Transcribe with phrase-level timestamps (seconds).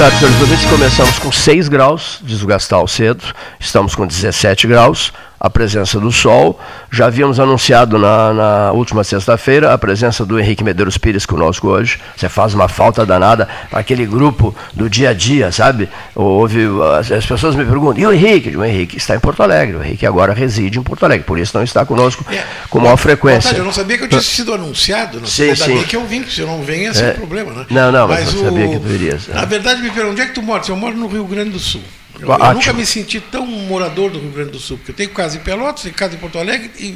[0.00, 0.64] tarde, senhores ouvintes.
[0.64, 2.46] Começamos com 6 graus, diz o
[2.88, 3.22] cedo.
[3.58, 6.60] Estamos com 17 graus a presença do Sol.
[6.90, 11.98] Já havíamos anunciado na, na última sexta-feira a presença do Henrique Medeiros Pires conosco hoje.
[12.14, 15.88] Você faz uma falta danada para aquele grupo do dia a dia, sabe?
[16.14, 16.66] Houve,
[16.98, 18.54] as, as pessoas me perguntam, e o Henrique?
[18.54, 19.76] O Henrique está em Porto Alegre.
[19.76, 22.98] O Henrique agora reside em Porto Alegre, por isso não está conosco é, com maior
[22.98, 23.56] frequência.
[23.56, 25.20] eu não sabia que eu tinha sido anunciado.
[25.20, 25.74] Não sim, sim.
[25.74, 27.66] bem que eu vim, se eu não venho, é sem é, problema, né?
[27.70, 28.44] Não, não, mas, mas o...
[28.44, 29.28] sabia que tu irias.
[29.28, 30.62] Na verdade, me perguntam, onde é que tu mora?
[30.68, 31.82] Eu moro no Rio Grande do Sul.
[32.20, 35.10] Eu, eu nunca me senti tão morador do Rio Grande do Sul, porque eu tenho
[35.10, 36.92] casa em Pelotas, tenho casa em Porto Alegre, e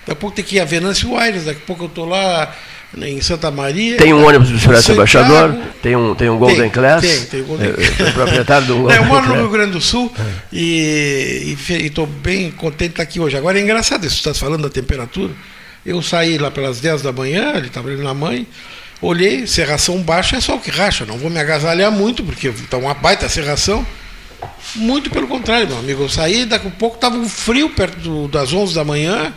[0.00, 2.54] daqui a pouco tem que ir a Venâncio Aires, daqui a pouco eu estou lá
[2.98, 3.96] em Santa Maria.
[3.96, 7.00] Tem um ônibus do Expresso Embaixador, tem um, tem um Golden tem, Class.
[7.00, 8.00] Tem, tem o Golden é, Class.
[8.00, 10.22] É, proprietário do Golden Eu moro no Rio Grande do Sul é.
[10.52, 13.36] e estou bem contente de estar aqui hoje.
[13.36, 15.32] Agora é engraçado isso, você está falando da temperatura.
[15.84, 18.46] Eu saí lá pelas 10 da manhã, ele estava ali na mãe,
[19.00, 22.76] olhei, serração baixa é só o que racha, não vou me agasalhar muito, porque está
[22.76, 23.84] uma baita serração.
[24.74, 26.02] Muito pelo contrário, meu amigo.
[26.04, 29.32] Eu saí, daqui a pouco estava um frio perto do, das 11 da manhã.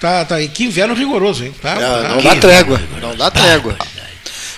[0.00, 1.54] Tá, tá, e que inverno rigoroso, hein?
[1.62, 2.82] Tá, não, não dá trégua.
[3.00, 3.76] Não dá trégua.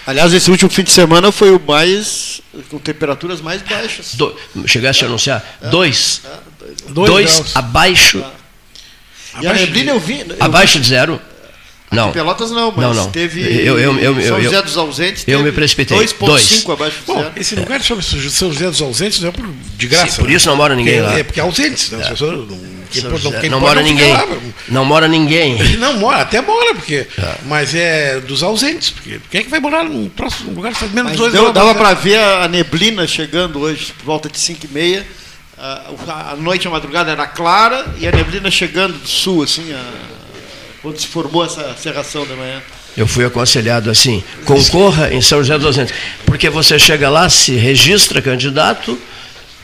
[0.07, 2.41] Aliás, esse último fim de semana foi o mais.
[2.71, 4.15] com temperaturas mais baixas.
[4.15, 5.45] Do, chegaste a anunciar?
[5.61, 6.23] É, dois.
[6.25, 8.25] É, dois, dois abaixo.
[9.39, 9.43] É.
[9.43, 10.21] E a neblina eu vi.
[10.21, 10.85] Eu abaixo vi.
[10.85, 11.21] de zero.
[11.91, 12.11] Não.
[12.11, 13.11] Pelotas não, mas não, não.
[13.11, 13.41] teve.
[13.43, 15.25] Eu, eu, eu, São José dos Ausentes.
[15.27, 15.97] Eu me precipitei.
[15.97, 17.33] 2,5 abaixo de zero.
[17.37, 20.09] esse lugar chama São José dos Ausentes não é por, de graça.
[20.09, 21.19] Sim, por isso não mora ninguém lá.
[21.19, 21.99] É porque é ausentes, né?
[21.99, 24.13] Não, quem, não, quem não mora ninguém.
[24.13, 24.27] Lá,
[24.69, 25.57] não mora ninguém.
[25.77, 27.07] Não mora, até mora, porque.
[27.19, 27.35] É.
[27.45, 28.91] Mas é dos ausentes.
[28.91, 31.53] Porque quem é que vai morar num próximo lugar que faz menos mas dois deu,
[31.53, 35.07] Dava para ver a neblina chegando hoje, por volta de 5 e meia.
[35.59, 39.73] A, a noite, a madrugada era clara e a neblina chegando do sul, assim.
[39.73, 39.83] A,
[40.87, 42.63] quando se formou essa serração da manhã?
[42.97, 45.93] Eu fui aconselhado assim: concorra em São José dos Ausentes,
[46.25, 48.97] porque você chega lá, se registra candidato,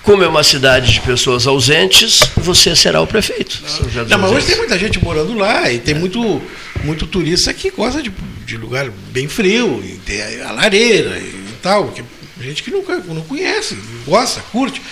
[0.03, 3.63] como é uma cidade de pessoas ausentes, você será o prefeito.
[3.95, 6.43] Não, não mas hoje tem muita gente morando lá e tem muito,
[6.83, 8.13] muito turista que gosta de,
[8.45, 12.03] de lugar bem frio, e tem a lareira e tal, que
[12.41, 14.83] gente que nunca não conhece, gosta, curte.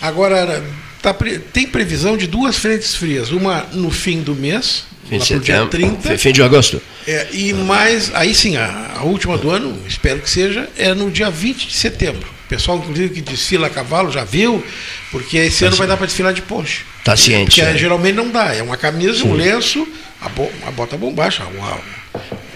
[0.00, 0.64] Agora,
[1.02, 1.14] tá,
[1.52, 5.68] tem previsão de duas frentes frias, uma no fim do mês, Fim de setembro.
[5.68, 6.18] 30.
[6.18, 6.80] Fim de agosto.
[7.06, 11.10] É, e mais, aí sim, a, a, última do ano, espero que seja, é no
[11.10, 12.28] dia 20 de setembro.
[12.46, 14.64] O pessoal, inclusive, que desfila a cavalo já viu,
[15.10, 16.84] porque esse tá ano vai dar para desfilar de ponche.
[17.00, 17.56] Está ciente.
[17.56, 17.76] Porque né?
[17.76, 18.54] geralmente não dá.
[18.54, 19.86] É uma camisa, um lenço,
[20.20, 21.80] a, bo, a bota bombacha, uma,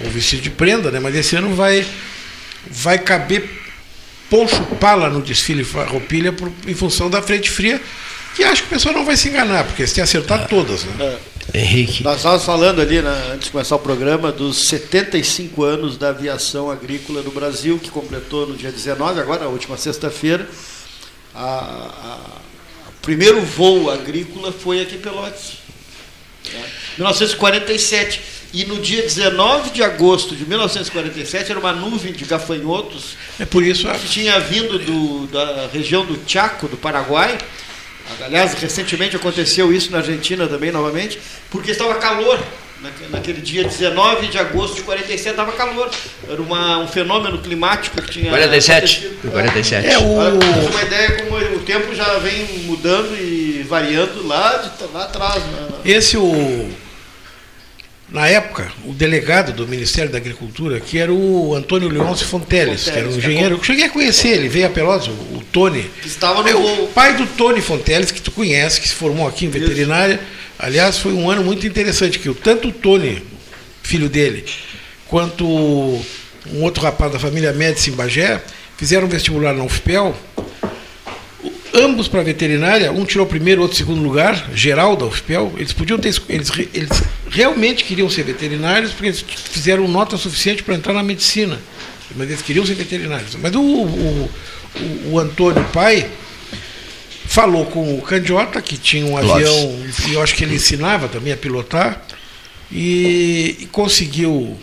[0.05, 1.01] um vestido de prenda, né?
[1.01, 1.85] Mas esse ano vai,
[2.71, 3.51] vai caber
[4.31, 7.81] poncho pala no desfile roupilha por, em função da frente fria,
[8.35, 10.49] que acho que o pessoal não vai se enganar, porque se tem acertado ah.
[10.49, 11.19] todas, né?
[11.53, 11.59] É.
[11.59, 12.03] Henrique.
[12.03, 16.71] Nós estávamos falando ali, né, antes de começar o programa, dos 75 anos da aviação
[16.71, 20.49] agrícola no Brasil, que completou no dia 19, agora, a última sexta-feira.
[21.35, 25.59] O primeiro voo agrícola foi aqui em Pelotas.
[26.53, 26.65] Né,
[26.97, 28.21] 1947.
[28.53, 33.17] E no dia 19 de agosto de 1947 era uma nuvem de gafanhotos.
[33.39, 37.37] É por isso que tinha vindo do, da região do Chaco, do Paraguai,
[38.25, 41.19] Aliás, recentemente aconteceu isso na Argentina também, novamente,
[41.51, 42.39] porque estava calor.
[43.11, 45.91] Naquele dia 19 de agosto de 47 estava calor.
[46.29, 48.29] Era uma, um fenômeno climático que tinha.
[48.29, 49.21] 47?
[49.31, 49.89] 47.
[49.89, 50.03] É, o...
[50.03, 55.43] uma ideia como o tempo já vem mudando e variando lá, de, lá atrás.
[55.43, 55.69] Né?
[55.83, 56.69] Esse o
[58.15, 62.97] na época, o delegado do Ministério da Agricultura, que era o Antônio Leôncio Fonteles, que
[62.97, 63.57] era um engenheiro.
[63.57, 65.91] Eu cheguei a conhecer ele, veio a Pelotas, o, Tony.
[66.07, 69.47] Estava no é, O pai do Tony Fonteles, que tu conhece, que se formou aqui
[69.47, 70.21] em veterinária.
[70.57, 73.21] Aliás, foi um ano muito interessante, que tanto o Tony,
[73.83, 74.45] filho dele,
[75.09, 78.41] quanto um outro rapaz da família Médici em Bagé,
[78.77, 80.15] fizeram vestibular na UFPEL
[81.75, 86.15] ambos para veterinária, um tirou primeiro, outro segundo lugar, geral da UFPEL, eles podiam ter,
[86.29, 91.61] eles, eles realmente queriam ser veterinários porque eles fizeram nota suficiente para entrar na medicina,
[92.15, 93.37] mas eles queriam ser veterinários.
[93.43, 94.31] Mas o, o,
[94.77, 96.09] o, o Antônio Pai
[97.27, 101.33] falou com o Candiota, que tinha um avião, e eu acho que ele ensinava também
[101.33, 102.01] a pilotar,
[102.71, 104.57] e, e conseguiu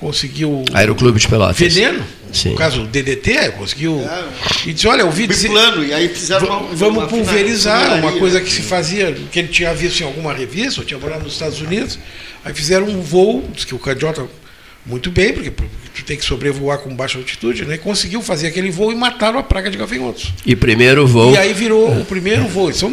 [0.00, 0.64] conseguiu.
[0.72, 1.56] Aeroclube de Pelotas.
[1.56, 2.02] Veneno.
[2.32, 2.50] Sim.
[2.50, 4.00] No caso, o DDT conseguiu.
[4.00, 4.24] É,
[4.68, 5.48] e disse: Olha, eu vi dizer.
[5.48, 9.48] plano, e aí fizeram uma, Vamos uma pulverizar, uma coisa que se fazia, que ele
[9.48, 11.98] tinha visto em alguma revista, ou tinha morado nos Estados Unidos.
[12.44, 14.26] Aí fizeram um voo, diz que o Candiota
[14.84, 17.76] muito bem, porque tu tem que sobrevoar com baixa altitude, né?
[17.76, 20.32] Conseguiu fazer aquele voo e mataram a praga de gafanhotos.
[20.46, 21.32] E primeiro voo.
[21.32, 22.72] E aí virou o primeiro voo.
[22.72, 22.90] São,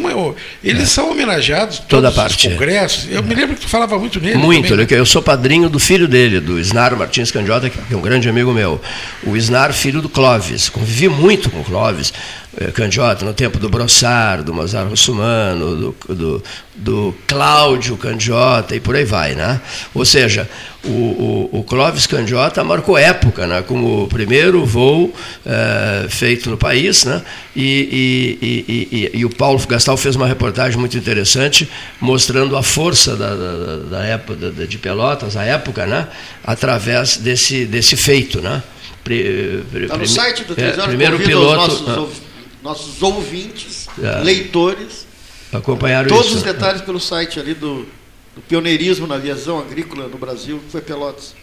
[0.62, 0.86] eles é.
[0.86, 2.50] são homenageados toda parte.
[2.50, 3.10] congressos.
[3.10, 4.36] Eu me lembro que tu falava muito nele.
[4.36, 4.98] Muito, também, né?
[4.98, 8.52] eu sou padrinho do filho dele, do Snar Martins Candiota, que é um grande amigo
[8.52, 8.80] meu.
[9.24, 10.68] O Snar, filho do Clóvis.
[10.68, 12.12] Convivi muito com o Clóvis.
[12.60, 16.42] Eh, Candiota, no tempo do Brossard, do Mozart Russumano, do, do,
[16.74, 19.36] do Cláudio Candiota e por aí vai.
[19.36, 19.60] Né?
[19.94, 20.48] Ou seja,
[20.84, 23.62] o, o, o Clóvis Candiota marcou época né?
[23.62, 25.14] com o primeiro voo
[25.46, 27.04] é, feito no país.
[27.04, 27.22] Né?
[27.54, 31.70] E, e, e, e, o Paulo Gastal fez uma reportagem muito interessante
[32.00, 36.08] mostrando a força da, da, da época de Pelotas, a época, né?
[36.44, 38.40] através desse, desse feito.
[38.40, 38.60] Né?
[39.06, 41.56] Está no site do é, primeiro piloto.
[41.56, 42.27] Nossos, ah,
[42.62, 44.20] nossos ouvintes, é.
[44.20, 45.06] leitores.
[45.52, 46.36] Acompanharam todos isso.
[46.36, 47.86] os detalhes pelo site ali do,
[48.34, 51.34] do pioneirismo na aviação agrícola no Brasil, que foi Pelotas.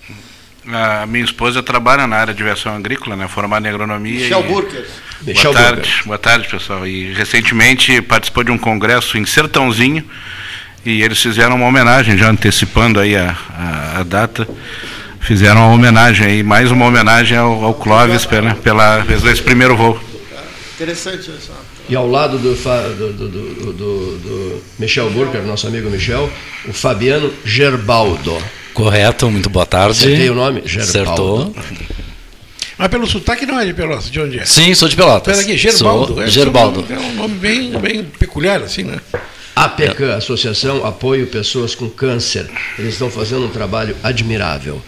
[0.68, 4.20] A minha esposa trabalha na área de aviação agrícola, né, formada em agronomia.
[4.22, 4.44] Michel e...
[4.48, 4.88] Burker.
[5.22, 6.88] Boa tarde, boa tarde, pessoal.
[6.88, 10.04] E recentemente participou de um congresso em Sertãozinho
[10.86, 14.48] e eles fizeram uma homenagem, já antecipando aí a, a, a data,
[15.20, 19.76] fizeram uma homenagem aí, mais uma homenagem ao, ao Clóvis pela, pela, pelo esse primeiro
[19.76, 20.00] voo.
[20.76, 21.54] Interessante essa.
[21.88, 26.30] E ao lado do, do, do, do, Michel Burker, nosso amigo Michel,
[26.68, 28.38] o Fabiano Gerbaldo.
[28.74, 29.92] Correto, muito boa tarde.
[29.92, 30.64] Acertei o nome?
[30.66, 31.54] Gerbaldo.
[31.54, 31.56] Acertou.
[32.78, 34.46] Mas pelo sotaque não é de Pelotas, de onde é?
[34.46, 35.38] Sim, sou de Pelotas.
[35.38, 36.14] Pera aqui, Gerbaldo.
[36.14, 36.86] Sou é, Gerbaldo.
[36.90, 39.00] É um nome bem, bem peculiar, assim, né?
[39.56, 42.50] APCAN, Associação Apoio Pessoas com Câncer.
[42.78, 44.82] Eles estão fazendo um trabalho admirável.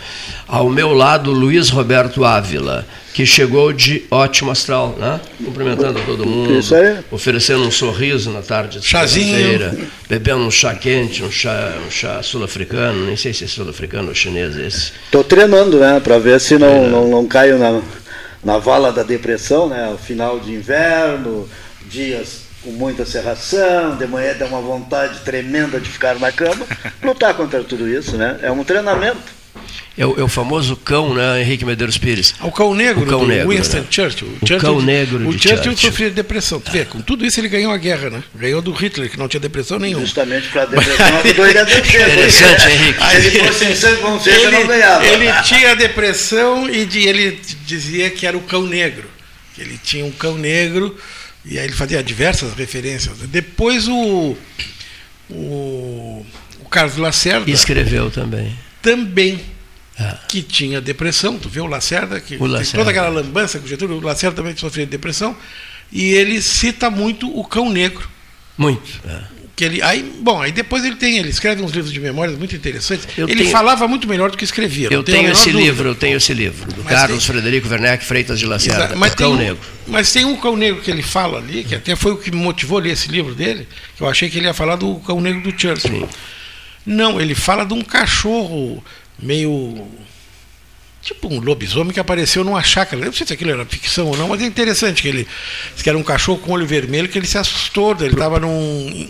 [0.45, 2.85] Ao meu lado, Luiz Roberto Ávila,
[3.17, 5.19] que chegou de ótimo astral, né?
[5.43, 6.53] cumprimentando todo mundo,
[7.09, 9.75] oferecendo um sorriso na tarde de feira
[10.07, 14.13] bebendo um chá quente, um chá, um chá sul-africano, nem sei se é sul-africano ou
[14.13, 14.91] chinês esse.
[15.05, 16.87] Estou treinando, né, para ver se não, é.
[16.89, 17.81] não, não caio na,
[18.43, 21.49] na vala da depressão, né, final de inverno,
[21.89, 26.67] dias com muita serração, de manhã dá uma vontade tremenda de ficar na cama,
[27.01, 28.37] lutar contra tudo isso, né?
[28.43, 29.36] É um treinamento.
[29.97, 32.35] É o, é o, famoso cão, né, Henrique Medeiros Pires?
[32.41, 33.85] O cão negro, o cão negro Winston né?
[33.89, 34.27] Churchill.
[34.27, 36.59] O Churchill, cão negro O Churchill, Churchill sofria depressão.
[36.59, 38.23] Tu vê, com tudo isso ele ganhou a guerra, né?
[38.35, 40.05] Ganhou do Hitler, que não tinha depressão nenhuma.
[40.05, 43.03] Justamente para a depressão ele a Interessante, Henrique.
[43.03, 45.05] Se ele fosse em sangue consciente, ele, não ganhava.
[45.05, 49.09] Ele tinha depressão e de, ele dizia que era o cão negro.
[49.55, 50.95] Que ele tinha um cão negro
[51.43, 53.17] e aí ele fazia diversas referências.
[53.29, 54.37] Depois o,
[55.29, 56.25] o,
[56.59, 57.49] o Carlos Lacerda.
[57.49, 58.53] Escreveu também.
[58.81, 59.39] Também.
[59.99, 60.19] Ah.
[60.27, 61.39] Que tinha depressão.
[61.39, 62.19] Tu viu o Lacerda?
[62.19, 62.77] Que o Lacerda.
[62.79, 63.97] toda aquela lambança com o Getúlio.
[63.97, 65.35] O Lacerda também sofria de depressão.
[65.91, 68.07] E ele cita muito o Cão Negro.
[68.57, 69.01] Muito.
[69.07, 72.37] É que ele aí bom aí depois ele tem ele escreve uns livros de memórias
[72.37, 75.59] muito interessantes eu ele tenho, falava muito melhor do que escrevia eu tenho esse dúvida.
[75.59, 78.97] livro eu tenho esse livro do mas Carlos tem, Frederico Werneck Freitas de Lacerda exato,
[78.99, 81.95] mas Cão um, Negro mas tem um Cão Negro que ele fala ali que até
[81.95, 84.45] foi o que me motivou a ler esse livro dele que eu achei que ele
[84.45, 86.09] ia falar do Cão Negro do Churchill Sim.
[86.85, 88.83] não ele fala de um cachorro
[89.19, 89.87] meio
[91.01, 93.01] tipo um lobisomem que apareceu numa chácara.
[93.01, 95.27] Eu não sei se aquilo era ficção ou não, mas é interessante que ele
[95.81, 99.09] que era um cachorro com olho vermelho que ele se assustou, ele estava num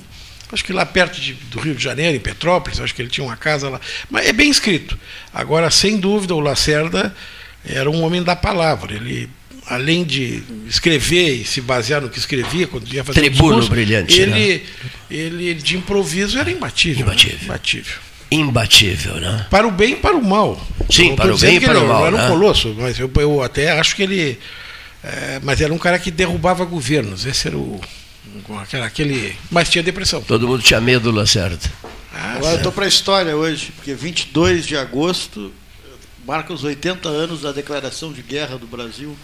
[0.51, 3.25] acho que lá perto de, do Rio de Janeiro, em Petrópolis, acho que ele tinha
[3.25, 3.81] uma casa lá.
[4.09, 4.97] Mas é bem escrito.
[5.33, 7.13] Agora, sem dúvida, o Lacerda
[7.65, 8.93] era um homem da palavra.
[8.93, 9.29] Ele,
[9.65, 14.19] além de escrever e se basear no que escrevia, quando ia fazer Tribuno discurso, brilhante.
[14.19, 14.61] Ele, né?
[15.11, 17.03] ele, de improviso, era imbatível.
[17.03, 17.37] Imbatível.
[17.39, 17.43] Né?
[17.43, 17.97] Imbatível.
[18.29, 19.47] Imbatível, né?
[19.49, 20.59] Para o bem e para o mal.
[20.89, 22.05] Sim, para o bem e para o mal.
[22.05, 22.27] Era um né?
[22.27, 24.39] colosso, mas eu, eu até acho que ele.
[25.03, 27.25] É, mas era um cara que derrubava governos.
[27.25, 27.79] Esse era o,
[28.83, 30.21] aquele, mas tinha depressão.
[30.21, 31.59] Todo mundo tinha medo do Lacerda.
[32.13, 35.53] Ah, Agora eu estou para a história hoje, porque 22 de agosto
[36.25, 39.15] marca os 80 anos da declaração de guerra do Brasil.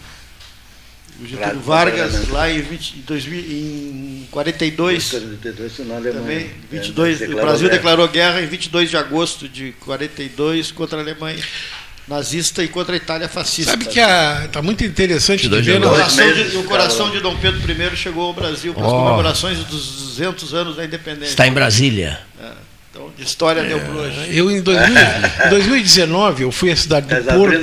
[1.20, 5.76] O Getúlio Vargas, lá em, 20, em, 2000, em 42, 42
[6.12, 7.76] também, 22, é, o Brasil guerra.
[7.76, 11.42] declarou guerra em 22 de agosto de 42 contra a Alemanha
[12.06, 13.72] nazista e contra a Itália fascista.
[13.72, 15.82] Sabe que está muito interessante de ver...
[15.82, 18.96] O coração, de, o coração de Dom Pedro I chegou ao Brasil para as oh.
[18.96, 21.30] comemorações dos 200 anos da independência.
[21.30, 22.20] Está em Brasília.
[22.38, 22.73] É.
[22.94, 24.36] Então, de história é, deu hoje.
[24.36, 24.86] Eu, em, 2000,
[25.46, 27.54] em 2019, eu fui à cidade do Porto.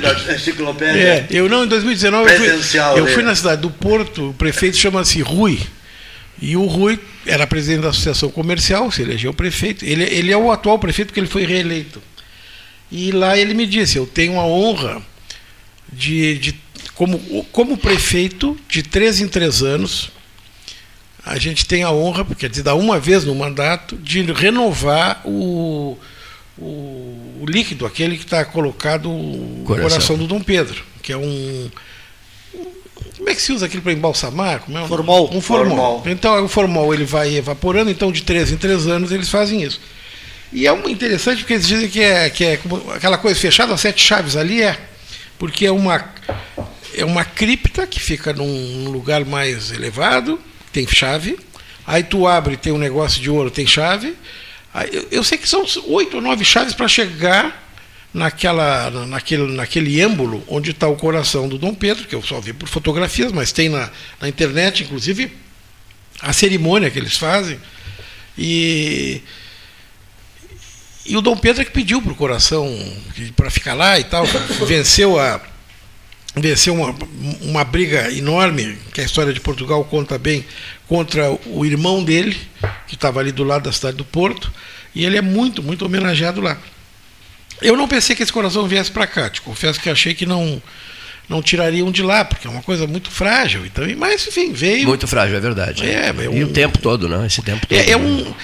[1.00, 4.76] É, eu não, em 2019, eu fui, eu fui na cidade do Porto, o prefeito
[4.76, 5.58] chama-se Rui.
[6.38, 9.86] E o Rui era presidente da Associação Comercial, se elegeu prefeito.
[9.86, 12.02] Ele, ele é o atual prefeito porque ele foi reeleito.
[12.90, 15.00] E lá ele me disse: eu tenho a honra
[15.90, 16.54] de, de
[16.94, 17.18] como,
[17.50, 20.12] como prefeito, de três em três anos,
[21.24, 25.96] a gente tem a honra, quer dizer, dar uma vez no mandato, de renovar o,
[26.58, 26.62] o,
[27.40, 29.88] o líquido, aquele que está colocado o Coração.
[29.90, 30.16] coração.
[30.18, 31.70] do Dom Pedro, que é um.
[33.16, 34.60] Como é que se usa aquilo para embalsamar?
[34.60, 34.82] Como é?
[34.82, 35.30] um- Formol.
[35.32, 35.76] Um formol.
[35.76, 36.02] Formol.
[36.06, 39.80] Então o formol ele vai evaporando, então de três em três anos eles fazem isso.
[40.52, 43.80] E é interessante porque eles dizem que é, que é como aquela coisa fechada, as
[43.80, 44.78] sete chaves ali é.
[45.38, 46.04] Porque é uma,
[46.94, 50.38] é uma cripta que fica num lugar mais elevado,
[50.72, 51.38] tem chave.
[51.86, 54.14] Aí tu abre, tem um negócio de ouro, tem chave.
[54.72, 57.60] Aí, eu, eu sei que são oito ou nove chaves para chegar
[58.14, 62.40] naquela, na- naquele, naquele êmbolo onde está o coração do Dom Pedro, que eu só
[62.40, 65.32] vi por fotografias, mas tem na, na internet, inclusive,
[66.20, 67.58] a cerimônia que eles fazem.
[68.38, 69.20] E,
[71.04, 72.66] e o Dom Pedro é que pediu para o coração
[73.36, 74.24] para ficar lá e tal,
[74.66, 75.40] venceu a
[76.34, 76.94] venceu uma,
[77.42, 80.44] uma briga enorme, que a história de Portugal conta bem,
[80.88, 82.36] contra o irmão dele,
[82.88, 84.52] que estava ali do lado da cidade do Porto,
[84.94, 86.58] e ele é muito, muito homenageado lá.
[87.60, 90.60] Eu não pensei que esse coração viesse para cá, te confesso que achei que não
[91.28, 93.64] não tirariam de lá, porque é uma coisa muito frágil.
[93.64, 94.86] Então, mas enfim, veio.
[94.88, 95.86] Muito frágil, é verdade.
[95.86, 97.24] É, é E um- o tempo todo, né?
[97.26, 97.78] Esse tempo todo.
[97.78, 97.92] É, né?
[97.92, 98.34] é um.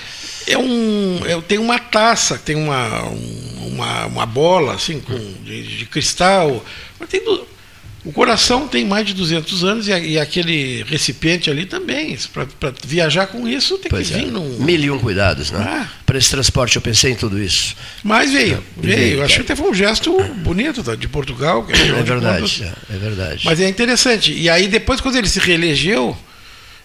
[0.47, 1.21] É um.
[1.27, 6.65] É, tem uma taça, tem uma, um- uma, uma bola assim, com, de, de cristal.
[6.99, 7.47] Mas tem du-
[8.09, 12.17] o coração tem mais de 200 anos e, e aquele recipiente ali também.
[12.33, 14.19] Para viajar com isso tem Pois que é.
[14.21, 14.49] vir num.
[14.61, 15.63] Mil e um cuidados, né?
[15.63, 15.87] Ah.
[16.07, 17.77] Para esse transporte eu pensei em tudo isso.
[18.03, 18.97] Mas veio, É, veio.
[18.97, 21.67] veio, Acho que até foi um gesto bonito tá, de Portugal.
[21.67, 23.43] que É de verdade, é, é verdade.
[23.45, 24.33] Mas é interessante.
[24.33, 26.17] E aí, depois, quando ele se reelegeu,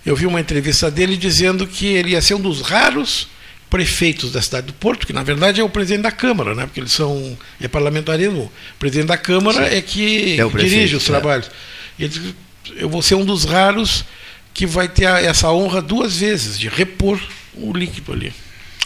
[0.06, 3.30] eu vi uma entrevista dele dizendo que ele ia ser um dos raros
[3.74, 6.68] prefeitos da cidade do Porto, que na verdade é o presidente da Câmara, né?
[6.68, 7.36] porque eles são.
[7.60, 8.44] é parlamentarismo.
[8.44, 11.08] O presidente da Câmara é que É o prefeito, dirige os é.
[11.08, 11.50] trabalhos.
[11.98, 12.36] E ele
[12.78, 14.06] eu vou ser um dos raros
[14.54, 17.20] que vai ter a- essa honra duas vezes, de repor
[17.56, 18.32] o líquido ali.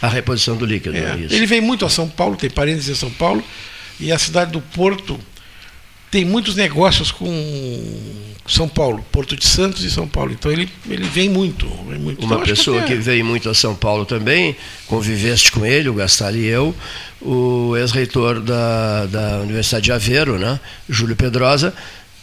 [0.00, 1.16] A reposição do líquido, É.
[1.18, 1.34] isso.
[1.34, 3.44] Ele vem muito a São Paulo, tem parentes em São Paulo,
[4.00, 5.20] e a cidade do Porto
[6.10, 7.28] tem muitos negócios com
[8.46, 10.32] São Paulo, Porto de Santos e São Paulo.
[10.32, 11.66] Então ele, ele vem muito.
[11.88, 12.24] Vem muito.
[12.24, 15.94] Uma Então, pessoa que até- veio muito a São Paulo também, conviveste com ele, o
[15.94, 16.74] Gastalho e eu,
[17.20, 21.74] o ex-reitor da, da Universidade de Aveiro, né, Júlio Pedrosa,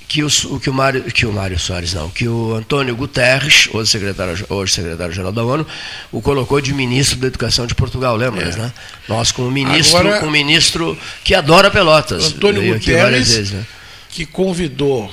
[0.08, 3.68] que o, o que o Mário, que o Mário Soares não, que o Antônio Guterres,
[3.74, 5.65] hoje secretário, hoje secretário-geral da ONU,
[6.12, 8.60] o colocou de ministro da Educação de Portugal, lembras, É.
[8.60, 8.74] né?
[9.10, 12.25] Nós com um ministro, Agora- com um ministro que adora Pelotas.
[12.34, 13.65] Antônio Guterres, vezes, né?
[14.15, 15.12] Que convidou.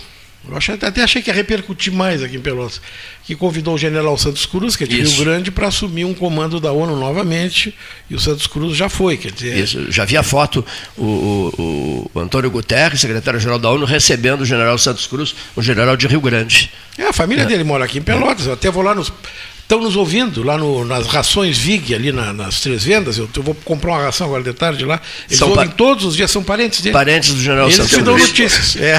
[0.49, 2.81] Eu achei- até achei que ia repercutir mais aqui em Pelotas.
[3.25, 5.15] Que convidou o general Santos Cruz, que é de Isso.
[5.17, 7.73] Rio Grande, para assumir um comando da ONU novamente.
[8.11, 9.17] E o Santos Cruz já foi.
[9.17, 10.65] Quer dizer, Isso, já vi a foto,
[10.97, 15.97] o, o- o Antônio Guterres, secretário-geral da ONU, recebendo o general Santos Cruz, o general
[15.97, 16.71] de Rio Grande.
[16.99, 18.47] É, a família dele mora aqui em Pelotas.
[18.47, 19.13] Eu até vou lá nos.
[19.63, 23.17] Estão nos ouvindo lá no- nas rações VIG, ali na- nas três vendas.
[23.17, 25.01] Eu, eu vou comprar uma ração agora de tarde lá.
[25.27, 26.93] Eles São ouvem todos os dias, são parentes dele.
[26.93, 28.77] Parentes do general Eles Santos que dão notícias.
[28.77, 28.99] É.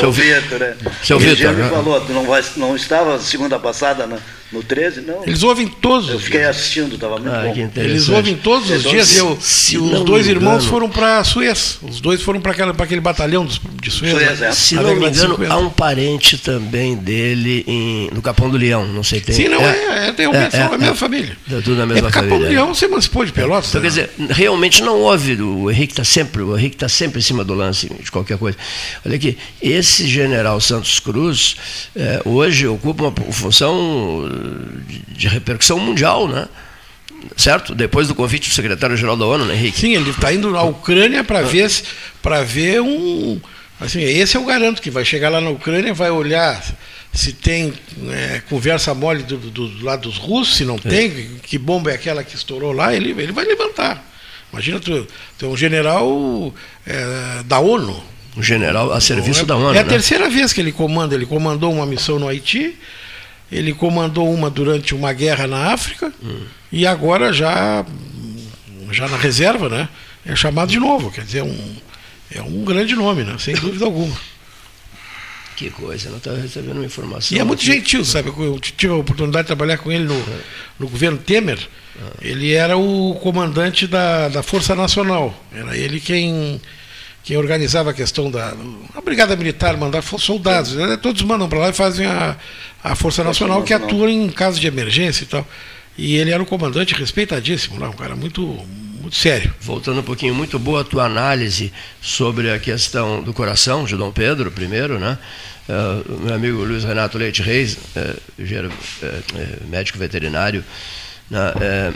[0.00, 0.74] Seu o Vitor, né?
[1.02, 1.68] Seu Ele Vitor, já me né?
[1.70, 4.18] falou, tu não, vai, não estava segunda passada na-
[4.52, 5.02] no 13?
[5.02, 5.22] Não.
[5.24, 6.56] Eles ouvem todos Eu os fiquei dias.
[6.56, 7.52] assistindo, estava muito Ah, bom.
[7.54, 7.90] que interessante.
[7.96, 9.12] Eles ouvem todos os Então, dias.
[9.14, 11.78] E, eu- se os dois irmãos engano- foram para Suez.
[11.82, 14.12] Os dois foram para aquele batalhão de Suez.
[14.12, 14.48] Suez, né?
[14.48, 14.52] é.
[14.52, 15.52] Se A não me engano, 50.
[15.54, 19.34] há um parente também dele em- no Capão do Leão, não sei tem.
[19.34, 20.94] Sim, não, é, é, tem o é, é, a mesma é.
[20.94, 21.36] família.
[21.50, 23.68] É tudo da mesma é, Capão família, do Leão se emancipou de Pelotas.
[23.70, 23.88] Então, né?
[23.88, 27.44] quer dizer, realmente não houve, o Henrique está sempre, o Henrique tá sempre em cima
[27.44, 28.56] do lance de qualquer coisa.
[29.06, 31.56] Olha aqui, esse general Santos Cruz
[32.24, 34.39] hoje ocupa uma função
[34.86, 36.48] de, de repercussão mundial, né?
[37.36, 37.74] Certo?
[37.74, 39.78] Depois do convite do secretário-geral da ONU, né, Henrique?
[39.80, 41.70] Sim, ele está indo à Ucrânia para ver,
[42.22, 43.38] pra ver um.
[43.78, 46.62] Assim, esse eu garanto que vai chegar lá na Ucrânia, vai olhar
[47.12, 47.72] se tem
[48.10, 51.10] é, conversa mole do, do- do lado dos russos, se não tem,
[51.42, 54.02] que bomba é aquela que estourou lá, ele, ele vai levantar.
[54.52, 55.06] Imagina, tu,
[55.38, 56.54] tu é um general
[56.86, 58.02] é, da ONU.
[58.36, 59.88] Um general a serviço é, da ONU, é a né?
[59.88, 61.14] terceira vez que ele comanda.
[61.14, 62.76] Ele comandou uma missão no Haiti,
[63.50, 66.40] ele comandou uma durante uma guerra na África, Hum.
[66.70, 67.84] e agora já,
[68.90, 69.88] já na reserva, né?
[70.24, 71.10] É chamado de novo.
[71.10, 71.76] Quer dizer, um,
[72.34, 73.36] é um grande nome, né?
[73.38, 74.14] Sem dúvida alguma.
[75.56, 77.36] Que coisa, não está recebendo uma informação.
[77.36, 77.72] E é muito aqui.
[77.72, 78.28] gentil, sabe?
[78.30, 80.24] Eu tive a oportunidade de trabalhar com ele no,
[80.78, 81.58] no governo Temer.
[82.22, 85.34] Ele era o comandante da, da Força Nacional.
[85.52, 86.58] Era ele quem,
[87.22, 88.54] quem organizava a questão da.
[88.94, 90.74] A Brigada Militar mandar soldados.
[90.74, 90.96] né?
[90.96, 92.36] Todos mandam para lá e fazem a,
[92.82, 95.46] a Força Nacional que atua em caso de emergência e tal.
[95.98, 99.52] E ele era um comandante respeitadíssimo lá, um cara muito, muito sério.
[99.60, 104.10] Voltando um pouquinho, muito boa a tua análise sobre a questão do coração de Dom
[104.10, 105.18] Pedro I, né?
[106.08, 107.78] O meu amigo Luiz Renato Leite Reis,
[108.36, 108.72] engenheiro,
[109.02, 109.20] eh,
[109.68, 110.64] médico veterinário,
[111.30, 111.92] né, eh,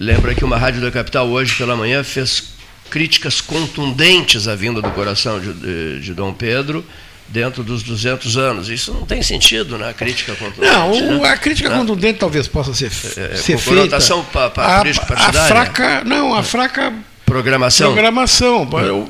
[0.00, 2.54] lembra que uma rádio da capital hoje pela manhã fez
[2.96, 6.84] críticas contundentes à vinda do coração de, de, de Dom Pedro
[7.26, 8.68] dentro dos 200 anos.
[8.68, 10.70] Isso não tem sentido na crítica contundente.
[10.74, 11.28] Não, né?
[11.30, 11.78] a crítica Né?
[11.78, 13.64] contundente talvez possa ser, É, ser com feita.
[13.80, 15.48] conotação pa- pa- a, política a partidária.
[15.48, 16.92] fraca, não, a fraca
[17.24, 17.92] Programação.
[17.92, 18.68] programação.
[18.84, 19.08] Eu-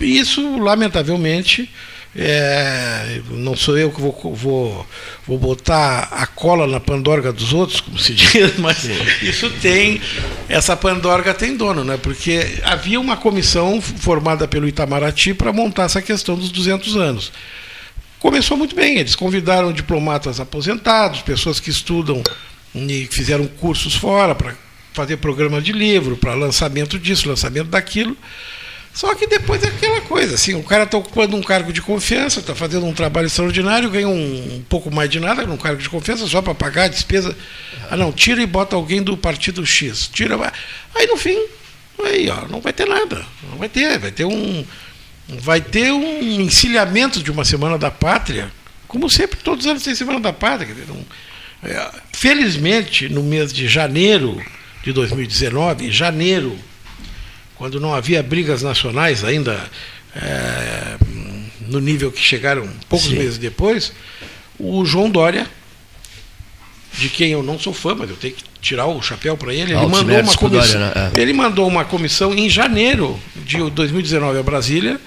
[0.00, 1.70] isso, lamentavelmente,
[2.20, 4.86] é, não sou eu que vou, vou,
[5.24, 8.84] vou botar a cola na pandorga dos outros, como se diz, mas
[9.22, 10.00] isso tem,
[10.48, 11.96] essa pandorga tem dono, né?
[11.96, 17.32] porque havia uma comissão formada pelo Itamaraty para montar essa questão dos 200 anos.
[18.18, 22.20] Começou muito bem, eles convidaram diplomatas aposentados, pessoas que estudam
[22.74, 24.54] e fizeram cursos fora para
[24.92, 28.16] fazer programas de livro, para lançamento disso, lançamento daquilo.
[28.98, 32.40] Só que depois é aquela coisa, assim, o cara está ocupando um cargo de confiança,
[32.40, 35.88] está fazendo um trabalho extraordinário, ganha um, um pouco mais de nada num cargo de
[35.88, 37.36] confiança, só para pagar a despesa.
[37.88, 40.08] Ah não, tira e bota alguém do partido X.
[40.12, 40.34] Tira.
[40.96, 41.38] Aí no fim,
[42.04, 43.24] aí, ó, não vai ter nada.
[43.48, 44.64] Não vai ter, vai ter um.
[45.28, 48.50] Vai ter um encilhamento de uma semana da pátria,
[48.88, 50.74] como sempre, todos os anos tem semana da pátria.
[50.74, 51.06] dizer, não-
[51.62, 54.44] é, felizmente, no mês de janeiro
[54.82, 56.58] de 2019, janeiro,
[57.58, 59.60] quando não havia brigas nacionais ainda
[60.14, 60.96] é,
[61.66, 63.18] no nível que chegaram poucos Sim.
[63.18, 63.92] meses depois,
[64.58, 65.46] o João Dória,
[66.94, 69.72] de quem eu não sou fã, mas eu tenho que tirar o chapéu para ele,
[69.72, 70.92] ele mandou, uma comissão, né?
[71.14, 71.20] É.
[71.20, 75.00] ele mandou uma comissão em janeiro de 2019 a Brasília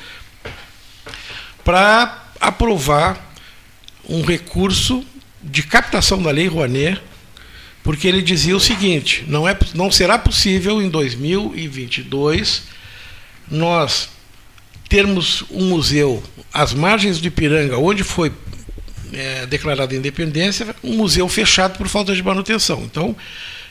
[1.63, 3.34] para aprovar
[4.08, 5.05] um recurso
[5.41, 7.01] de captação da Lei Rouanet,
[7.83, 12.63] porque ele dizia o seguinte: não, é, não será possível em 2022
[13.50, 14.09] nós
[14.88, 16.21] termos um museu
[16.53, 18.31] às margens do Ipiranga, onde foi
[19.13, 22.81] é, declarada a independência, um museu fechado por falta de manutenção.
[22.83, 23.15] Então,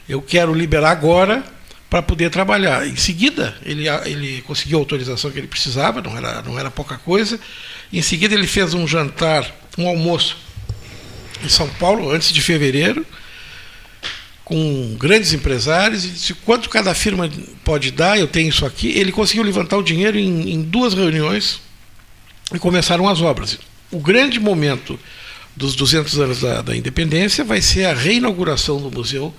[0.08, 1.44] eu quero liberar agora
[1.88, 2.86] para poder trabalhar.
[2.86, 6.96] Em seguida, ele, ele conseguiu a autorização que ele precisava, não era, não era pouca
[6.96, 7.38] coisa.
[7.92, 10.36] Em seguida, ele fez um jantar, um almoço
[11.44, 13.04] em São Paulo, antes de fevereiro,
[14.50, 17.30] com grandes empresários, e disse quanto cada firma
[17.62, 18.88] pode dar, eu tenho isso aqui.
[18.98, 21.60] Ele conseguiu levantar o dinheiro em, em duas reuniões
[22.52, 23.60] e começaram as obras.
[23.92, 24.98] O grande momento
[25.54, 29.32] dos 200 anos da, da independência vai ser a reinauguração do Museu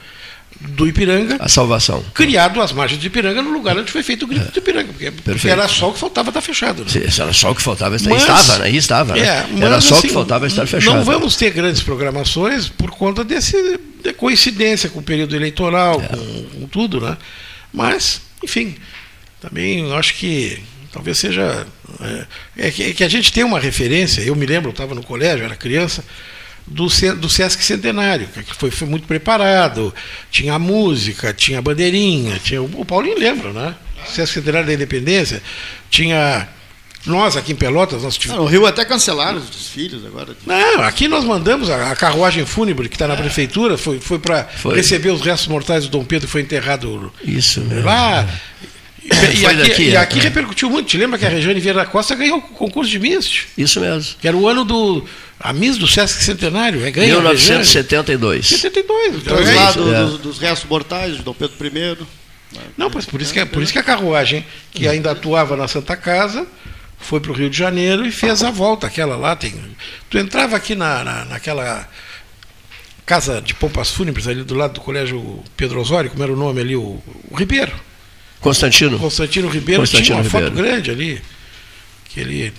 [0.62, 2.04] do Ipiranga, A salvação.
[2.14, 5.12] criado às margens do Ipiranga, no lugar onde foi feito o grito do Ipiranga, porque,
[5.12, 5.54] porque Perfeito.
[5.60, 6.84] era só o que faltava estar fechado.
[6.84, 6.90] né?
[6.90, 8.10] Se Era só o que faltava estar.
[8.10, 8.70] Mas- estava, né?
[8.72, 9.20] Estava, né?
[9.22, 10.96] É, mas, Era só o que assim, faltava estar fechado.
[10.96, 16.08] Não vamos ter grandes programações por conta desse de coincidência com o período eleitoral, É.
[16.08, 17.18] com, com tudo, né?
[17.74, 18.76] Mas, enfim,
[19.40, 20.62] também acho que
[20.92, 21.66] talvez seja.
[22.58, 24.94] É, é que, é que a gente tem uma referência, eu me lembro, eu estava
[24.94, 26.04] no colégio, era criança,
[26.68, 29.94] do, do Sesc Centenário, que foi, foi muito preparado,
[30.30, 32.62] tinha a música, tinha a bandeirinha, tinha.
[32.62, 33.76] O Paulinho lembra, né?
[34.06, 35.42] Sesc Centenário da Independência,
[35.90, 36.48] tinha.
[37.06, 38.44] Nós aqui em Pelotas, nós Ah, tivemos.
[38.44, 40.36] no Rio até cancelaram os desfiles agora.
[40.46, 44.48] Não, aqui nós mandamos a, a carruagem fúnebre que está na prefeitura, foi, foi para
[44.74, 47.84] receber os restos mortais do Dom Pedro que foi enterrado Isso mesmo.
[47.86, 48.28] lá.
[49.04, 49.98] E, e Foi aqui, daqui, e né?
[49.98, 50.88] aqui repercutiu muito.
[50.90, 53.46] Te lembra que a Regiane Vieira da Costa ganhou o concurso de Miss?
[53.58, 54.14] Isso mesmo.
[54.22, 55.04] Que era o ano do.
[55.40, 56.86] A Miss do Sesc Centenário.
[56.86, 57.34] É, ganha Regiane.
[57.36, 58.46] 1972.
[58.48, 59.16] 72.
[59.16, 59.94] Então, é Traslado isso.
[59.96, 60.04] é.
[60.06, 61.98] dos, dos restos mortais de Dom Pedro I.
[62.78, 65.68] Não, mas por isso, que, é- por isso que a carruagem, que ainda atuava na
[65.68, 66.46] Santa Casa,
[67.02, 69.36] foi para o Rio de Janeiro e fez a volta, aquela lá.
[69.36, 69.54] Tem,
[70.10, 71.88] tu entrava aqui na, na, naquela
[73.06, 76.62] casa de pompas fúnebres ali do lado do colégio Pedro Osório, como era o nome
[76.62, 77.74] ali, o, o Ribeiro.
[78.40, 78.98] Constantino.
[78.98, 80.68] Constantino Ribeiro Constantino tinha uma foto Ribeiro.
[80.70, 81.22] grande ali.
[82.06, 82.54] Que ele.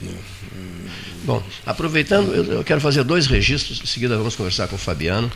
[1.25, 3.81] Bom, aproveitando, eu, quero fazer dois registros.
[3.83, 5.31] Em seguida, vamos conversar com o Fabiano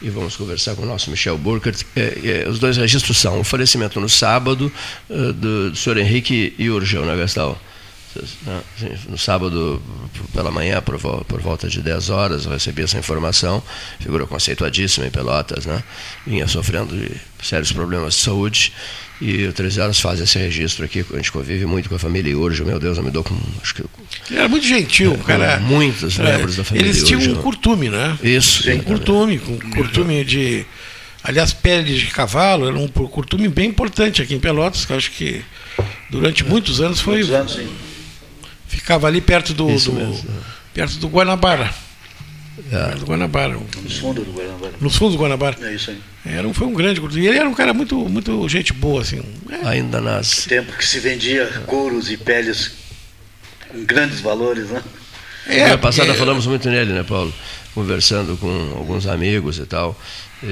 [0.00, 1.82] e vamos conversar com o nosso Michel Burkert.
[1.96, 4.72] É, é, os dois registros são o falecimento no sábado
[5.10, 7.60] eh, do, do senhor Henrique Urgel, né, Gastal?
[8.42, 8.60] Né,
[9.08, 9.80] No sábado,
[10.32, 13.62] pela manhã, por, vol- por volta de 10 horas, eu recebi essa informação.
[14.00, 15.82] Figura conceituadíssima em Pelotas, né?
[16.26, 17.10] Vinha sofrendo de
[17.42, 18.72] sérios problemas de saúde.
[19.20, 21.04] E o 13 horas faz esse registro aqui.
[21.12, 22.64] A gente convive muito com a família Urgel.
[22.66, 23.36] Meu Deus, eu me dou com.
[23.60, 23.82] Acho que
[24.30, 25.58] Ele era muito gentil, um cara.
[25.58, 27.36] muitos é, membros da família Eles tinham Urgel.
[27.36, 28.16] um curtume, né?
[28.22, 28.70] Isso.
[28.70, 30.64] Um curtume, com curtume de.
[31.24, 35.10] Aliás, pele de cavalo, era um curtume bem importante aqui em Pelotas, que eu acho
[35.10, 35.42] que
[36.08, 37.16] durante muitos anos foi.
[37.16, 37.68] Muitos anos, sim.
[38.68, 39.66] Ficava ali perto do.
[39.66, 40.24] Do-.
[40.74, 41.74] Perto do Guanabara.
[42.70, 42.84] É.
[42.86, 43.58] Perto do Guanabara.
[43.82, 44.72] Nos fundos do Guanabara.
[44.80, 45.56] Nos fundos do Guanabara.
[45.62, 45.98] É isso aí.
[46.26, 47.00] Era um, foi um grande.
[47.18, 49.22] E ele era um cara muito, muito gente boa, assim.
[49.50, 50.44] É, Ainda nas.
[50.44, 52.72] Tempo que se vendia couros e peles
[53.68, 54.82] com grandes valores, né?
[55.46, 57.32] é, Semana passada porque- falamos muito nele, né, Paulo?
[57.74, 59.98] Conversando com alguns amigos e tal.
[60.42, 60.46] E,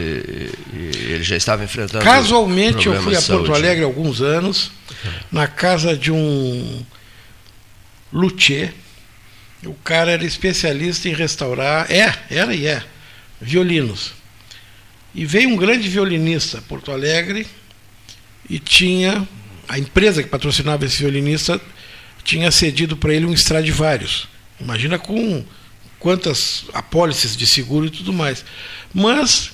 [0.75, 2.03] e ele já estava enfrentando.
[2.05, 3.53] Casualmente eu fui a Porto.
[3.55, 4.71] Alegre há alguns anos,
[5.31, 6.83] na casa de um
[8.13, 8.73] luthier.
[9.65, 12.83] O cara era especialista em restaurar, é, era e é,
[13.41, 14.13] violinos.
[15.15, 17.47] E veio um grande violinista a Porto Alegre
[18.49, 19.27] e tinha
[19.69, 21.61] a empresa que patrocinava esse violinista
[22.23, 24.29] tinha cedido para ele um Stradivarius.
[24.61, 25.45] Imagina com
[25.99, 28.45] quantas apólices de seguro e tudo mais.
[28.93, 29.53] Mas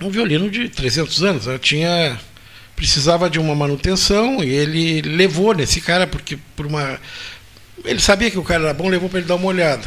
[0.00, 1.58] um violino de 300 anos, né?
[1.58, 2.18] tinha
[2.80, 6.98] precisava de uma manutenção e ele levou nesse cara porque por uma
[7.84, 9.86] ele sabia que o cara era bom, levou para ele dar uma olhada.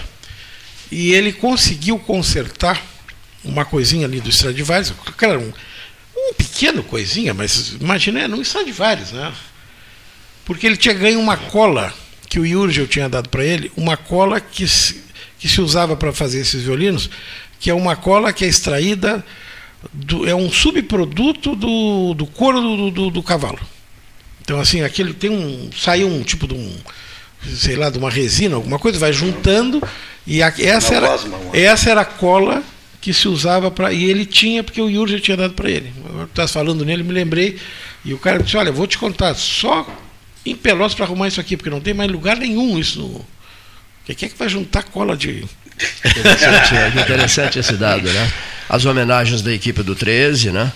[0.91, 2.79] E ele conseguiu consertar
[3.43, 5.51] uma coisinha ali do Stradivarius, cara, um,
[6.15, 9.33] um pequeno coisinha, mas imagina, é, não Stradivarius, né?
[10.45, 11.91] Porque ele tinha ganho uma cola
[12.29, 15.03] que o Jurgel tinha dado para ele, uma cola que se,
[15.39, 17.09] que se usava para fazer esses violinos,
[17.59, 19.25] que é uma cola que é extraída
[19.91, 23.59] do, é um subproduto do, do couro do, do, do cavalo.
[24.41, 26.75] Então assim, aquele tem um saiu um tipo de um
[27.57, 29.81] sei lá, de uma resina, alguma coisa, vai juntando
[30.25, 31.19] e a, essa era
[31.53, 32.63] essa era a cola
[33.01, 35.91] que se usava para e ele tinha porque o Yuri já tinha dado para ele.
[36.23, 37.59] Estava falando nele, me lembrei
[38.05, 39.85] e o cara disse: "Olha, vou te contar, só
[40.45, 43.25] em Pelotas para arrumar isso aqui, porque não tem mais lugar nenhum isso no
[44.05, 45.45] quem é que vai juntar cola de
[46.05, 48.31] Interessante, é interessante esse dado, né?
[48.69, 50.71] As homenagens da equipe do 13, né?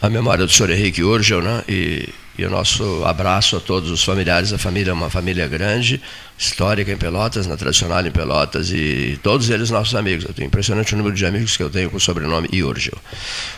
[0.00, 1.62] A memória do senhor Henrique Urgel, né?
[1.68, 4.52] E, e o nosso abraço a todos os familiares.
[4.52, 6.00] A família é uma família grande,
[6.38, 10.24] histórica em Pelotas, na tradicional em Pelotas, e todos eles nossos amigos.
[10.24, 12.96] Eu tenho impressionante o número de amigos que eu tenho com o sobrenome Urgel.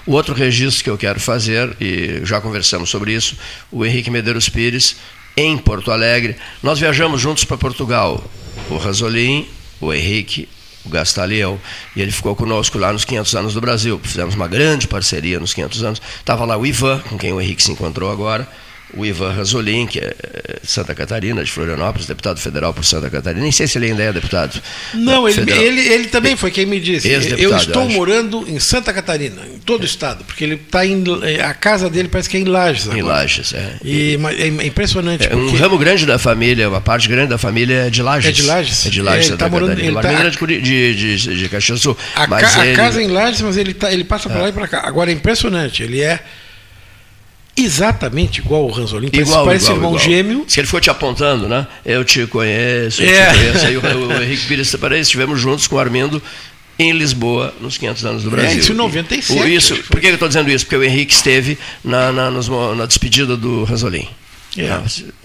[0.04, 3.36] O outro registro que eu quero fazer, e já conversamos sobre isso,
[3.70, 4.96] o Henrique Medeiros Pires,
[5.36, 6.36] em Porto Alegre.
[6.62, 8.22] Nós viajamos juntos para Portugal.
[8.68, 9.46] O Rasolim,
[9.86, 10.48] o Henrique,
[10.84, 11.60] o Gastaliel,
[11.94, 14.00] e ele ficou conosco lá nos 500 anos do Brasil.
[14.02, 16.02] Fizemos uma grande parceria nos 500 anos.
[16.18, 18.48] Estava lá o Ivan, com quem o Henrique se encontrou agora,
[18.94, 23.08] o Ivan Rasolim, que é eh, de Santa Catarina, de Florianópolis, deputado federal por Santa
[23.10, 23.42] Catarina.
[23.42, 24.60] Nem sei se ele ainda é deputado.
[24.94, 27.08] Não, ele, ele, ele também foi quem me disse.
[27.08, 31.02] Eu estou eu morando em Santa Catarina, em todo o estado, porque ele está em.
[31.44, 32.86] A casa dele parece que é em Lages.
[32.86, 33.16] Em agora.
[33.16, 33.76] Lages, é.
[33.84, 35.26] E, mas é impressionante.
[35.30, 38.28] É, um porque ramo grande da família, uma parte grande da família é de Lages.
[38.28, 38.86] É de Lages?
[38.86, 39.92] É de É, Lages, ele Santa tá morando- Catarina.
[39.92, 40.60] ele tá- menina de,
[40.94, 41.98] de, de, de Caxias do Sul.
[42.14, 44.42] a, Mas ca- a ele- casa é em Lages, mas ele, tá, ele passa para
[44.42, 44.82] lá e para cá.
[44.86, 45.82] Agora é impressionante.
[45.82, 46.20] Ele é
[47.56, 49.08] exatamente igual ao Ranzolin.
[49.08, 50.04] Parece, Igual, parece igual, irmão igual.
[50.04, 50.44] gêmeo.
[50.48, 51.66] Se ele ficou te apontando, né?
[51.84, 53.32] Eu te conheço, eu É.
[53.32, 53.66] te conheço.
[53.66, 56.22] Aí o, o Henrique Pires para estivemos juntos com o Armindo
[56.78, 58.50] em Lisboa, nos 500 anos do Brasil.
[58.50, 60.64] É, isso em 97, O- isso, por que eu estou dizendo isso?
[60.64, 64.08] Porque o Henrique esteve na, na, nos na despedida do Ranzolin.
[64.56, 64.68] É.
[64.70, 64.82] Ah,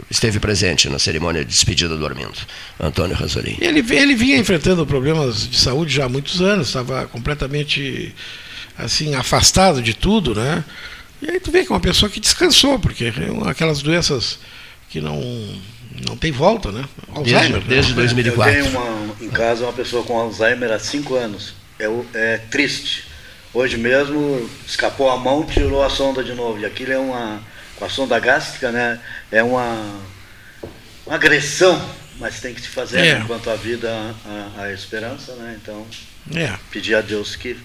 [0.09, 2.31] Esteve presente na cerimônia de despedida do Armindo,
[2.79, 3.57] Antônio Ranzolin.
[3.59, 8.13] Ele, ele vinha enfrentando problemas de saúde já há muitos anos, estava completamente
[8.77, 10.63] assim afastado de tudo, né?
[11.27, 14.39] E aí tu vê que é uma pessoa que descansou, porque é uma- aquelas doenças
[14.89, 15.21] que não
[16.07, 16.85] não tem volta, né?
[17.13, 17.59] Alzheimer.
[17.59, 17.65] né?
[17.67, 18.53] desde Eu 2004.
[18.53, 21.53] tenho uma, em casa uma pessoa com Alzheimer há cinco anos.
[21.79, 23.05] É, é triste.
[23.53, 26.59] Hoje mesmo escapou a mão, tirou a sonda de novo.
[26.59, 27.41] E aquilo é uma.
[27.77, 28.99] Com a sonda gástrica, né?
[29.31, 29.99] É uma,
[31.05, 31.79] uma agressão,
[32.19, 33.17] mas tem que se fazer É.
[33.19, 33.89] enquanto a vida,
[34.25, 35.57] a, a esperança, né?
[35.61, 35.85] Então,
[36.35, 37.57] É, pedir a Deus que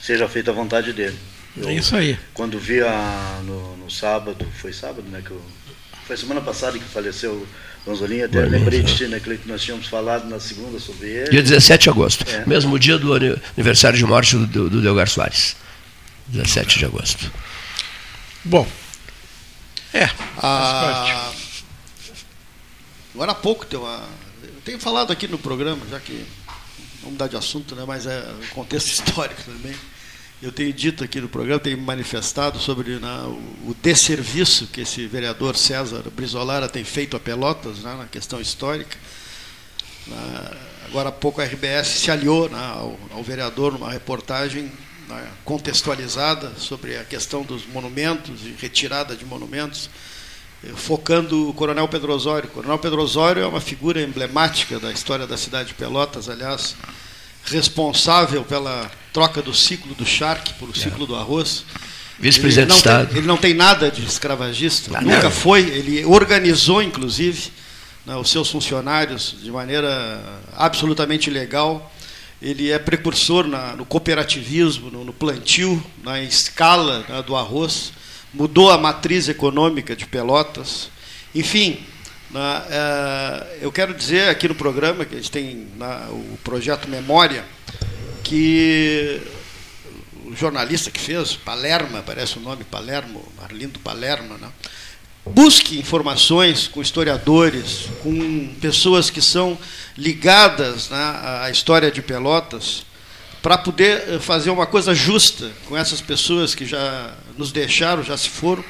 [0.00, 1.18] seja feita a vontade dele.
[1.56, 2.18] Eu- é isso aí.
[2.34, 5.22] Quando vi a, no, no sábado, foi sábado, né?
[5.24, 5.42] Que eu,
[6.06, 7.48] foi semana passada que faleceu o
[7.84, 8.94] Gonzolinho, até Gonzolinho, lembrei de é.
[8.96, 9.20] ti, né?
[9.20, 11.30] Que nós tínhamos falado na segunda sobre ele.
[11.30, 12.44] Dia 17 de agosto, É.
[12.46, 15.56] mesmo dia do ani- aniversário de morte do, do, do Delgar Soares.
[16.28, 17.30] 17 de agosto.
[18.44, 18.66] Bom,
[19.94, 21.32] é, Ah,
[23.14, 24.04] agora há pouco tem uma.
[24.42, 26.24] Eu tenho falado aqui no programa, já que
[27.00, 27.84] vamos mudar de assunto, né?
[27.86, 29.74] mas é o contexto histórico também.
[30.42, 33.22] Eu tenho dito aqui no programa, tenho manifestado sobre né,
[33.66, 38.98] o, desserviço que esse vereador César Brizolara tem feito a Pelotas né, na questão histórica.
[40.84, 44.70] Agora há pouco a RBS se aliou né, ao, ao vereador numa reportagem
[45.08, 49.88] né, contextualizada sobre a questão dos monumentos e retirada de monumentos,
[50.62, 52.48] eh, focando o Coronel Pedro Osório.
[52.48, 56.76] O Coronel Pedro Osório é uma figura emblemática da história da cidade de Pelotas, aliás,
[57.46, 61.64] responsável pela troca do ciclo do charque por o ciclo do arroz.
[62.18, 63.08] Vice-presidente Ele não do Estado.
[63.08, 65.30] Tem, ele não tem nada de escravagista, Ah, nunca não.
[65.30, 65.60] foi.
[65.68, 67.50] Ele organizou, inclusive,
[68.06, 70.22] né, os seus funcionários de maneira
[70.56, 71.92] absolutamente legal.
[72.40, 77.92] Ele é precursor na- no cooperativismo, no, no plantio, na escala né, do arroz.
[78.32, 80.88] Mudou a matriz econômica de Pelotas.
[81.34, 81.78] Enfim,
[82.36, 86.88] na- eh, eu quero dizer aqui no programa que a gente tem na- o projeto
[86.88, 87.44] Memória
[88.22, 89.20] que
[90.36, 94.48] jornalista que fez, Palerma, parece o nome, Palermo, Arlindo Palerma, né?
[95.24, 99.58] busque informações com historiadores, com pessoas que são
[99.96, 102.84] ligadas né, à história de Pelotas,
[103.42, 108.16] para poder eh, fazer uma coisa justa com essas pessoas que já nos deixaram, já
[108.16, 108.64] se foram,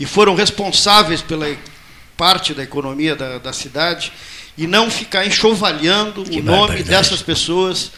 [0.00, 1.46] e foram responsáveis pela
[2.18, 4.12] parte da economia da, da cidade,
[4.58, 7.92] e não ficar enxovalhando que o nome dessas pessoas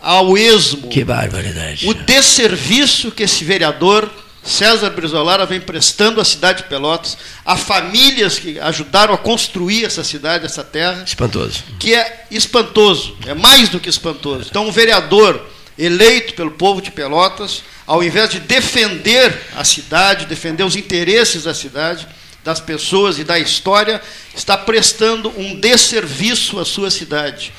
[0.00, 0.88] ao esmo.
[0.88, 1.88] Que barbaridade.
[1.88, 4.10] O desserviço que esse vereador
[4.42, 10.02] César Brizolara vem prestando à cidade de Pelotas, a famílias que ajudaram a construir essa
[10.02, 11.04] cidade, essa terra.
[11.06, 11.62] Espantoso.
[11.78, 14.48] Que é espantoso, é mais do que espantoso.
[14.50, 15.46] Então, um vereador
[15.78, 21.54] eleito pelo povo de Pelotas, ao invés de defender a cidade, defender os interesses da
[21.54, 22.08] cidade,
[22.50, 24.02] das pessoas e da história,
[24.34, 27.52] está prestando um desserviço à sua cidade.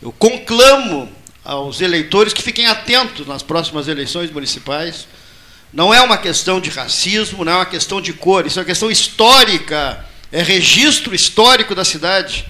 [0.00, 1.10] Eu conclamo
[1.44, 5.06] aos eleitores que fiquem atentos nas próximas eleições municipais
[5.72, 8.66] não é uma questão de racismo, não é uma questão de cor, isso é uma
[8.66, 12.46] questão histórica, é registro histórico da cidade.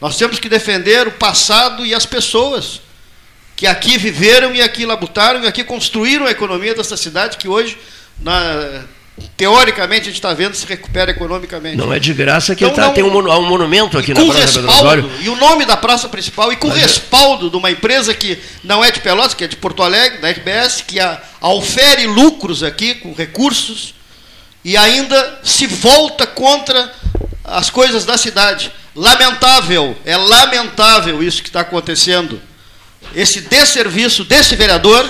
[0.00, 2.80] Nós temos que defender o passado e as pessoas
[3.56, 7.76] que aqui viveram e aqui labutaram e aqui construíram a economia dessa cidade que hoje,
[8.18, 8.84] na,
[9.36, 11.76] teoricamente, a gente está vendo se recupera economicamente.
[11.76, 14.60] Não é de graça que então, tá, não, tem um, um, monumento aqui na Praça
[14.60, 17.50] respaldo, E o nome da praça principal, e com Mas é- respaldo é...
[17.50, 20.82] de uma empresa que não é de Pelotas, que é de Porto Alegre, da RBS,
[20.86, 23.94] que a, a ofere lucros aqui, com recursos,
[24.64, 26.92] e ainda se volta contra
[27.44, 28.72] as coisas da cidade.
[28.94, 32.40] Lamentável, é lamentável isso que está acontecendo.
[33.14, 35.08] Esse desserviço desse vereador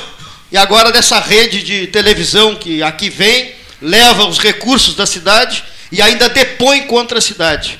[0.50, 6.00] e agora dessa rede de televisão que aqui vem leva os recursos da cidade e
[6.00, 7.78] ainda depõe contra a cidade.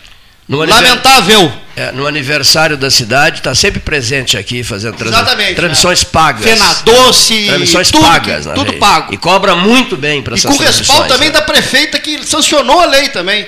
[0.49, 1.53] No Lamentável.
[1.75, 5.15] É, no aniversário da cidade, está sempre presente aqui, fazendo trans...
[5.55, 6.11] transmissões né?
[6.13, 6.45] pagas.
[6.45, 7.47] Fena Doce.
[7.47, 8.45] Transmissões tudo, pagas.
[8.55, 9.15] Tudo pago.
[9.15, 11.35] E cobra muito bem para essas E com respaldo também né?
[11.35, 13.47] da prefeita que sancionou a lei também.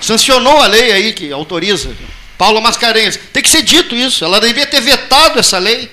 [0.00, 1.90] Sancionou a lei aí que autoriza.
[2.38, 3.18] Paula Mascarenhas.
[3.32, 4.24] Tem que ser dito isso.
[4.24, 5.90] Ela devia ter vetado essa lei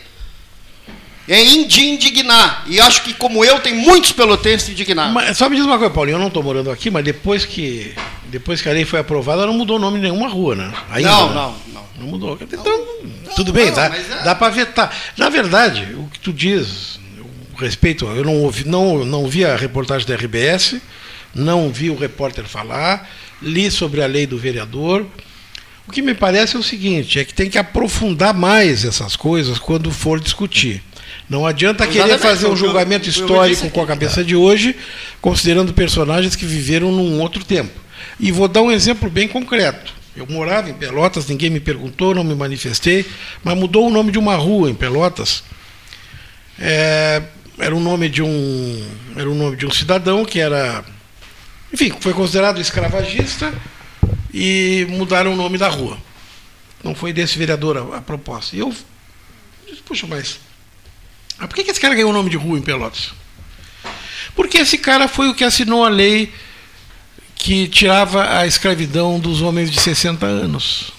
[1.27, 2.63] é indignar.
[2.67, 5.13] E acho que, como eu, tem muitos pelotenses indignados.
[5.13, 7.93] Mas, só me diz uma coisa, Paulinho, eu não estou morando aqui, mas depois que,
[8.25, 10.73] depois que a lei foi aprovada, não mudou o nome de nenhuma rua, né?
[10.89, 11.35] Ainda, não, né?
[11.35, 11.83] não, não.
[11.99, 12.37] Não mudou.
[12.41, 12.63] Então,
[13.25, 14.23] não, tudo bem, não, dá, é...
[14.23, 14.95] dá para vetar.
[15.15, 16.99] Na verdade, o que tu diz,
[17.57, 20.81] respeito, eu não ouvi, não, não vi a reportagem da RBS,
[21.33, 23.09] não vi o repórter falar,
[23.41, 25.05] li sobre a lei do vereador.
[25.87, 29.59] O que me parece é o seguinte, é que tem que aprofundar mais essas coisas
[29.59, 30.81] quando for discutir.
[31.29, 34.75] Não adianta querer fazer um julgamento histórico com a cabeça de hoje,
[35.21, 37.79] considerando personagens que viveram num outro tempo.
[38.19, 39.93] E vou dar um exemplo bem concreto.
[40.15, 43.05] Eu morava em Pelotas, ninguém me perguntou, não me manifestei,
[43.43, 45.43] mas mudou o nome de uma rua em Pelotas.
[46.59, 47.23] É,
[47.57, 50.83] era o nome de um era o nome de um cidadão que era,
[51.71, 53.51] enfim, foi considerado escravagista
[54.31, 55.97] e mudaram o nome da rua.
[56.83, 58.55] Não foi desse vereador a, a proposta.
[58.55, 58.73] E eu
[59.67, 60.39] disse, puxa, mas
[61.37, 63.13] mas por que esse cara ganhou o nome de rua em Pelotas?
[64.35, 66.33] Porque esse cara foi o que assinou a lei
[67.35, 70.93] que tirava a escravidão dos homens de 60 anos.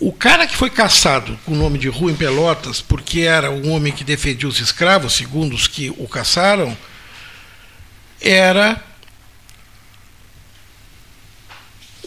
[0.00, 3.72] O cara que foi caçado com o nome de rua em Pelotas, porque era um
[3.72, 6.76] homem que defendia os escravos, segundo os que o caçaram,
[8.20, 8.80] era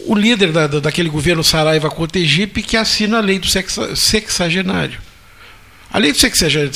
[0.06, 3.46] o líder da, daquele governo Saraiva Cotegipe que assina a lei do
[3.94, 5.00] sexagenário.
[5.92, 6.72] A lei, do sexagenário,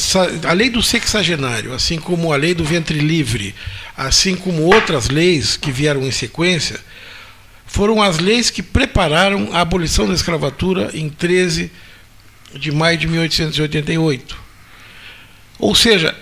[0.46, 3.55] a lei do sexagenário, assim como a lei do ventre livre,
[3.96, 6.79] assim como outras leis que vieram em sequência,
[7.64, 11.70] foram as leis que prepararam a abolição da escravatura em 13
[12.55, 14.37] de maio de 1888.
[15.59, 16.14] Ou seja,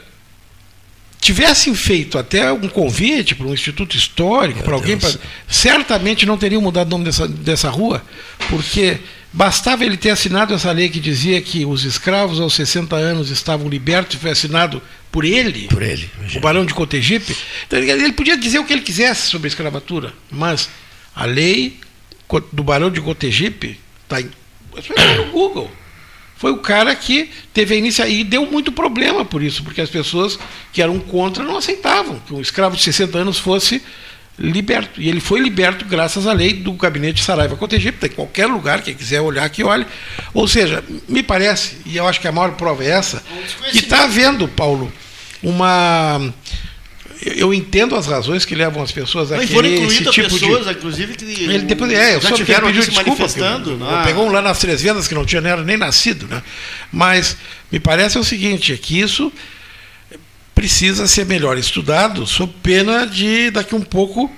[1.21, 5.11] tivessem feito até um convite para um instituto histórico, para alguém, pra,
[5.49, 8.05] certamente não teriam mudado o nome dessa, dessa rua,
[8.49, 8.99] porque
[9.37, 13.69] Bastava ele ter assinado essa lei que dizia que os escravos aos 60 anos estavam
[13.69, 17.37] libertos, e foi assinado por ele, por ele o barão de Cotegipe.
[17.67, 20.71] Então, ele podia dizer o que ele quisesse sobre a escravatura, mas
[21.17, 21.81] a lei
[22.53, 25.69] do barão de Cotegipe está no Google.
[26.37, 29.91] Foi o cara que teve a iniciativa e deu muito problema por isso, porque as
[29.91, 30.39] pessoas
[30.73, 33.83] que eram contra não aceitavam que um escravo de 60 anos fosse
[34.39, 35.01] liberto.
[35.01, 38.95] E ele foi liberto graças à lei do gabinete Saraiva Cotegipe, em qualquer lugar, quem
[38.95, 39.87] quiser olhar que olhe.
[40.33, 43.23] Ou seja, me parece, e eu acho que a maior prova é essa,
[43.71, 44.93] que está havendo, Paulo,
[45.43, 46.33] uma.
[47.25, 50.73] Eu entendo as razões que levam as pessoas a Não, querer esse tipo pessoas, de...
[50.73, 53.79] inclusive, que ele depois é, eu já tiveram pediu desculpa, manifestando.
[53.79, 56.43] Não, pegou um lá nas três vendas que não tinha nem nascido, né?
[56.93, 57.37] Mas
[57.73, 59.33] me parece o seguinte, é que isso
[60.69, 64.31] precisa ser melhor estudado, sob pena de daqui um pouco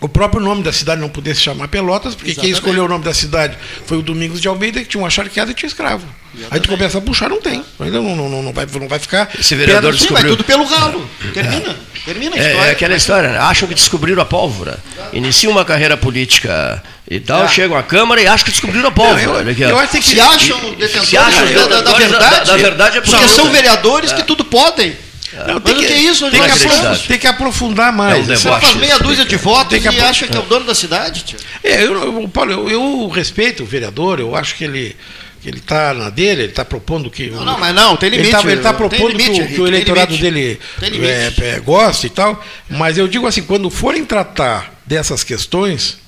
[0.00, 2.40] o próprio nome da cidade não poder se chamar Pelotas, porque Exatamente.
[2.54, 5.50] quem escolheu o nome da cidade foi o Domingos de Almeida, que tinha uma charqueada
[5.50, 6.04] e tinha escravo.
[6.50, 7.62] Aí tu começa a puxar, não tem.
[7.78, 9.28] Ainda não, não, não, vai, não vai ficar.
[9.38, 10.36] Esse vereador pedra- Sim, vai descobriu.
[10.36, 11.08] tudo pelo ralo.
[11.34, 11.76] Termina.
[12.04, 12.68] Termina a É, história.
[12.68, 13.38] é aquela história, né?
[13.38, 14.78] acham que descobriram a pólvora.
[15.12, 17.48] Iniciam uma carreira política e tal, É.
[17.48, 19.44] chegam à Câmara e acham que descobriram a pólvora.
[19.44, 22.18] Não, eu- eu acho que Se acham detentores se acham da, da- da detentores da-
[22.18, 23.34] verdade, da verdade porque absoluta.
[23.34, 24.96] são vereadores que tudo podem.
[25.32, 26.22] Não, Mas o que é isso?
[26.30, 26.92] Tem que, Nós acreditar.
[26.92, 28.28] apro- tem que aprofundar mais.
[28.28, 30.42] É um Você faz meia dúzia de votos tem que e acha que é o
[30.42, 31.38] dono da cidade, tio.
[31.62, 34.96] É, eu, Paulo, eu, eu respeito o vereador, eu acho que ele
[35.42, 37.30] que ele está na dele, ele está propondo que.
[37.30, 38.28] Não, não, mas não, tem limite.
[38.28, 41.60] Ele está Tem propondo limite, que, o- que o tem eleitorado dele Tem é, é,
[41.60, 45.98] goste e tal, mas eu digo assim, quando forem tratar dessas questões,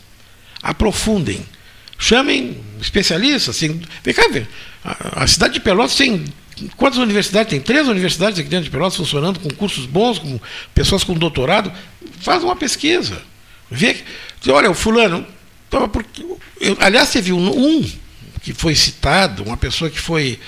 [0.63, 1.47] aprofundem.
[1.99, 3.57] Chamem especialistas.
[3.57, 4.49] Assim, vem cá ver.
[4.85, 6.25] A, a cidade de Pelotas tem.
[6.77, 7.51] Quantas universidades?
[7.51, 10.39] Tem três universidades aqui dentro de Pelotas funcionando, com cursos bons, com
[10.75, 11.73] pessoas com doutorado.
[12.21, 13.21] Faz uma pesquisa.
[13.71, 13.97] Vê
[14.49, 15.25] Olha, o fulano.
[15.71, 16.23] tava porque-
[16.61, 17.49] eu- aliás, teve um,
[17.79, 17.91] um
[18.43, 20.39] que foi citado, uma pessoa que foi.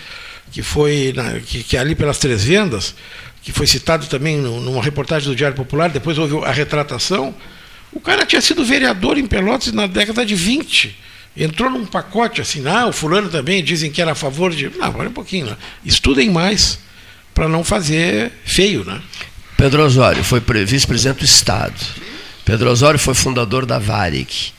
[0.52, 2.94] Que foi na- que, que é ali pelas três vendas,
[3.42, 7.34] que foi citado também numa reportagem do Diário Popular, depois houve a retratação.
[7.92, 10.96] O cara tinha sido vereador em Pelotas na década de 20.
[11.36, 14.70] Entrou num pacote assim, ah, o fulano também dizem que era a favor de.
[14.70, 15.56] Não, olha um pouquinho, né?
[15.84, 16.78] estudem mais
[17.34, 19.00] para não fazer feio, né?
[19.56, 21.74] Pedro Osório foi pre- vice-presidente do Estado.
[22.44, 24.52] Pedro Osório foi fundador da Varig,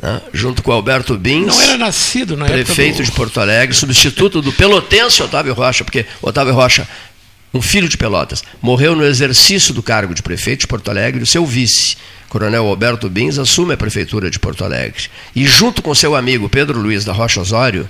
[0.00, 0.20] né?
[0.32, 1.46] junto com Alberto Bins.
[1.46, 3.14] Não era nascido na prefeito época de do...
[3.16, 6.86] Porto Alegre, substituto do pelotense Otávio Rocha, porque Otávio Rocha,
[7.52, 11.26] um filho de Pelotas, morreu no exercício do cargo de prefeito de Porto Alegre, o
[11.26, 11.96] seu vice,
[12.32, 15.10] Coronel Alberto Bins, assume a prefeitura de Porto Alegre.
[15.36, 17.86] E junto com seu amigo Pedro Luiz da Rocha Osório,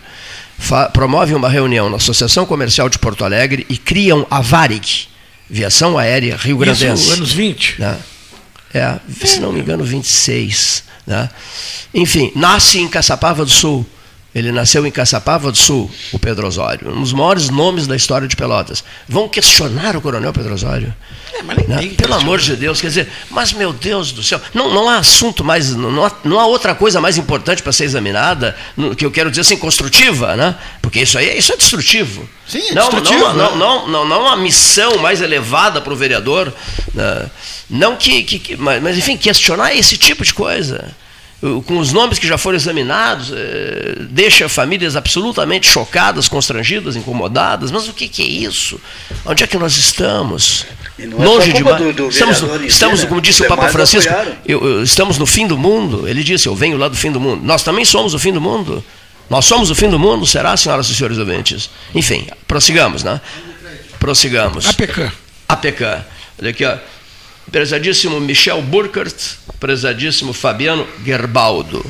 [0.92, 5.06] promovem uma reunião na Associação Comercial de Porto Alegre e criam a Varig,
[5.48, 7.04] Viação Aérea Rio Grandense.
[7.04, 7.80] Isso, anos 20.
[7.80, 8.00] né?
[8.74, 10.82] É, se não me engano, 26.
[11.06, 11.30] Né?
[11.94, 13.86] Enfim, nasce em Caçapava do Sul.
[14.34, 18.26] Ele nasceu em Caçapava do Sul, o Pedro Osório, um dos maiores nomes da história
[18.26, 18.82] de Pelotas.
[19.06, 20.94] Vão questionar o coronel Pedro Osório?
[21.34, 21.94] É, mas nem né?
[21.96, 25.44] Pelo amor de Deus, quer dizer, mas meu Deus do céu, não, não há assunto
[25.44, 28.56] mais, não há, não há outra coisa mais importante para ser examinada,
[28.96, 30.54] que eu quero dizer assim, construtiva, né?
[30.80, 32.26] Porque isso aí isso é destrutivo.
[32.48, 33.58] Sim, é não, destrutivo, Não, não, né?
[33.58, 36.52] não, não, não uma missão mais elevada para o vereador.
[36.94, 37.30] né?
[37.68, 40.90] Não que, que- que- mas, mas, enfim, questionar esse tipo de coisa.
[41.66, 47.72] Com os nomes que já foram examinados, eh, deixa famílias absolutamente chocadas, constrangidas, incomodadas.
[47.72, 48.80] Mas o que, que é isso?
[49.26, 50.64] Onde é que nós estamos?
[50.98, 51.76] É Longe só demais.
[51.78, 53.06] culpa do- do estamos, em si, estamos né?
[53.08, 54.12] como disse o Papa Francisco,
[54.46, 56.06] eu- eu- estamos no fim do mundo.
[56.06, 57.42] Ele disse: Eu venho lá do fim do mundo.
[57.44, 58.84] Nós também somos o fim do mundo.
[59.28, 61.70] Nós somos o fim do mundo, será, senhoras e senhores ouvintes?
[61.92, 63.20] Enfim, prossigamos, né?
[63.98, 64.66] Prossigamos.
[64.68, 65.10] APK.
[65.48, 65.82] APK.
[66.40, 66.76] Olha aqui, ó.
[67.52, 69.14] Prezadíssimo Michel Burkert,
[69.60, 71.84] prezadíssimo Fabiano Gerbaldo.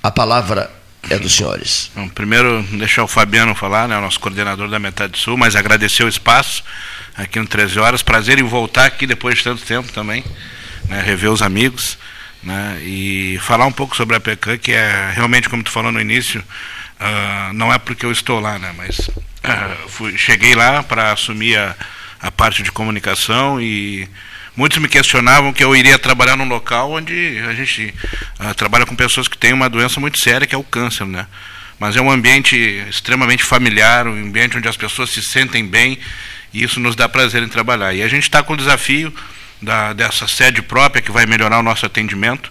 [0.00, 0.70] A palavra
[1.10, 1.90] é dos senhores.
[1.92, 6.04] Bom, primeiro, deixar o Fabiano falar, né, o nosso coordenador da Metade Sul, mas agradecer
[6.04, 6.62] o espaço
[7.16, 8.00] aqui no 13 Horas.
[8.00, 10.24] Prazer em voltar aqui depois de tanto tempo também,
[10.88, 11.98] né, rever os amigos
[12.40, 16.00] né, e falar um pouco sobre a PECAM, que é realmente, como tu falou no
[16.00, 16.44] início,
[17.00, 19.10] ah, não é porque eu estou lá, né, mas
[19.42, 21.74] ah, fui, cheguei lá para assumir a,
[22.20, 24.08] a parte de comunicação e
[24.58, 27.94] muitos me questionavam que eu iria trabalhar num local onde a gente
[28.40, 31.26] ah, trabalha com pessoas que têm uma doença muito séria, que é o câncer, né?
[31.78, 32.56] Mas é um ambiente
[32.90, 35.96] extremamente familiar, um ambiente onde as pessoas se sentem bem
[36.52, 37.94] e isso nos dá prazer em trabalhar.
[37.94, 39.14] E a gente está com o desafio
[39.62, 42.50] da, dessa sede própria que vai melhorar o nosso atendimento,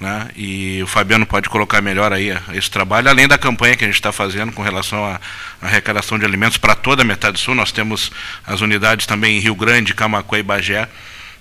[0.00, 0.28] né?
[0.34, 3.86] E o Fabiano pode colocar melhor aí a- esse trabalho, além da campanha que a
[3.88, 5.20] gente está fazendo com relação à
[5.60, 7.54] à arrecadação de alimentos para toda a metade sul.
[7.54, 8.10] Nós temos
[8.46, 10.88] as unidades também em Rio Grande, Camacuã e Bagé.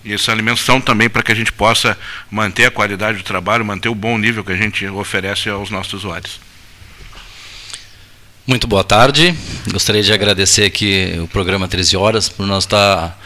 [0.04, 1.98] E esses alimentos são também para que a gente possa
[2.30, 5.94] manter a qualidade do trabalho, manter o bom nível que a gente oferece aos nossos
[5.94, 6.40] usuários.
[8.48, 9.36] Muito boa tarde.
[9.72, 13.20] Gostaria de agradecer aqui o programa 13 Horas por nós estar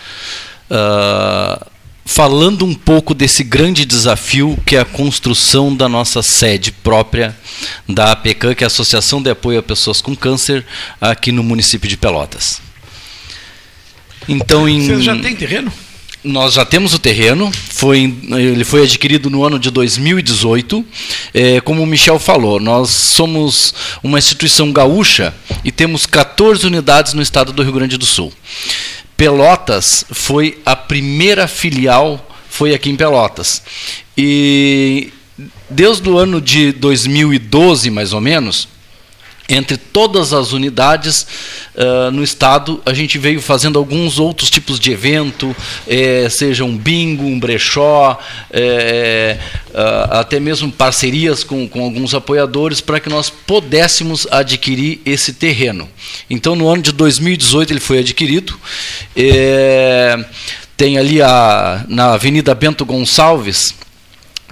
[0.70, 1.66] ah,
[2.06, 7.36] falando um pouco desse grande desafio que é a construção da nossa sede própria
[7.88, 10.66] da APECAM, que é a Associação de Apoio a Pessoas com Câncer,
[11.00, 12.62] aqui no município de Pelotas.
[14.28, 14.86] Então, em...
[14.86, 15.72] Vocês já têm terreno?
[16.26, 20.84] Nós já temos o terreno, foi, ele foi adquirido no ano de 2018.
[21.34, 27.22] É, como o Michel falou, nós somos uma instituição gaúcha e temos 14 unidades no
[27.22, 28.34] estado do Rio Grande do Sul.
[29.16, 33.62] Pelotas foi a primeira filial, foi aqui em Pelotas.
[34.18, 35.12] E
[35.70, 38.68] desde o ano de 2012, mais ou menos,
[39.48, 41.26] entre todas as unidades
[41.76, 45.56] uh, no estado, a gente veio fazendo alguns outros tipos de evento,
[45.88, 48.20] eh, seja um bingo, um brechó,
[48.52, 49.38] eh,
[49.70, 55.88] uh, até mesmo parcerias com, com alguns apoiadores para que nós pudéssemos adquirir esse terreno.
[56.30, 58.60] Então, no ano de 2018 ele foi adquirido.
[59.16, 60.18] Eh,
[60.78, 63.74] tem ali a, na Avenida Bento Gonçalves,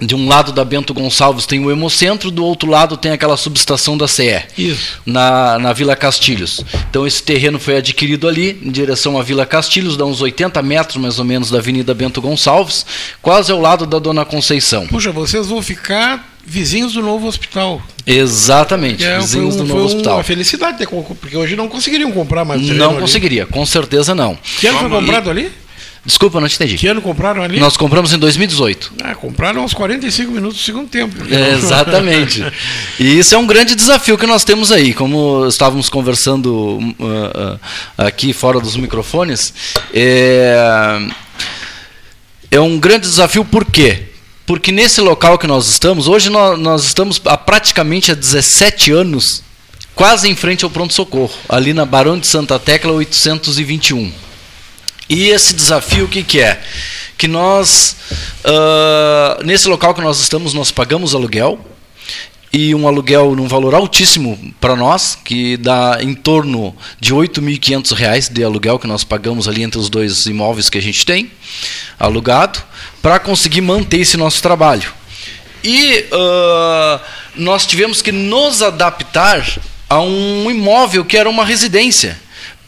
[0.01, 3.97] de um lado da Bento Gonçalves tem o Hemocentro, do outro lado tem aquela subestação
[3.97, 4.99] da CE, Isso.
[5.05, 6.63] Na, na Vila Castilhos.
[6.89, 10.97] Então esse terreno foi adquirido ali, em direção à Vila Castilhos, dá uns 80 metros
[10.97, 12.85] mais ou menos da Avenida Bento Gonçalves,
[13.21, 14.87] quase ao lado da Dona Conceição.
[14.87, 17.81] Puxa, vocês vão ficar vizinhos do novo hospital.
[18.05, 20.17] Exatamente, é, vizinhos um, do novo hospital.
[20.17, 20.85] Uma felicidade,
[21.19, 23.51] porque hoje não conseguiriam comprar mais Não conseguiria, ali.
[23.51, 24.37] com certeza não.
[24.59, 25.51] Que ano foi comprado ali?
[26.05, 26.75] Desculpa, não te entendi.
[26.77, 27.59] Que ano compraram ali?
[27.59, 28.93] Nós compramos em 2018.
[29.01, 31.15] Ah, compraram aos 45 minutos do segundo tempo.
[31.33, 32.43] É, exatamente.
[32.99, 34.93] e isso é um grande desafio que nós temos aí.
[34.93, 37.59] Como estávamos conversando uh, uh,
[37.97, 39.53] aqui fora dos microfones,
[39.93, 41.07] é,
[42.51, 44.07] é um grande desafio por quê?
[44.45, 49.41] Porque nesse local que nós estamos, hoje nós, nós estamos há praticamente há 17 anos,
[49.95, 54.11] quase em frente ao pronto-socorro, ali na Barão de Santa Tecla 821.
[55.09, 56.61] E esse desafio o que, que é?
[57.17, 57.95] Que nós,
[58.45, 61.59] uh, nesse local que nós estamos, nós pagamos aluguel,
[62.53, 68.31] e um aluguel num valor altíssimo para nós, que dá em torno de R$ 8.500
[68.31, 71.31] de aluguel que nós pagamos ali entre os dois imóveis que a gente tem,
[71.99, 72.61] alugado,
[73.01, 74.93] para conseguir manter esse nosso trabalho.
[75.63, 76.99] E uh,
[77.35, 79.43] nós tivemos que nos adaptar
[79.89, 82.21] a um imóvel que era uma residência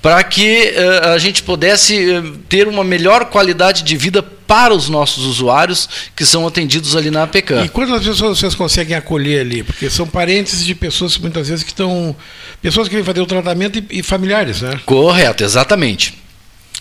[0.05, 4.87] para que uh, a gente pudesse uh, ter uma melhor qualidade de vida para os
[4.87, 7.65] nossos usuários que são atendidos ali na APECAM.
[7.65, 9.63] E quantas pessoas vocês conseguem acolher ali?
[9.63, 12.15] Porque são parentes de pessoas muitas vezes que estão.
[12.61, 14.79] pessoas que vêm fazer o tratamento e, e familiares, né?
[14.85, 16.13] Correto, exatamente.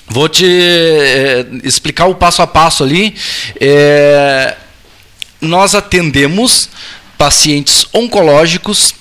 [0.06, 3.14] Vou te eh, explicar o passo a passo ali.
[3.58, 4.54] É,
[5.40, 6.68] nós atendemos
[7.16, 8.94] pacientes oncológicos,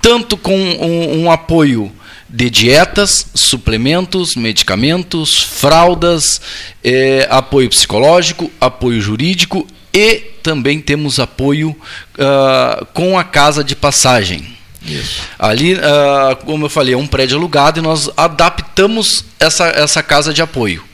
[0.00, 1.92] tanto com um, um apoio
[2.36, 6.38] de dietas, suplementos, medicamentos, fraldas,
[6.84, 14.54] é, apoio psicológico, apoio jurídico e também temos apoio uh, com a casa de passagem.
[14.86, 15.22] Isso.
[15.38, 20.34] Ali, uh, como eu falei, é um prédio alugado e nós adaptamos essa, essa casa
[20.34, 20.84] de apoio.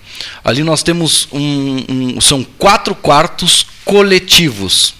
[0.44, 4.94] Ali nós temos um, um são quatro quartos coletivos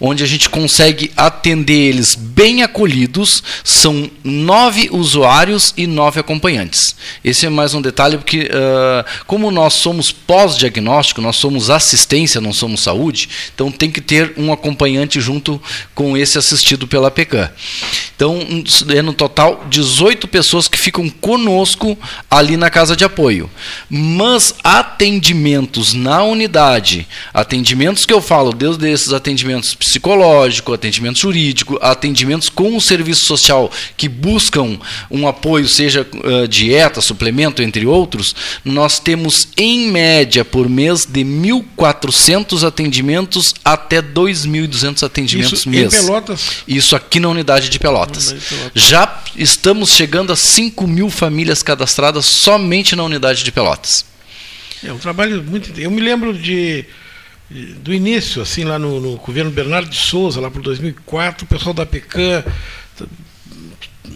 [0.00, 3.42] onde a gente consegue atender eles bem acolhidos.
[3.62, 6.96] São nove usuários e nove acompanhantes.
[7.24, 12.52] Esse é mais um detalhe, porque uh, como nós somos pós-diagnóstico, nós somos assistência, não
[12.52, 15.60] somos saúde, então tem que ter um acompanhante junto
[15.94, 17.50] com esse assistido pela PECAM.
[18.14, 18.38] Então,
[18.94, 21.98] é no total 18 pessoas que ficam conosco
[22.30, 23.50] ali na casa de apoio.
[23.88, 32.48] Mas atendimentos na unidade, atendimentos que eu falo, desde esses atendimentos psicológico, atendimento jurídico, atendimentos
[32.48, 34.78] com o serviço social que buscam
[35.10, 38.34] um apoio, seja uh, dieta, suplemento, entre outros,
[38.64, 45.94] nós temos em média por mês de 1.400 atendimentos até 2.200 atendimentos Isso mês.
[45.94, 46.50] Em Pelotas?
[46.66, 48.34] Isso aqui na unidade de Pelotas.
[48.74, 54.04] Já estamos chegando a 5 mil famílias cadastradas somente na unidade de Pelotas.
[54.82, 55.78] É um trabalho muito.
[55.78, 56.86] Eu me lembro de
[57.50, 61.74] do início, assim, lá no, no, governo Bernardo de Souza, lá por 2004, o pessoal
[61.74, 62.44] da PECAM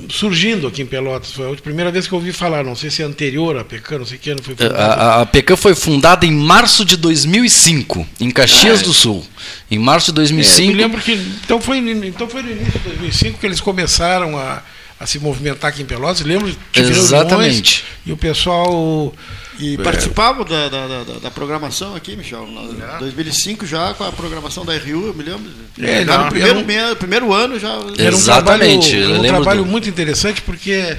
[0.09, 1.33] surgindo aqui em Pelotas.
[1.33, 3.99] Foi a primeira vez que eu ouvi falar, não sei se é anterior à PECAM,
[3.99, 4.77] não sei que ano foi fundada.
[4.77, 9.25] A, a PECAM foi fundada em março de 2005, em Caxias ah, do Sul.
[9.71, 10.71] Em março de 2005.
[10.71, 11.13] É, eu lembro que.
[11.13, 14.63] Então foi, então foi no início de 2005 que eles começaram a,
[14.99, 16.21] a se movimentar aqui em Pelotas.
[16.23, 17.85] Lembro de Exatamente.
[18.07, 19.13] e o pessoal
[19.59, 19.79] e é.
[19.79, 22.47] participavam da, da, da, da, programação aqui, Michel.
[22.47, 25.51] Em 2005 já com a programação da RU, eu me lembro.
[25.81, 26.59] É, no primeiro,
[26.93, 27.73] um, primeiro ano já.
[27.99, 29.71] Era um trabalho, um trabalho do...
[29.71, 30.99] muito interessante porque é,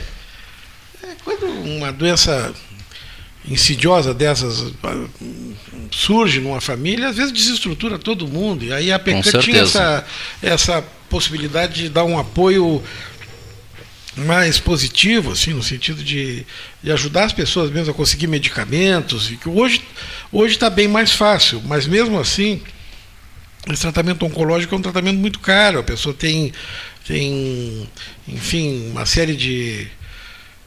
[1.24, 2.53] quando uma doença
[3.47, 5.06] insidiosa dessas ah,
[5.91, 8.66] surge numa família, às vezes desestrutura todo mundo.
[8.66, 10.06] E aí a PECA tinha essa,
[10.41, 12.82] essa possibilidade de dar um apoio
[14.16, 16.45] mais positivo, assim, no sentido de,
[16.82, 19.82] de ajudar as pessoas mesmo a conseguir medicamentos, e que hoje
[20.32, 22.61] está bem mais fácil, mas mesmo assim
[23.72, 26.53] esse tratamento oncológico é um tratamento muito caro, a pessoa tem
[27.07, 27.88] tem
[28.28, 29.88] enfim uma série de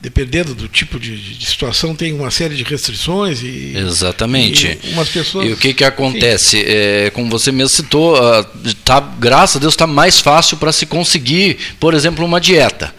[0.01, 3.77] dependendo do tipo de, de, situação, tem uma série de restrições e.
[3.77, 4.79] Exatamente.
[4.85, 5.49] E umas pessoas.
[5.49, 6.63] E o que, que acontece?
[6.65, 8.45] É, como você mesmo citou, uh,
[8.85, 12.95] tá, graças a Deus está mais fácil para se conseguir, por exemplo, uma dieta.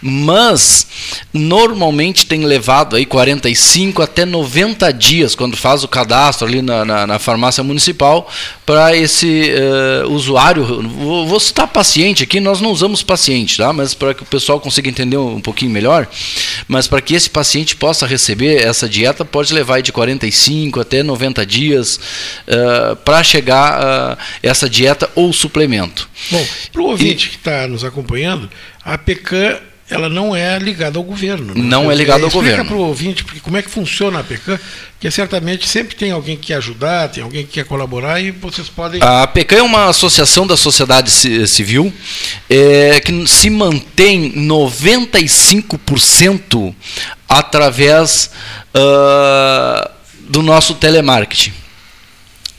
[0.00, 0.86] Mas
[1.32, 7.06] normalmente tem levado aí 45 até 90 dias, quando faz o cadastro ali na, na,
[7.06, 8.30] na farmácia municipal,
[8.64, 9.50] para esse
[10.04, 10.64] uh, usuário.
[10.64, 13.72] Vou, vou citar paciente aqui, nós não usamos paciente, tá?
[13.72, 16.08] mas para que o pessoal consiga entender um pouquinho melhor.
[16.66, 21.44] Mas para que esse paciente possa receber essa dieta, pode levar de 45 até 90
[21.46, 21.96] dias
[22.46, 26.08] uh, para chegar a essa dieta ou suplemento.
[26.30, 28.50] Bom, para o ouvinte e, que está nos acompanhando,
[28.84, 29.58] a PECAM
[29.88, 31.54] ela não é ligada ao governo.
[31.54, 31.62] Né?
[31.62, 32.62] Não é ligada ao Explica governo.
[32.62, 34.58] Explica para o ouvinte porque como é que funciona a PECAM,
[34.98, 38.66] que certamente sempre tem alguém que quer ajudar, tem alguém que quer colaborar e vocês
[38.68, 39.02] podem...
[39.02, 41.92] A PECAM é uma associação da sociedade civil
[42.48, 46.74] é, que se mantém 95%
[47.28, 48.30] através
[48.74, 51.52] uh, do nosso telemarketing.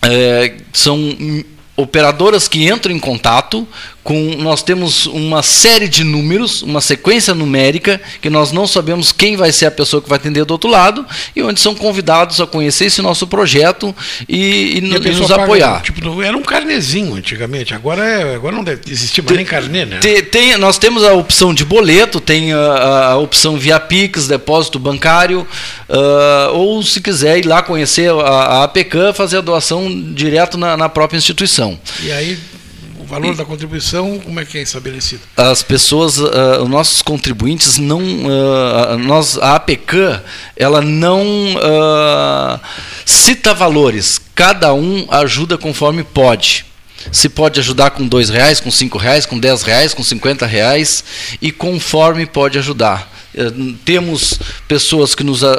[0.04, 1.18] É, são
[1.76, 3.68] operadoras que entram em contato
[4.06, 9.36] com nós temos uma série de números, uma sequência numérica que nós não sabemos quem
[9.36, 11.04] vai ser a pessoa que vai atender do outro lado
[11.36, 13.96] e onde são convidados a conhecer esse nosso projeto
[14.30, 15.82] e, e, e, e nos apoiar.
[15.82, 19.86] tipo, era um carnezinho antigamente, agora é, agora não deve existir mais tem, nem carnê,
[19.86, 19.98] né?
[19.98, 24.78] Tem, tem, nós temos a opção de boleto, tem a, a opção via Pix, depósito
[24.78, 25.48] bancário,
[25.90, 30.78] uh, ou se quiser ir lá conhecer a, a APECAM, fazer a doação direto na,
[30.78, 31.80] na própria instituição.
[32.04, 32.38] E aí
[33.06, 35.22] o valor e, da contribuição, como é que é estabelecido?
[35.38, 40.22] As pessoas, uh, os nossos contribuintes não, uh, nós, a APECAM,
[40.58, 42.60] ela não uh,
[43.06, 44.20] cita valores.
[44.34, 46.66] Cada um ajuda conforme pode.
[47.12, 51.04] Se pode ajudar com dois reais, com cinco reais, com dez reais, com cinquenta reais
[51.40, 53.15] e conforme pode ajudar.
[53.38, 53.52] Eh,
[53.84, 55.50] temos pessoas que nos uh,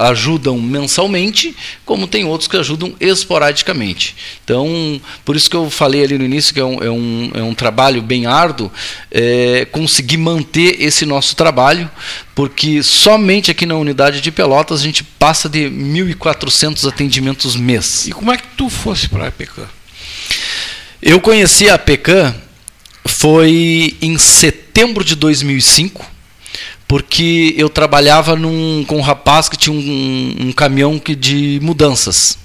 [0.00, 4.14] ajudam mensalmente, como tem outros que ajudam esporadicamente.
[4.44, 7.42] Então, por isso que eu falei ali no início que é um, é um, é
[7.42, 8.70] um trabalho bem árduo
[9.10, 11.90] é, conseguir manter esse nosso trabalho,
[12.34, 18.06] porque somente aqui na unidade de Pelotas a gente passa de 1.400 atendimentos mês.
[18.06, 19.66] E como é que tu fosse para a PECAM?
[21.00, 22.34] Eu conheci a PECAM
[23.06, 26.15] foi em setembro de 2005
[26.88, 32.38] porque eu trabalhava num, com um rapaz que tinha um, um caminhão que, de mudanças.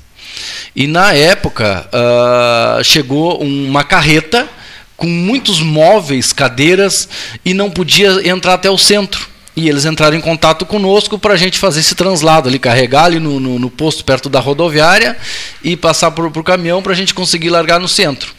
[0.75, 4.49] E na época uh, chegou uma carreta
[4.95, 7.09] com muitos móveis, cadeiras,
[7.43, 9.30] e não podia entrar até o centro.
[9.55, 13.19] E eles entraram em contato conosco para a gente fazer esse translado ali, carregar ali
[13.19, 15.17] no, no, no posto perto da rodoviária
[15.61, 18.33] e passar para o caminhão para a gente conseguir largar no centro.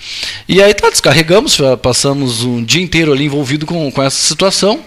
[0.48, 4.80] E aí tá, descarregamos, passamos um dia inteiro ali envolvido com, com essa situação.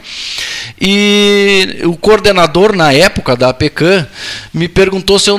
[0.82, 4.08] E o coordenador na época da APECAM
[4.52, 5.38] me perguntou se eu,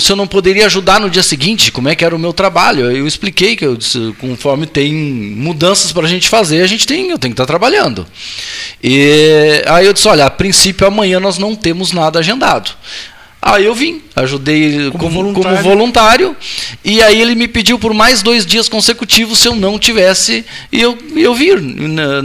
[0.00, 2.90] se eu não poderia ajudar no dia seguinte, como é que era o meu trabalho.
[2.90, 7.10] Eu expliquei que eu disse, conforme tem mudanças para a gente fazer, a gente tem,
[7.10, 8.06] eu tenho que estar tá trabalhando.
[8.82, 12.70] E aí eu disse, olha, a princípio amanhã nós não temos nada agendado.
[13.40, 15.58] Aí eu vim, ajudei como, como, voluntário.
[15.58, 16.36] como, voluntário.
[16.84, 20.80] e aí ele me pediu por mais dois dias consecutivos se eu não tivesse, e
[20.80, 21.54] eu, eu vim.
[21.54, 22.22] Na,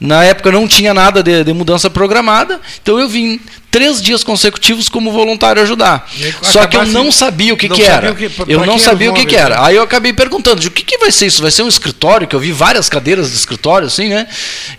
[0.00, 3.38] na época não tinha nada de, de, mudança programada, então eu vim
[3.70, 6.10] três dias consecutivos como voluntário ajudar.
[6.40, 8.14] Só que eu não sabia o que, que era.
[8.14, 9.62] Que, eu não sabia o que, que era.
[9.64, 11.42] Aí eu acabei perguntando, o que, que vai ser isso?
[11.42, 12.26] Vai ser um escritório?
[12.26, 14.26] Que eu vi várias cadeiras de escritório, assim, né?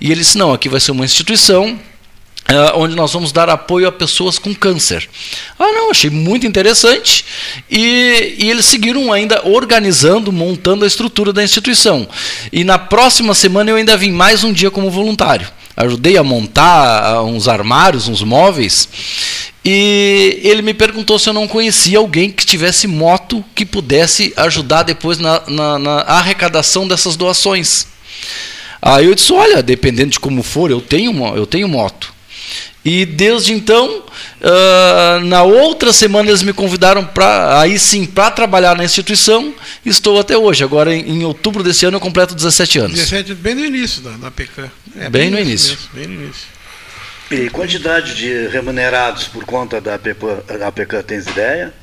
[0.01, 1.79] E ele disse, não, aqui vai ser uma instituição
[2.53, 5.09] Uh, onde nós vamos dar apoio a pessoas com câncer.
[5.57, 7.25] Ah, não, achei muito interessante.
[7.67, 12.07] E, e, eles seguiram ainda organizando, montando a estrutura da instituição.
[12.51, 15.47] E na próxima semana eu ainda vim mais um dia como voluntário.
[15.75, 18.87] Ajudei a montar uh, uns armários, uns móveis.
[19.65, 24.83] E ele me perguntou se eu não conhecia alguém que tivesse moto que pudesse ajudar
[24.83, 27.87] depois na, na, na arrecadação dessas doações.
[28.79, 32.13] Aí eu disse: olha, dependendo de como for, eu tenho, eu tenho moto.
[32.85, 34.03] E desde então,
[34.41, 39.53] uh, na outra semana eles me convidaram para aí sim para trabalhar na instituição.
[39.85, 40.63] Estou até hoje.
[40.63, 42.95] Agora em, em, outubro desse ano eu completo 17 anos.
[42.95, 44.63] 17, bem no início da, da PK.
[44.97, 45.69] É, bem, bem, no início.
[45.69, 46.47] Mesmo, bem no início.
[47.31, 51.73] E quantidade de remunerados por conta da APK, da tens ideia?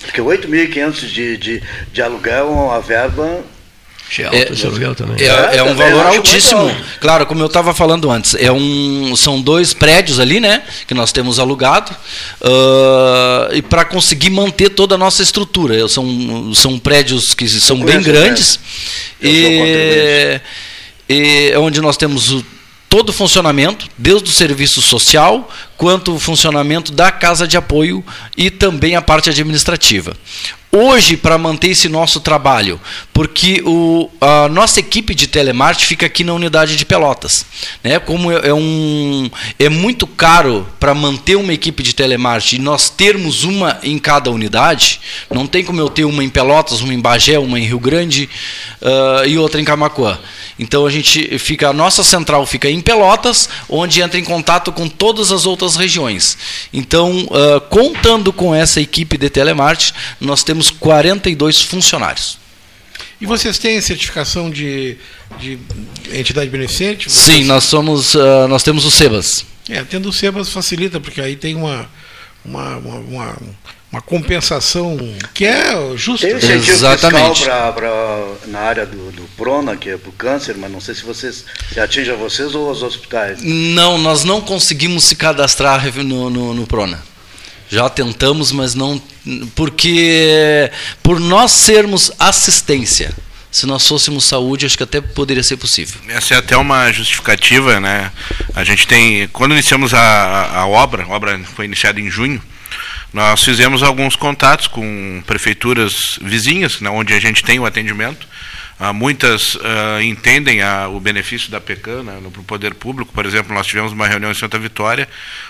[0.00, 3.44] Porque 8.500 de, de, de aluguel é uma verba
[4.18, 5.16] é, esse aluguel também.
[5.20, 6.74] É, é, é um valor altíssimo.
[7.00, 11.12] Claro, como eu estava falando antes, é um, são dois prédios ali, né, que nós
[11.12, 11.92] temos alugado,
[12.40, 15.86] uh, e para conseguir manter toda a nossa estrutura.
[15.88, 18.58] São, são prédios que são bem grandes,
[19.22, 20.40] e,
[21.08, 22.44] e onde nós temos o
[22.90, 25.48] todo o funcionamento, desde o serviço social,
[25.80, 28.04] quanto o funcionamento da casa de apoio
[28.36, 30.14] e também a parte administrativa
[30.72, 32.80] hoje para manter esse nosso trabalho,
[33.12, 37.44] porque o, a nossa equipe de telemarketing fica aqui na unidade de Pelotas,
[37.82, 37.98] né?
[37.98, 39.28] Como é, é um
[39.58, 44.30] é muito caro para manter uma equipe de telemarketing, e nós termos uma em cada
[44.30, 47.80] unidade, não tem como eu ter uma em Pelotas, uma em Bagé, uma em Rio
[47.80, 48.28] Grande
[48.80, 50.18] uh, e outra em Camacuã.
[50.58, 54.88] Então a gente fica, a nossa central fica em Pelotas, onde entra em contato com
[54.88, 56.36] todas as outras regiões.
[56.72, 62.38] Então, uh, contando com essa equipe de telemarketing, nós temos 42 funcionários.
[63.20, 64.96] E vocês têm certificação de,
[65.38, 65.58] de
[66.12, 67.10] entidade beneficente?
[67.10, 67.36] Vocês...
[67.36, 69.44] Sim, nós somos, uh, nós temos o SEBAS.
[69.68, 71.88] É, tendo o SEBAS facilita, porque aí tem uma,
[72.44, 73.38] uma, uma, uma
[73.92, 74.96] uma compensação
[75.34, 76.26] que é justa.
[76.26, 77.38] Tem incentivo Exatamente.
[77.38, 80.80] fiscal pra, pra, na área do, do Prona, que é para o câncer, mas não
[80.80, 83.42] sei se vocês se atinge a vocês ou os hospitais.
[83.42, 87.02] Não, nós não conseguimos se cadastrar no, no, no Prona.
[87.68, 89.00] Já tentamos, mas não.
[89.54, 90.70] Porque
[91.02, 93.12] por nós sermos assistência,
[93.50, 96.00] se nós fôssemos saúde, acho que até poderia ser possível.
[96.08, 98.10] Essa é até uma justificativa, né?
[98.54, 99.28] A gente tem.
[99.28, 102.40] Quando iniciamos a, a obra, a obra foi iniciada em junho,
[103.12, 108.26] nós fizemos alguns contatos com prefeituras vizinhas, né, onde a gente tem o atendimento.
[108.82, 113.12] Ah, muitas ah, entendem a, o benefício da PECAN né, no poder público.
[113.12, 115.06] Por exemplo, nós tivemos uma reunião em Santa Vitória,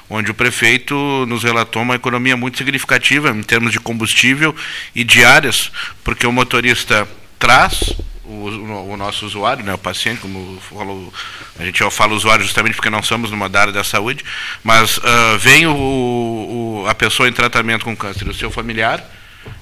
[0.09, 0.95] onde o prefeito
[1.29, 4.53] nos relatou uma economia muito significativa em termos de combustível
[4.95, 5.71] e diárias,
[6.03, 7.07] porque o motorista
[7.39, 7.95] traz
[8.31, 11.13] o, o, nosso usuário, né, o paciente, como falou,
[11.59, 14.25] a gente fala usuário justamente porque não somos numa área da saúde,
[14.63, 19.05] mas uh, vem o, o, a pessoa em tratamento com câncer, o seu familiar,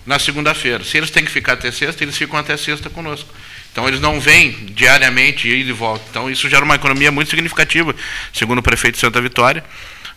[0.05, 0.85] na segunda-feira.
[0.85, 3.29] Se eles têm que ficar até sexta, eles ficam até sexta conosco.
[3.73, 6.05] Então eles não vêm diariamente e volta.
[6.11, 7.95] Então isso gera uma economia muito significativa,
[8.33, 9.65] segundo o prefeito de Santa Vitória.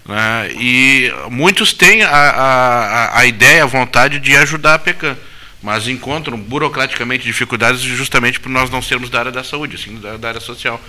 [0.06, 5.16] Né, e muitos têm a, a, a ideia, a vontade de ajudar a PECAM
[5.62, 10.18] mas encontram burocraticamente dificuldades justamente por nós não sermos da área da saúde, sim da,
[10.18, 10.82] da, área social.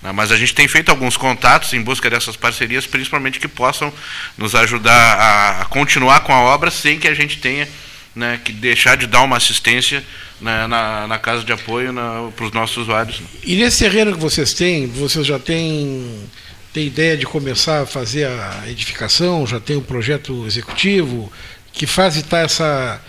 [0.00, 0.12] Né?
[0.12, 3.92] Mas a gente tem feito alguns contatos em busca dessas parcerias, principalmente que possam
[4.38, 7.68] nos ajudar a, continuar com a obra sem que a gente tenha
[8.14, 10.04] né, que deixar de dar uma assistência
[10.40, 11.92] né, na, na, casa de apoio
[12.36, 13.20] para os nossos usuários.
[13.20, 13.26] Né?
[13.44, 16.28] E nesse terreno que vocês têm, vocês já têm,
[16.74, 21.32] ideia de começar a fazer a edificação, já tem um projeto executivo?
[21.72, 23.00] Que fase está essa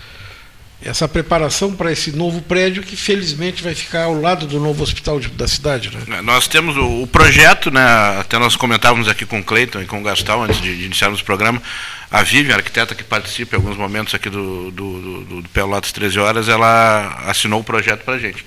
[0.84, 5.20] essa preparação para esse novo prédio que felizmente vai ficar ao lado do novo hospital
[5.20, 5.90] de, da cidade.
[6.06, 6.20] Né?
[6.22, 7.82] Nós temos o, o, projeto, né,
[8.18, 11.20] até nós comentávamos aqui com o Cleiton e com o Gastal antes de, de iniciarmos
[11.20, 11.62] o programa,
[12.10, 15.92] a Vivian, a arquiteta que participa em alguns momentos aqui do, do, do, do Pelotas
[15.92, 18.44] 13 Horas, ela assinou o projeto para a gente.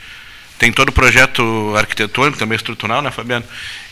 [0.58, 3.46] Tem todo o projeto arquitetônico, também estrutural, né, Fabiano?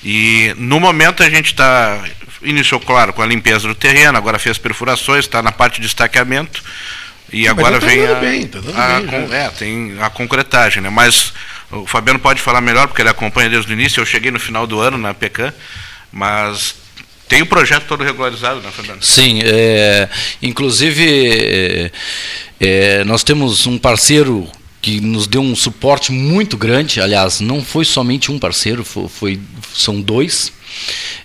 [0.03, 2.01] E no momento a gente está,
[2.41, 6.63] iniciou, claro, com a limpeza do terreno, agora fez perfurações, está na parte de estaqueamento,
[7.33, 10.89] e agora tá vem a, bem, tá a, bem, é, tem a concretagem, né?
[10.89, 11.33] Mas
[11.71, 13.99] o Fabiano pode falar melhor porque ele acompanha desde o início.
[13.99, 15.51] Eu cheguei no final do ano na PECAM,
[16.11, 16.75] mas
[17.27, 19.01] tem o projeto todo regularizado, né, Fabiano?
[19.01, 20.07] Sim, é,
[20.41, 21.91] inclusive é,
[22.59, 24.47] é, nós temos um parceiro
[24.79, 27.01] que nos deu um suporte muito grande.
[27.01, 29.39] Aliás, não foi somente um parceiro, foi, foi
[29.73, 30.53] são dois.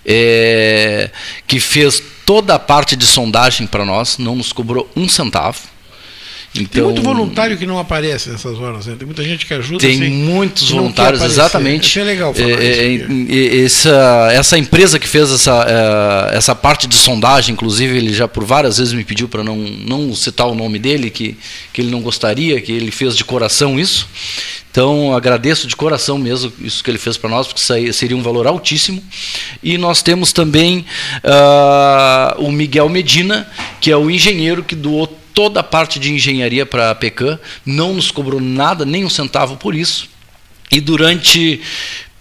[0.05, 1.11] É,
[1.45, 5.59] que fez toda a parte de sondagem para nós, não nos cobrou um centavo.
[6.55, 8.95] Então, tem muito voluntário que não aparece nessas horas, né?
[8.97, 9.79] Tem muita gente que ajuda.
[9.79, 11.87] Tem assim, muitos voluntários, exatamente.
[11.87, 16.87] Isso é legal falar é, isso essa, essa empresa que fez essa, é, essa parte
[16.87, 20.55] de sondagem, inclusive, ele já por várias vezes me pediu para não, não citar o
[20.55, 21.37] nome dele, que,
[21.71, 24.07] que ele não gostaria, que ele fez de coração isso.
[24.71, 28.45] Então, agradeço de coração mesmo isso que ele fez para nós, porque seria um valor
[28.45, 29.03] altíssimo.
[29.63, 30.85] E nós temos também
[31.23, 33.49] uh, o Miguel Medina,
[33.81, 35.07] que é o engenheiro que doou
[35.39, 39.55] toda a parte de engenharia para a PECAM, não nos cobrou nada, nem um centavo
[39.55, 40.09] por isso.
[40.69, 41.61] E durante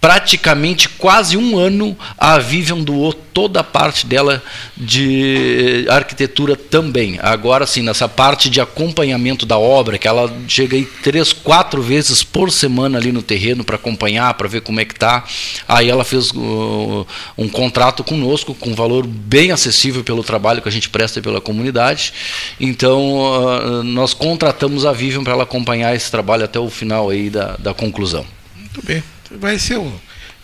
[0.00, 4.42] praticamente quase um ano a Vivian doou toda a parte dela
[4.76, 7.18] de arquitetura também.
[7.20, 12.22] Agora sim, nessa parte de acompanhamento da obra, que ela chega aí três, quatro vezes
[12.22, 15.24] por semana ali no terreno para acompanhar, para ver como é que tá.
[15.66, 20.68] Aí ela fez uh, um contrato conosco com um valor bem acessível pelo trabalho que
[20.68, 22.12] a gente presta pela comunidade.
[22.60, 27.30] Então uh, nós contratamos a Vivian para ela acompanhar esse trabalho até o final aí
[27.30, 28.24] da, da conclusão.
[28.56, 29.02] Muito bem.
[29.30, 29.92] Vai ser um.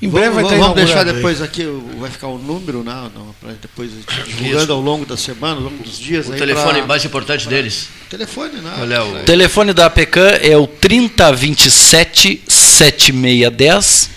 [0.03, 1.47] Em breve vamos, vai estar Vamos deixar depois aí.
[1.47, 1.67] aqui,
[1.99, 3.11] vai ficar o número, né?
[3.41, 3.91] Para depois
[4.27, 6.29] divulgando ao longo da semana, ao longo dos dias.
[6.29, 7.89] O telefone pra, mais importante pra, deles.
[8.11, 8.73] Telefone, né?
[8.81, 14.11] Olha, o telefone da APECAM é o 3027 7610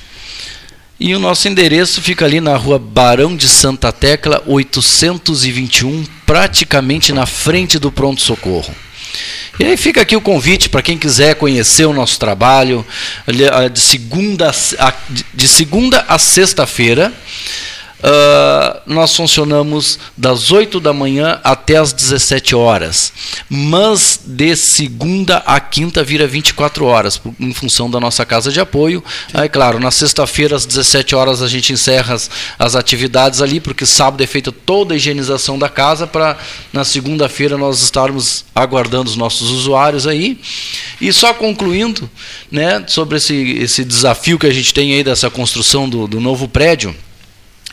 [0.99, 7.25] E o nosso endereço fica ali na rua Barão de Santa Tecla, 821, praticamente na
[7.25, 8.75] frente do Pronto Socorro.
[9.59, 12.85] E aí fica aqui o convite para quem quiser conhecer o nosso trabalho,
[13.71, 14.93] de segunda a,
[15.33, 17.11] de segunda a sexta-feira.
[17.97, 23.11] Uh, nós funcionamos das 8 da manhã até as 17 horas,
[23.49, 29.03] mas de segunda a quinta vira 24 horas, em função da nossa casa de apoio.
[29.33, 32.29] Aí, claro, na sexta-feira, às 17 horas, a gente encerra as,
[32.59, 36.37] as atividades ali, porque sábado é feita toda a higienização da casa, para
[36.71, 40.39] na segunda-feira nós estarmos aguardando os nossos usuários aí.
[41.01, 42.07] E só concluindo
[42.51, 46.47] né, sobre esse, esse desafio que a gente tem aí dessa construção do, do novo
[46.47, 46.95] prédio.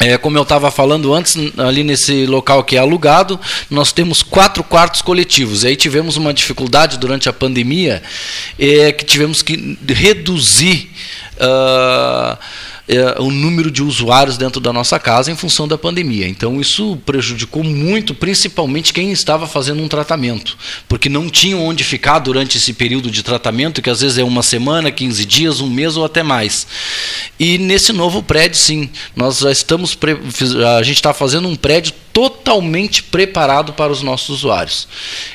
[0.01, 3.38] É, como eu estava falando antes, ali nesse local que é alugado,
[3.70, 5.62] nós temos quatro quartos coletivos.
[5.62, 8.03] E aí tivemos uma dificuldade durante a pandemia,
[8.59, 10.90] é, que tivemos que reduzir.
[11.34, 12.38] Uh,
[12.87, 16.28] é, o número de usuários dentro da nossa casa em função da pandemia.
[16.28, 20.57] Então, isso prejudicou muito, principalmente quem estava fazendo um tratamento,
[20.89, 24.43] porque não tinham onde ficar durante esse período de tratamento, que às vezes é uma
[24.43, 26.66] semana, 15 dias, um mês ou até mais.
[27.39, 29.97] E nesse novo prédio, sim, nós já estamos.
[30.78, 34.87] A gente está fazendo um prédio totalmente preparado para os nossos usuários.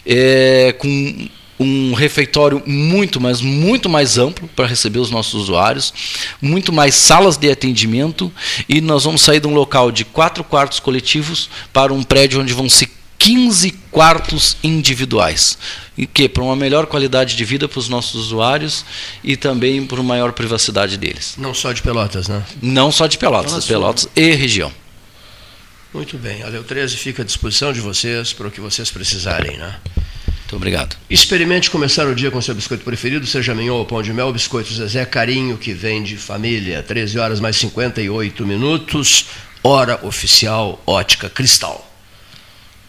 [0.05, 1.27] É, com
[1.59, 5.93] um refeitório muito, mas muito mais amplo para receber os nossos usuários,
[6.41, 8.31] muito mais salas de atendimento
[8.67, 12.53] e nós vamos sair de um local de quatro quartos coletivos para um prédio onde
[12.53, 15.57] vão ser 15 quartos individuais.
[15.97, 18.85] E que para uma melhor qualidade de vida para os nossos usuários
[19.21, 21.35] e também para uma maior privacidade deles.
[21.37, 22.41] Não só de Pelotas, né?
[22.61, 24.71] Não só de Pelotas, Nossa, Pelotas e região.
[25.93, 26.43] Muito bem.
[26.43, 29.75] A Leu 13 fica à disposição de vocês para o que vocês precisarem, né?
[30.49, 30.97] Muito obrigado.
[31.07, 34.73] Experimente começar o dia com seu biscoito preferido, seja mignon ou pão de mel, biscoito
[34.73, 36.81] Zezé Carinho, que vem de família.
[36.81, 39.27] 13 horas mais 58 minutos,
[39.63, 41.87] hora oficial Ótica Cristal.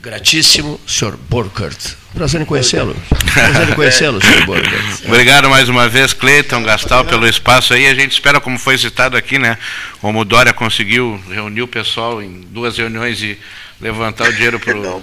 [0.00, 1.98] Gratíssimo, senhor Burkhardt.
[2.14, 2.96] Prazer em conhecê-lo.
[3.34, 5.06] Prazer em conhecê-lo, senhor Burkhardt.
[5.06, 7.86] Obrigado mais uma vez, Cleiton, Gastal, pelo espaço aí.
[7.86, 9.58] A gente espera, como foi citado aqui, né?
[10.00, 13.38] Como o Dória conseguiu reunir o pessoal em duas reuniões e
[13.80, 14.80] levantar o dinheiro para o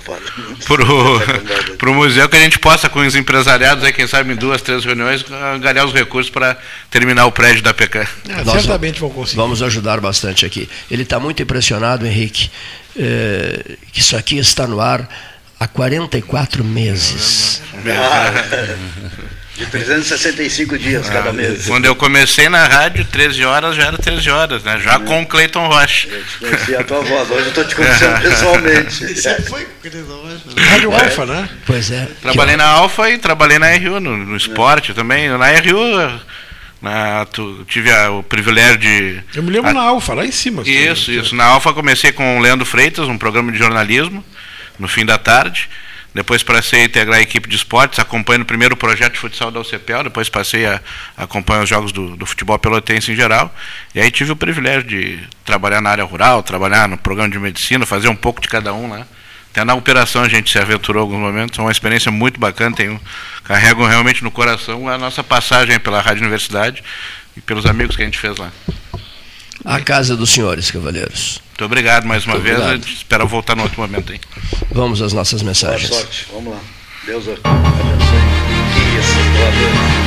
[1.96, 5.26] museu, que a gente possa, com os empresariados, aí, quem sabe em duas, três reuniões,
[5.62, 6.58] ganhar os recursos para
[6.90, 8.06] terminar o prédio da PECAM.
[8.30, 9.38] É, certamente vão conseguir.
[9.38, 10.70] Vamos ajudar bastante aqui.
[10.90, 12.50] Ele está muito impressionado, Henrique,
[12.96, 15.10] é, que isso aqui está no ar
[15.60, 17.62] há 44 meses.
[19.58, 21.66] De 365 dias ah, cada mês.
[21.66, 24.80] Quando eu comecei na rádio, 13 horas já era 13 horas, né?
[24.80, 26.08] Já com o Cleiton Rocha.
[26.08, 29.16] Eu te conheci a tua voz, hoje eu estou te conhecendo pessoalmente.
[29.16, 30.70] Você foi com o Cleiton Rocha.
[30.70, 31.04] Rádio é.
[31.04, 31.50] Alfa, né?
[31.66, 32.08] Pois é.
[32.22, 34.94] Trabalhei na Alfa e trabalhei na RU, no, no esporte é.
[34.94, 35.28] também.
[35.30, 36.22] Na RU.
[36.80, 39.24] Na, tu, tive a, o privilégio de.
[39.34, 40.62] Eu me lembro a, na Alfa, lá em cima.
[40.64, 41.36] Isso, isso.
[41.36, 44.24] Na Alfa comecei com o Leandro Freitas, um programa de jornalismo,
[44.78, 45.68] no fim da tarde.
[46.14, 49.60] Depois passei a integrar a equipe de esportes, acompanhando o primeiro projeto de futsal da
[49.60, 50.82] UCPEL, depois passei a,
[51.16, 53.54] a acompanhar os jogos do, do, futebol pelotense em geral.
[53.94, 57.86] E aí tive o privilégio de trabalhar na área rural, trabalhar no programa de medicina,
[57.86, 59.06] fazer um pouco de cada um, né?
[59.52, 63.00] Até na operação a gente se aventurou alguns momentos, é uma experiência muito bacana, tenho,
[63.44, 66.84] carrego realmente no coração a nossa passagem pela Rádio Universidade
[67.36, 68.52] e pelos amigos que a gente fez lá.
[69.66, 71.42] A casa dos senhores, cavalheiros.
[71.50, 72.58] Muito obrigado mais uma Muito vez.
[72.60, 72.88] Obrigado.
[72.88, 74.20] Espero voltar no outro momento aí.
[74.72, 75.90] Vamos às nossas mensagens.
[75.90, 76.28] Boa sorte.
[76.32, 76.60] Vamos lá.
[77.06, 77.44] Deus abençoe.
[79.00, 80.07] Isso,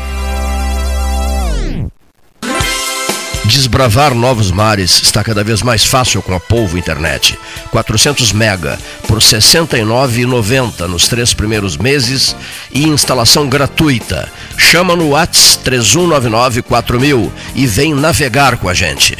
[3.45, 7.37] Desbravar novos mares está cada vez mais fácil com a Polvo Internet.
[7.71, 8.77] 400 mega
[9.07, 12.35] por R$ 69,90 nos três primeiros meses
[12.71, 14.31] e instalação gratuita.
[14.55, 19.17] Chama no Whats 31994000 e vem navegar com a gente.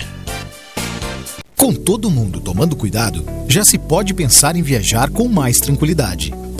[1.57, 6.33] Com todo mundo tomando cuidado, já se pode pensar em viajar com mais tranquilidade.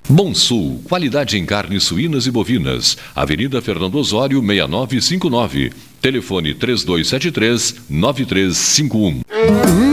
[0.09, 2.97] Bom Sul, qualidade em carnes suínas e bovinas.
[3.15, 5.71] Avenida Fernando Osório, 6959.
[6.01, 9.92] Telefone 3273 9351.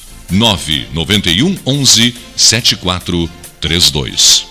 [0.31, 4.50] 991 11 7432.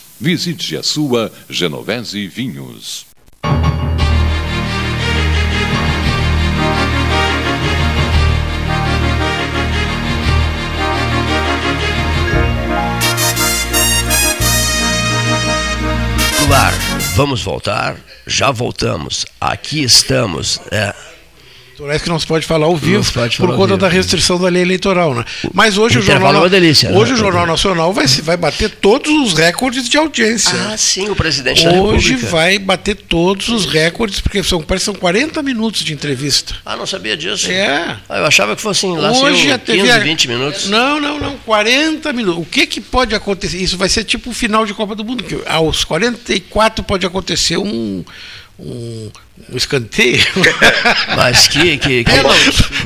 [0.21, 3.07] Visite a sua Genovese Vinhos.
[16.53, 16.73] Ar,
[17.15, 17.97] vamos voltar,
[18.27, 20.59] já voltamos, aqui estamos.
[20.69, 20.93] É,
[21.81, 23.77] Parece que não se pode falar ao vivo por falar ao conta vivo.
[23.77, 25.25] da restrição da lei eleitoral, né?
[25.51, 26.97] Mas hoje o intervalo jornal, é delícia, né?
[26.97, 30.53] hoje o jornal Nacional vai, vai bater todos os recordes de audiência.
[30.69, 34.99] Ah, sim, o presidente Hoje vai bater todos os recordes porque são parece que são
[34.99, 36.55] 40 minutos de entrevista.
[36.63, 37.49] Ah, não sabia disso.
[37.49, 37.97] É.
[38.07, 40.69] Ah, eu achava que fossem lá Hoje assim, a TV 15, 20 minutos.
[40.69, 42.41] Não, não, não, 40 minutos.
[42.41, 43.57] O que que pode acontecer?
[43.57, 47.57] Isso vai ser tipo o final de Copa do Mundo, que aos 44 pode acontecer
[47.57, 48.03] um
[48.61, 49.11] um,
[49.51, 50.23] um escanteio.
[51.15, 52.11] Mas que que, que...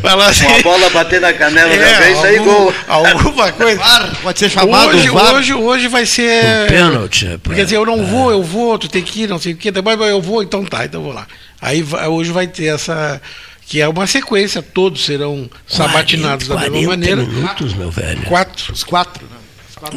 [0.02, 0.46] Vai lá assim.
[0.62, 2.74] Bola bater na canela É, da vez, aí gol.
[2.88, 3.82] Alguma coisa.
[4.24, 5.34] Pode ser chamado hoje, VAR.
[5.36, 6.44] hoje, hoje vai ser.
[6.64, 9.40] Um pênalti, é, Porque dizer, eu não vou, eu vou, tu tem que ir, não
[9.40, 9.70] sei o quê.
[9.70, 11.28] Depois eu vou, então tá, então vou lá.
[11.62, 13.22] Aí hoje vai ter essa.
[13.68, 17.16] Que é uma sequência, todos serão sabatinados da mesma 40 maneira.
[17.24, 18.22] minutos, meu velho.
[18.22, 18.72] Quatro.
[18.72, 19.38] Os quatro, né?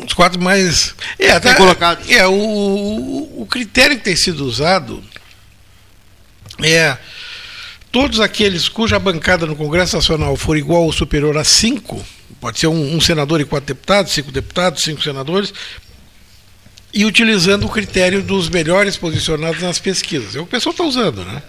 [0.07, 0.95] Os quatro mais.
[1.19, 2.11] É, Bem tá, colocados.
[2.11, 5.03] é o, o critério que tem sido usado
[6.63, 6.99] é
[7.91, 12.05] todos aqueles cuja bancada no Congresso Nacional for igual ou superior a cinco,
[12.41, 15.53] pode ser um, um senador e quatro deputados, cinco deputados, cinco senadores,
[16.93, 20.35] e utilizando o critério dos melhores posicionados nas pesquisas.
[20.35, 21.43] É o que o pessoal está usando, né?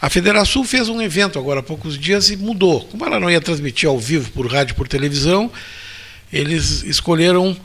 [0.00, 2.82] A Federação fez um evento agora há poucos dias e mudou.
[2.84, 5.50] Como ela não ia transmitir ao vivo por rádio por televisão,
[6.32, 7.56] eles escolheram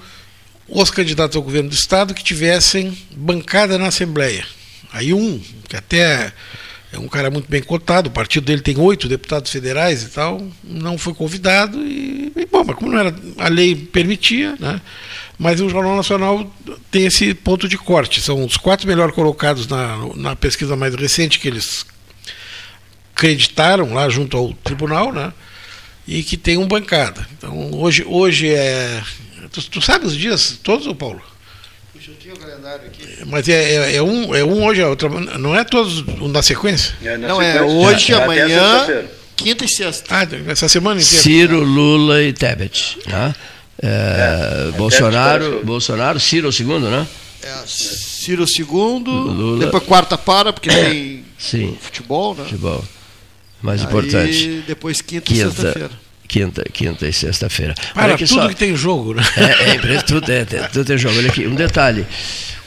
[0.67, 4.45] os candidatos ao governo do Estado que tivessem bancada na Assembleia.
[4.91, 6.33] Aí um, que até
[6.93, 10.47] é um cara muito bem cotado, o partido dele tem oito deputados federais e tal,
[10.63, 14.79] não foi convidado e, e, bom, mas como não era, a lei permitia, né?
[15.39, 16.53] Mas o Jornal Nacional
[16.91, 18.21] tem esse ponto de corte.
[18.21, 21.85] São os quatro melhor colocados na, na pesquisa mais recente que eles
[23.15, 25.33] acreditaram lá junto ao tribunal, né?
[26.07, 27.27] E que tem um bancada.
[27.35, 29.01] Então hoje, hoje é.
[29.51, 31.21] Tu, tu sabe os dias todos, Paulo?
[32.03, 33.07] Puxa, eu tinha o calendário aqui.
[33.27, 36.93] Mas é, é, é um, é um hoje, é outra, não é todos na sequência?
[37.01, 40.13] É, na Não, é sequência, hoje, até amanhã, quinta e sexta.
[40.13, 41.23] Ah, essa semana inteira.
[41.23, 42.99] Ciro, Lula e Tebet.
[43.07, 43.35] Né?
[43.81, 47.07] É, Bolsonaro, Tebet, Bolsonaro, Ciro o segundo, né?
[47.41, 49.65] É, Ciro segundo, Lula.
[49.65, 52.43] depois quarta para, porque tem Sim, futebol, né?
[52.43, 52.83] futebol.
[53.61, 54.63] Mais Aí, importante.
[54.67, 56.02] depois quinta, e Quinta, sexta-feira.
[56.33, 57.75] Quinta, quinta e sexta-feira.
[57.93, 58.47] Para tudo só.
[58.47, 59.23] que tem jogo, né?
[59.37, 61.15] É, é impre- tudo, é, tem- tudo tem jogo.
[61.17, 62.05] Olha aqui, um detalhe.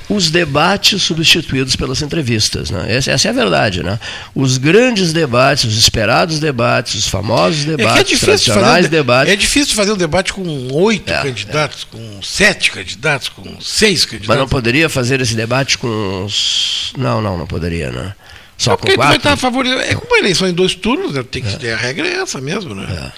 [0.08, 2.86] Os debates substituídos pelas entrevistas, né?
[2.96, 3.98] Essa, essa é a verdade, né?
[4.36, 8.88] Os grandes debates, os esperados debates, os famosos É debates, é difícil, fazer tradicionais um,
[8.88, 9.32] debates.
[9.32, 14.28] é difícil fazer um debate com oito É, candidatos, com sete candidatos, com seis candidatos.
[14.28, 16.92] Mas não poderia fazer esse debate com os.
[16.96, 18.14] Não, não, não poderia, né?
[18.56, 19.16] Só É com tu vai quatro.
[19.16, 19.66] estar a favor.
[19.66, 21.24] É como uma eleição em dois turnos, né?
[21.28, 23.12] tem que ter a regra é essa mesmo, né?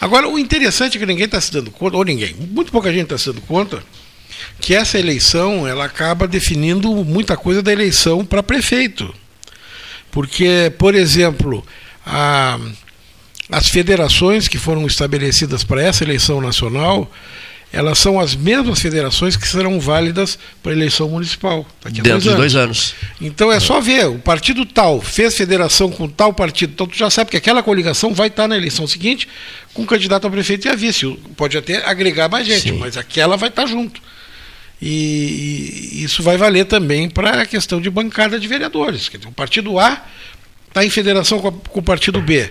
[0.00, 3.04] Agora, o interessante é que ninguém está se dando conta, ou ninguém, muito pouca gente
[3.04, 3.82] está se dando conta,
[4.60, 9.12] que essa eleição ela acaba definindo muita coisa da eleição para prefeito.
[10.10, 11.64] Porque, por exemplo,
[12.06, 12.58] a-
[13.50, 17.10] as federações que foram estabelecidas para essa eleição nacional,
[17.72, 21.66] elas são as mesmas federações que serão válidas para a eleição municipal.
[21.82, 22.94] Daqui a Dentro de dois dois anos.
[23.20, 27.10] Então é só ver, o partido tal fez federação com tal partido, então tu já
[27.10, 29.28] sabe que aquela coligação vai estar na eleição seguinte
[29.74, 31.06] com candidato a prefeito e a vice.
[31.36, 32.78] Pode até agregar mais gente, Sim.
[32.78, 34.00] mas aquela vai estar junto.
[34.80, 39.08] E, e isso vai valer também para a questão de bancada de vereadores.
[39.08, 40.04] Quer dizer, o partido A
[40.68, 42.48] está em federação com, a- com o partido B.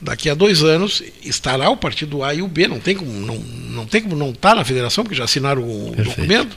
[0.00, 2.68] Daqui a dois anos estará o partido A e o B.
[2.68, 5.92] Não tem como não, não, tem como não estar na federação, porque já assinaram o
[5.92, 6.16] Perfeito.
[6.16, 6.56] documento.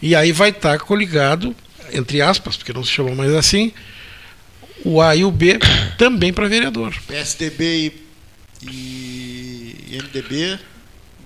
[0.00, 1.54] E aí vai estar coligado,
[1.92, 3.72] entre aspas, porque não se chama mais assim,
[4.84, 5.58] o A e o B
[5.96, 6.92] também para vereador.
[7.06, 7.92] PSDB
[8.62, 10.58] e, e MDB,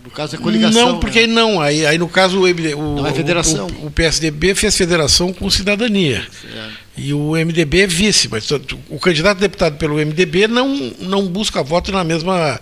[0.04, 0.92] no caso é coligação.
[0.92, 1.34] Não, porque né?
[1.34, 1.60] não.
[1.60, 3.66] Aí, aí no caso o, MD o, Não é federação.
[3.82, 6.26] o, o PSDB fez federação com cidadania.
[6.44, 6.85] É.
[6.96, 10.68] E o MDB é vice, mas o candidato a deputado pelo MDB não,
[10.98, 12.58] não busca voto na mesma,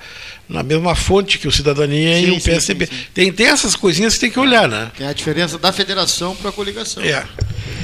[0.49, 2.87] na mesma fonte que o Cidadania Sim, e o PSB.
[2.87, 3.01] sim, sim.
[3.14, 4.91] Tem, tem essas coisinhas que tem que olhar, né?
[4.99, 7.03] Tem a diferença da federação para a coligação.
[7.03, 7.24] É.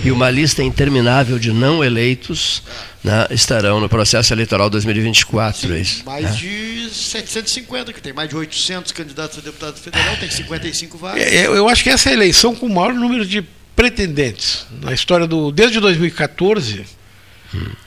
[0.04, 2.62] E uma lista interminável de não eleitos
[3.04, 5.72] né, estarão no processo eleitoral 2024.
[5.72, 6.04] é isso?
[6.04, 6.32] Mais né?
[6.32, 11.22] de 750, que tem mais de 800 candidatos a deputado federal, tem 55 vagas.
[11.22, 13.44] É, Eu acho que essa é a eleição com o maior número de
[13.76, 14.66] pretendentes.
[14.82, 15.50] Na história do.
[15.50, 16.84] Desde 2014,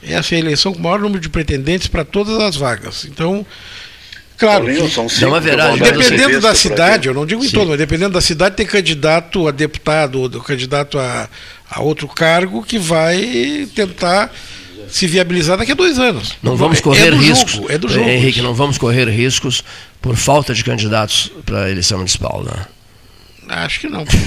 [0.01, 3.05] essa é a eleição com o maior número de pretendentes para todas as vagas.
[3.05, 3.45] Então,
[4.37, 4.65] claro.
[4.65, 7.55] Paulinho, que- são cinco Não haverá, dependendo da cidade, eu não digo em Sim.
[7.57, 11.29] todo, mas dependendo da cidade, tem candidato a deputado ou candidato a,
[11.69, 14.33] a outro cargo que vai tentar
[14.89, 16.35] se viabilizar daqui a dois anos.
[16.43, 17.53] Não vamos É- correr é do riscos.
[17.53, 18.07] Jogo, é do jogo.
[18.09, 19.63] Henrique, não vamos correr riscos
[20.01, 22.43] por falta de candidatos para a eleição municipal.
[22.43, 22.65] Né?
[23.49, 24.05] Acho que não.
[24.05, 24.21] Tem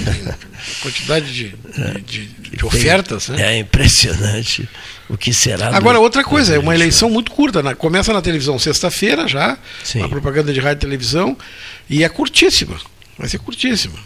[0.83, 3.55] quantidade de, de- de- de ofertas, né?
[3.55, 4.69] É impressionante
[5.09, 5.71] o que será.
[5.71, 7.62] do- Agora, outra coisa, é uma eleição muito curta.
[7.62, 7.75] né?
[7.75, 10.03] Começa na televisão sexta-feira já, Sim.
[10.03, 11.37] a propaganda de rádio e televisão,
[11.89, 12.79] e é curtíssima.
[13.19, 13.99] Vai ser curtíssima.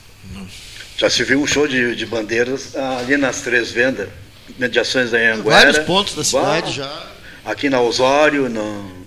[0.97, 4.09] Já se viu um show de, de bandeiras ali nas Três Vendas,
[4.59, 5.43] mediações da Anhanguera.
[5.57, 7.07] Vários pontos da cidade Bah, já.
[7.45, 9.01] Aqui na Osório, no-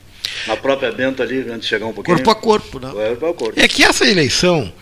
[0.47, 2.17] na própria Bento ali, antes de chegar um pouquinho.
[2.17, 2.89] Corpo a corpo, né?
[2.91, 3.53] Corpo a corpo.
[3.59, 4.73] É que essa eleição,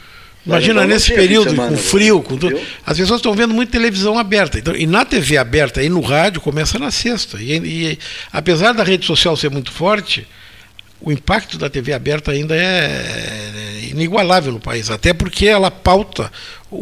[0.45, 1.81] imagina um nesse período, semana, com né?
[1.81, 4.57] frio, com tudo, as pessoas estão vendo muito televisão aberta.
[4.57, 7.37] Então, e na TV aberta e no rádio começa na sexta.
[7.39, 7.99] E, e
[8.31, 10.27] apesar da rede social ser muito forte,
[11.01, 16.31] o impacto da TV aberta ainda é inigualável no país, até porque ela pauta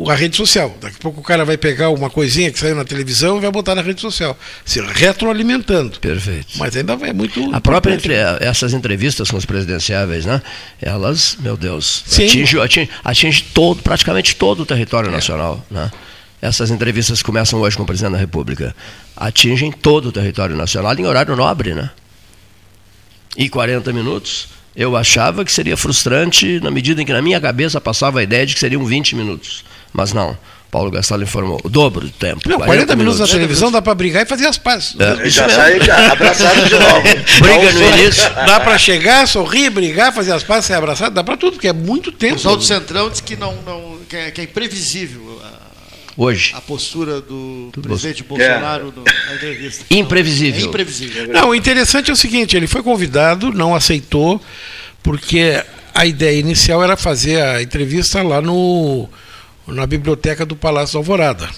[0.07, 0.75] a rede social.
[0.79, 3.51] Daqui a pouco o cara vai pegar uma coisinha que saiu na televisão e vai
[3.51, 5.99] botar na rede social, se retroalimentando.
[5.99, 6.57] Perfeito.
[6.57, 7.53] Mas ainda é muito.
[7.53, 10.41] A própria entre, essas entrevistas com os presidenciáveis, né?
[10.79, 12.25] Elas, meu Deus, Sim.
[12.25, 15.91] atinge, atinge, atinge todo, praticamente todo o território nacional, né?
[16.41, 18.73] Essas entrevistas que começam hoje com o presidente da República
[19.15, 21.89] atingem todo o território nacional em horário nobre, né?
[23.35, 27.81] E 40 minutos, eu achava que seria frustrante na medida em que na minha cabeça
[27.81, 29.65] passava a ideia de que seriam 20 minutos.
[29.93, 30.37] Mas não.
[30.71, 32.47] Paulo Gastal informou o dobro do tempo.
[32.47, 34.95] Não, 40, minutos na televisão dá para brigar e fazer as pazes.
[34.99, 37.01] É, Já sai já, abraçado de novo.
[37.41, 38.29] Briga no início.
[38.35, 41.73] Dá para chegar, sorrir, brigar, fazer as pazes, ser abraçado, dá para tudo, porque é
[41.73, 42.35] muito O tempo.
[42.35, 45.59] pessoal do Centrão diz que, não, não, que, é, que é imprevisível a,
[46.15, 46.51] Hoje.
[46.55, 49.85] a postura do Do presidente Bolso- Bolsonaro no- na entrevista.
[49.89, 50.61] Imprevisível.
[50.61, 51.27] É imprevisível.
[51.29, 54.39] Não, o interessante é o seguinte, ele foi convidado, não aceitou,
[55.01, 55.63] porque
[55.95, 59.09] a ideia inicial era fazer a entrevista lá no,
[59.73, 61.49] na biblioteca do Palácio da Alvorada.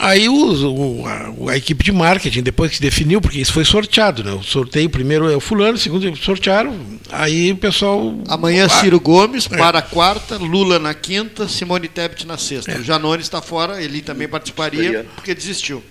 [0.00, 4.22] Aí os- o- a, a equipe de marketing, depois que definiu, porque isso foi sorteado,
[4.22, 4.30] né?
[4.30, 6.78] O sorteio primeiro é o fulano, o segundo sortearam,
[7.10, 8.14] aí o pessoal.
[8.28, 9.56] Amanhã Ah, Ciro Gomes É.
[9.56, 12.70] para a quarta, Lula na quinta, Simone Tebet na sexta.
[12.70, 12.78] É.
[12.78, 15.82] O Janone está fora, ele também participaria porque desistiu.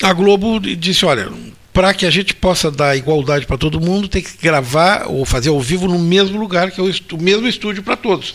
[0.00, 1.28] A Globo disse: olha,
[1.72, 5.48] para que a gente possa dar igualdade para todo mundo, tem que gravar ou fazer
[5.48, 8.32] ao vivo no mesmo lugar, que é o, o mesmo estúdio para todos.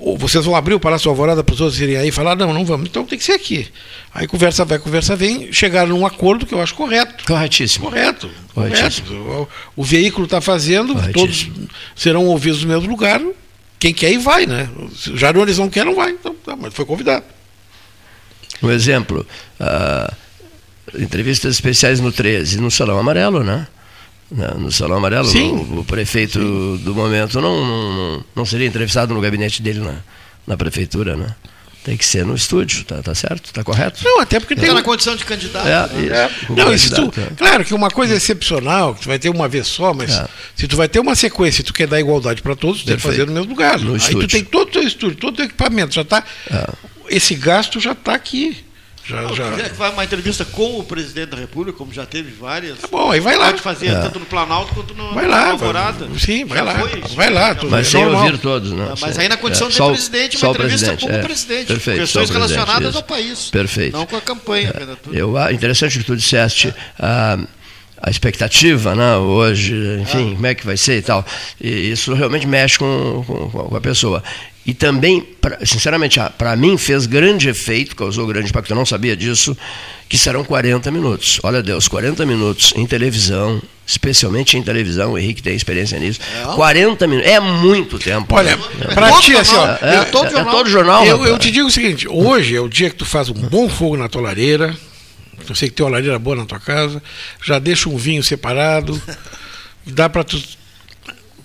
[0.00, 2.52] Ou vocês vão abrir o Palácio Alvorada para os outros irem aí e falar: não,
[2.52, 3.66] não vamos, então tem que ser aqui.
[4.14, 7.24] Aí conversa vai, conversa vem, chegaram num acordo que eu acho correto.
[7.24, 7.86] Corretíssimo.
[7.86, 8.30] Correto.
[8.54, 9.08] Corretíssimo.
[9.08, 9.48] correto.
[9.76, 11.50] O, o veículo está fazendo, todos
[11.96, 13.20] serão ouvidos no mesmo lugar.
[13.78, 14.68] Quem quer ir vai, né?
[15.14, 16.10] Já não eles não querem, não vai.
[16.10, 17.24] Então, tá, mas foi convidado.
[18.62, 19.26] Um exemplo,
[19.60, 20.12] ah,
[20.98, 23.68] entrevistas especiais no 13, no Salão Amarelo, né?
[24.30, 25.50] Na- No Salão Amarelo, Sim.
[25.52, 26.38] o, o prefeito
[26.78, 29.96] do momento não, não, não- seria entrevistado no gabinete dele na,
[30.46, 31.34] na prefeitura, né?
[31.84, 33.50] Tem que ser no estúdio, tá, tá certo?
[33.50, 34.00] Tá correto?
[34.04, 34.64] Não, até porque tem.
[34.64, 35.66] Está na condição de candidato.
[35.66, 36.30] É, né?
[36.42, 36.52] isso.
[36.52, 37.30] Não, isso tu, é.
[37.34, 40.28] claro que uma coisa excepcional, que tu vai ter uma vez só, mas É.
[40.54, 42.96] se tu vai ter uma sequência e tu quer dar igualdade para todos, tu tem
[42.96, 43.20] que Perfeito.
[43.20, 43.78] fazer no mesmo lugar.
[43.78, 44.28] No Aí estúdio.
[44.28, 46.22] tu tem todo o teu estúdio, todo o teu equipamento, já tá.
[46.50, 46.68] É.
[47.08, 48.58] Esse gasto já está aqui.
[49.08, 49.50] Já, Se já.
[49.52, 52.78] quiser que vá uma entrevista com o presidente da República, como já teve várias.
[52.78, 53.46] Tá bom, aí vai lá.
[53.46, 54.00] Pode fazer É.
[54.02, 56.06] tanto no Planalto quanto no, Vai na lá, Alvorada.
[56.06, 57.70] vai- sim, vai Já lá, foi vai lá, já tu- foi.
[57.70, 58.94] Mas É sem ouvir todos, né?
[59.00, 59.20] Mas Sim.
[59.22, 61.22] aí na condição É, de só o- presidente, uma o entrevista presidente, como é.
[61.22, 61.66] presidente.
[61.68, 62.96] Perfeito, questões o relacionadas isso.
[62.98, 63.50] ao país.
[63.50, 63.96] Perfeito.
[63.96, 64.72] Não com a campanha.
[64.72, 65.18] candidatura.
[65.18, 66.74] Eu, ah, interessante o que tu disseste.
[66.98, 67.38] ah,
[68.00, 71.24] a expectativa, né, hoje, enfim, como é que vai ser e tal.
[71.60, 74.22] E isso realmente mexe com, com, com a pessoa.
[74.64, 79.16] E também, pra- sinceramente, para mim fez grande efeito, causou grande impacto, eu não sabia
[79.16, 79.56] disso,
[80.08, 81.40] que serão 40 minutos.
[81.42, 86.20] Olha Deus, 40 minutos em televisão, especialmente em televisão, o Henrique tem experiência nisso.
[86.54, 88.34] 40 minutos, é muito tempo.
[88.34, 88.62] Olha, né?
[88.94, 90.54] pra todo ti, assim, ó, jornal, é, é todo é- é jornal.
[90.54, 91.04] todo jornal.
[91.06, 93.68] eu, eu te digo o seguinte: hoje é o dia que tu faz um bom
[93.70, 94.76] fogo na tua lareira.
[95.48, 97.02] Eu sei que tem uma lareira boa na tua casa.
[97.44, 99.00] Já deixa um vinho separado.
[99.86, 100.42] Dá para tu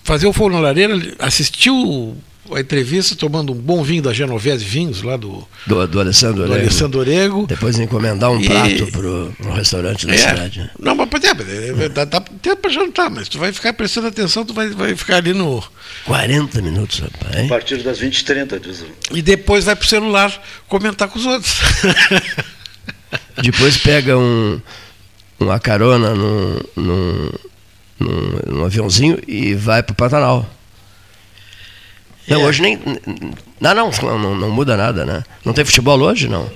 [0.03, 2.15] fazer o fogo na lareira, assistir o
[2.51, 6.51] a entrevista tomando um bom vinho da Genovese Vinhos, lá do, Do, do Alessandro do
[6.51, 6.67] Orego.
[6.67, 7.47] Alessandro Orego.
[7.47, 10.17] Depois encomendar um E- prato pro, pro restaurante da É.
[10.17, 10.59] cidade.
[10.59, 10.69] né?
[10.77, 11.33] Não, mas pode é,
[11.89, 15.15] dá, dá tempo para jantar, mas tu vai ficar prestando atenção, tu vai, vai ficar
[15.17, 15.63] ali no.
[16.03, 17.33] 40 minutos, rapaz.
[17.33, 17.47] A hein?
[17.47, 19.15] partir das 20h30, diz o.
[19.15, 20.37] E depois vai pro celular
[20.67, 21.59] comentar com os outros.
[23.41, 24.59] Depois pega um,
[25.39, 27.29] uma carona num, num,
[27.99, 30.47] num, num aviãozinho e vai pro Pantanal.
[32.27, 32.45] Não, É.
[32.45, 32.79] hoje nem.
[33.59, 35.23] Não, não, não, não muda nada, né?
[35.43, 36.49] Não tem futebol hoje, não.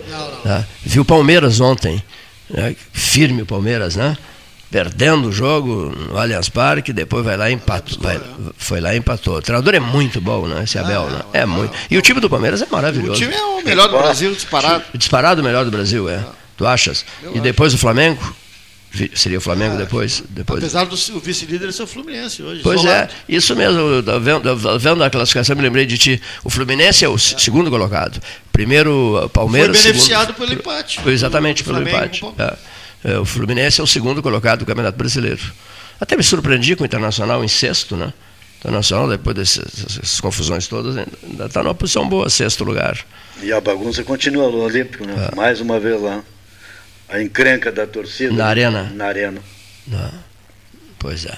[0.44, 0.64] Tá?
[0.84, 2.02] Viu o Palmeiras ontem.
[2.50, 2.76] né?
[2.94, 4.18] Firme o Palmeiras, né?
[4.70, 7.98] Perdendo o jogo no Allianz Parque, depois vai lá e empatou.
[8.02, 8.20] Vai,
[8.58, 9.38] foi lá e empatou.
[9.38, 10.64] O treinador é muito bom, né?
[10.64, 11.22] Esse Abel, né?
[11.34, 11.74] É muito.
[11.90, 13.20] E o time do Palmeiras é O maravilhoso.
[13.20, 14.84] time é o melhor do Brasil disparado.
[14.94, 16.22] Disparado o melhor do Brasil, é.
[16.58, 17.06] Tu achas?
[17.34, 18.36] E depois o Flamengo?
[19.14, 20.24] Seria o Flamengo Ah, depois?
[20.30, 20.60] depois.
[20.64, 22.62] Apesar do vice-líder ser o Fluminense hoje.
[22.64, 23.12] Pois isolado.
[23.12, 23.80] é, isso mesmo.
[23.80, 26.22] eu Vendo, eu vendo a classificação, me lembrei de ti.
[26.44, 28.20] O Fluminense é o se- segundo colocado.
[28.52, 29.76] Primeiro o Palmeiras.
[29.78, 31.00] Foi beneficiado segundo, pelo empate.
[31.02, 32.26] Foi exatamente pelo Flamengo empate.
[32.40, 32.58] É.
[33.12, 35.42] É, o Fluminense é o segundo colocado do Campeonato Brasileiro.
[36.00, 38.08] Até me surpreendi com o Internacional em sexto, né?
[38.08, 42.98] O Internacional, depois dessas, dessas confusões todas, ainda está numa posição boa, sexto lugar.
[43.44, 45.30] E a bagunça continua no Olímpico, né?
[45.36, 46.24] Mais uma vez lá.
[47.10, 48.34] A encrenca da torcida.
[48.34, 48.92] Na arena.
[48.96, 49.42] Na arena.
[51.00, 51.38] Pois é.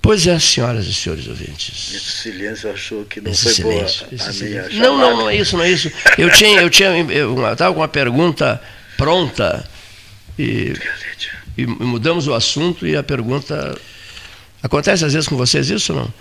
[0.00, 1.94] Pois é, senhoras e senhores ouvintes.
[1.94, 4.70] Esse silêncio achou que não Esse foi silêncio, boa a silêncio.
[4.70, 5.90] minha Não, não, não é isso, não é isso.
[6.18, 8.60] Eu tinha, eu tinha, eu estava com uma pergunta
[8.98, 9.66] pronta
[10.38, 10.74] e,
[11.56, 13.78] e mudamos o assunto e a pergunta
[14.62, 16.14] acontece às vezes com vocês isso ou não?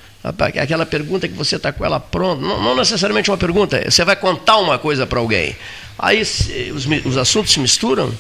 [0.61, 4.15] Aquela pergunta que você está com ela pronta, não, não necessariamente uma pergunta, você vai
[4.15, 5.57] contar uma coisa para alguém.
[5.98, 8.14] Aí se- os, os assuntos se misturam,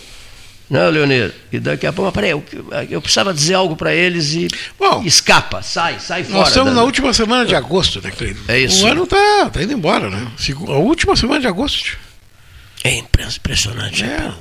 [0.69, 1.33] né, Leonir?
[1.51, 2.43] E daqui a pouco, peraí, eu,
[2.89, 4.47] eu precisava dizer algo para eles e
[5.05, 6.39] escapa, sai, sai fora.
[6.39, 8.41] Nós estamos da- na última semana de agosto, né, Cleiton?
[8.47, 8.83] É isso.
[8.83, 10.27] O ano tá, tá indo embora, né?
[10.67, 11.97] A última semana de agosto.
[12.83, 14.03] É impre- impressionante.
[14.03, 14.31] É.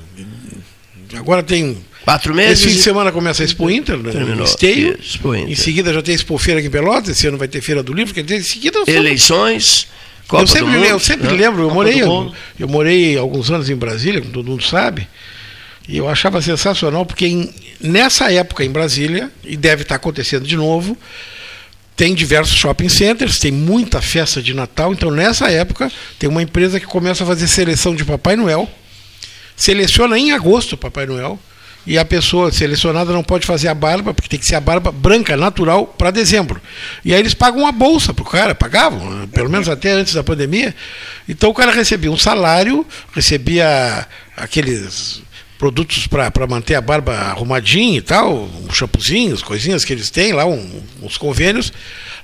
[1.17, 1.77] Agora tem.
[2.03, 4.11] Quatro meses Esse fim de semana começa a Expo Inter, né?
[4.11, 4.43] Terminou.
[4.43, 4.97] Esteio.
[4.99, 5.51] Expo Inter.
[5.51, 7.09] Em seguida já tem Expo Feira aqui em Pelotas.
[7.09, 8.13] Esse ano vai ter Feira do Livro.
[8.13, 8.79] Quer dizer, em seguida.
[8.87, 9.87] Eleições,
[10.27, 11.33] Copa eu sempre, do Mundo, eu sempre né?
[11.33, 15.07] lembro, eu Copa morei, eu, eu morei alguns anos em Brasília, como todo mundo sabe,
[15.87, 20.55] e eu achava sensacional, porque em- nessa época em Brasília, e deve estar acontecendo de
[20.55, 20.97] novo,
[21.95, 26.79] tem diversos shopping centers, tem muita festa de Natal, então nessa época tem uma empresa
[26.79, 28.67] que começa a fazer seleção de Papai Noel,
[29.55, 31.39] seleciona em agosto Papai Noel,
[31.85, 34.91] e a pessoa selecionada não pode fazer a barba, porque tem que ser a barba
[34.91, 36.61] branca, natural, para dezembro.
[37.03, 40.23] E aí eles pagam uma bolsa para o cara, pagavam, pelo menos até antes da
[40.23, 40.73] pandemia.
[41.27, 44.07] Então o cara recebia um salário, recebia
[44.37, 45.21] aqueles
[45.59, 50.45] produtos para manter a barba arrumadinha e tal, uns shampoozinhos, coisinhas que eles têm lá,
[50.45, 51.71] um- uns convênios.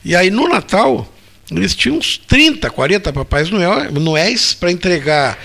[0.04, 1.08] E aí no Natal,
[1.52, 5.38] eles tinham uns 30, 40 Papais Noéis para entregar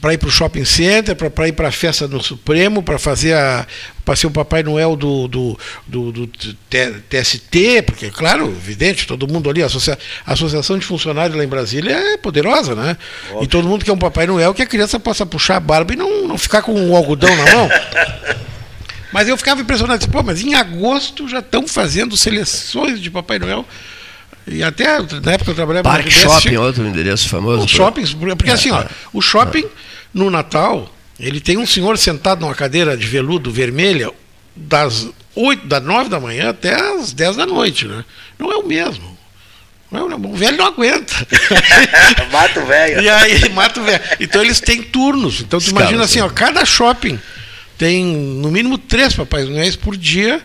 [0.00, 3.34] para ir para o shopping center, para ir para a festa do Supremo, para fazer
[3.34, 3.66] a
[4.04, 6.26] para ser o Papai Noel do, do, do, do
[7.08, 9.96] TST, porque, claro, evidente, todo mundo ali, a, associa-
[10.26, 12.96] a Associação de Funcionários lá em Brasília é poderosa, né?
[13.40, 15.96] E todo mundo quer um Papai Noel que a criança possa puxar a barba e
[15.96, 17.68] não, não ficar com o algodão na mão.
[19.12, 23.38] Mas eu ficava impressionado, disse, pô, mas em agosto já estão fazendo seleções de Papai
[23.40, 23.66] Noel.
[24.52, 24.84] E até
[25.22, 27.64] na época eu trabalhava Parque RBS, Shopping, outro endereço famoso.
[27.64, 29.64] os pra- shoppings, porque assim, ó, o shopping
[30.12, 34.10] no Natal, ele tem um senhor sentado numa cadeira de veludo vermelha
[34.56, 35.06] das
[35.36, 38.04] 8, das 9 da manhã até as 10 da noite, né?
[38.38, 39.16] Não é o mesmo.
[39.90, 40.26] Não é o.
[40.30, 41.14] O velho não aguenta.
[42.30, 43.00] Mato velho.
[43.02, 44.00] E aí, mata o velho.
[44.20, 45.40] Então eles têm turnos.
[45.40, 46.20] Então tu Escala, imagina assim, sim.
[46.20, 47.18] ó, cada shopping
[47.78, 50.40] tem no mínimo três papais noéis por dia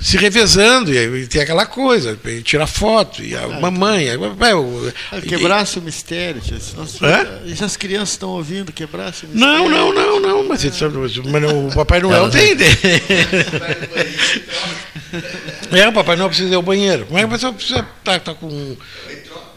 [0.00, 4.52] se revezando, e aí tem aquela coisa, e tira foto, e a mamãe, aí, vai,
[4.52, 6.58] o- Ah, Quebrasse o mistério, tia.
[7.02, 7.40] Hã?
[7.46, 9.54] E se as crianças estão ouvindo, quebrasse o mistério.
[9.56, 12.54] Não, não, não, não, mas, mas não, o Papai Noel tem.
[15.72, 17.06] é, o Papai Noel precisa ir ao banheiro.
[17.06, 17.86] Como é que a pessoa precisa.
[18.02, 18.76] Tá, tá com.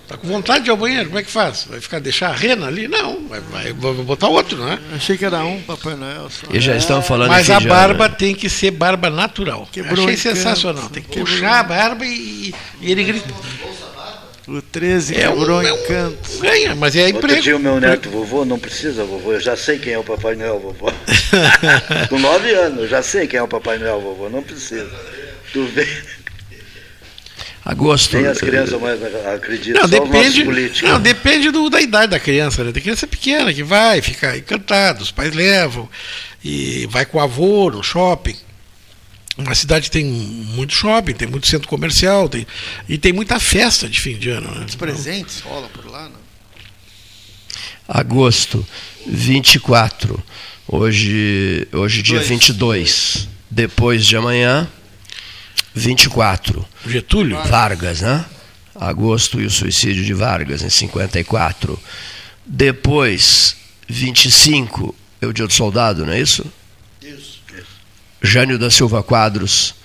[0.07, 1.65] Tá com vontade de ir ao banheiro, como é que faz?
[1.69, 2.87] Vai ficar deixar a rena ali?
[2.87, 4.79] Não, vai, vai, vai botar outro, né?
[4.95, 6.47] Achei que era um Papai Noel só.
[6.49, 8.15] E já estão falando Mas a ano, barba né?
[8.17, 9.67] tem que ser barba natural.
[9.69, 10.87] Quebrou Achei sensacional.
[10.89, 11.25] Tem que quebrou.
[11.25, 13.27] puxar a barba e, e ele grita.
[14.47, 16.39] O 13 É um- quebrou é o um- encanto.
[16.39, 17.57] Ganha, mas é Outro dia emprego.
[17.57, 20.57] o meu neto, vovô, não precisa, vovô, eu já sei quem é o Papai Noel,
[20.57, 20.89] vovô.
[22.07, 24.89] Com nove anos, eu já sei quem é o Papai Noel, vovô, não precisa.
[25.51, 25.85] Tu vê,
[27.69, 28.15] Agosto.
[28.17, 28.97] nem as crianças mais
[29.33, 30.43] acreditam, Não, depende,
[30.83, 32.63] não, depende do- da idade da criança.
[32.63, 32.71] Né?
[32.71, 35.89] Tem criança pequena que vai ficar encantada, os pais levam,
[36.43, 38.35] e vai com o avô no shopping.
[39.37, 42.47] uma cidade que tem muito shopping, tem muito centro comercial, tem,
[42.89, 44.49] e tem muita festa de fim de ano.
[44.49, 44.65] Né?
[44.67, 46.19] Os presentes rolam por lá, não?
[47.87, 48.65] Agosto
[49.05, 50.23] 24.
[50.67, 52.27] Hoje, hoje dia Dois.
[52.29, 53.29] 22.
[53.49, 54.67] Depois de amanhã,
[55.77, 56.65] 24.
[56.85, 57.37] Getúlio?
[57.43, 58.25] Vargas, né?
[58.75, 61.79] Agosto e o suicídio de Vargas, em 54.
[62.45, 63.55] Depois,
[63.87, 66.45] 25, é o dia do soldado, não é isso?
[67.01, 67.37] Isso.
[68.21, 69.75] Jânio da Silva Quadros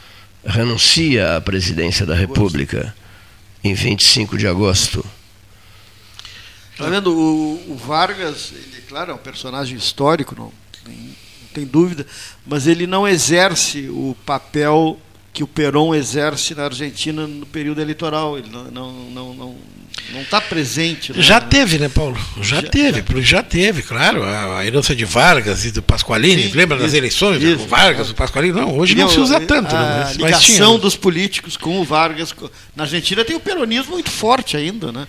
[0.45, 2.95] renuncia à presidência da República
[3.63, 5.05] em 25 de agosto.
[6.77, 7.17] Tá vendo?
[7.17, 10.53] O, o Vargas, ele, claro, é um personagem histórico, não
[10.85, 12.07] tem, não tem dúvida,
[12.47, 14.99] mas ele não exerce o papel
[15.33, 18.39] que o Perón exerce na Argentina no período eleitoral.
[18.39, 19.57] Ele não não não não
[20.13, 21.13] não está presente.
[21.13, 21.23] né?
[21.23, 22.19] Já teve, né, Paulo?
[22.41, 24.23] Já, Já- teve, porque já teve, claro.
[24.25, 27.43] A, a herança de Vargas e do Pasqualini, Sim, lembra das isso, eleições?
[27.43, 27.65] isso.
[27.65, 30.17] O Vargas, o Pasqualini, não, hoje não Meu, se usa tanto, a né, mas, mas
[30.17, 30.79] ligação tinha.
[30.79, 32.35] dos políticos com o Vargas.
[32.75, 35.07] Na Argentina tem o peronismo muito forte ainda, né?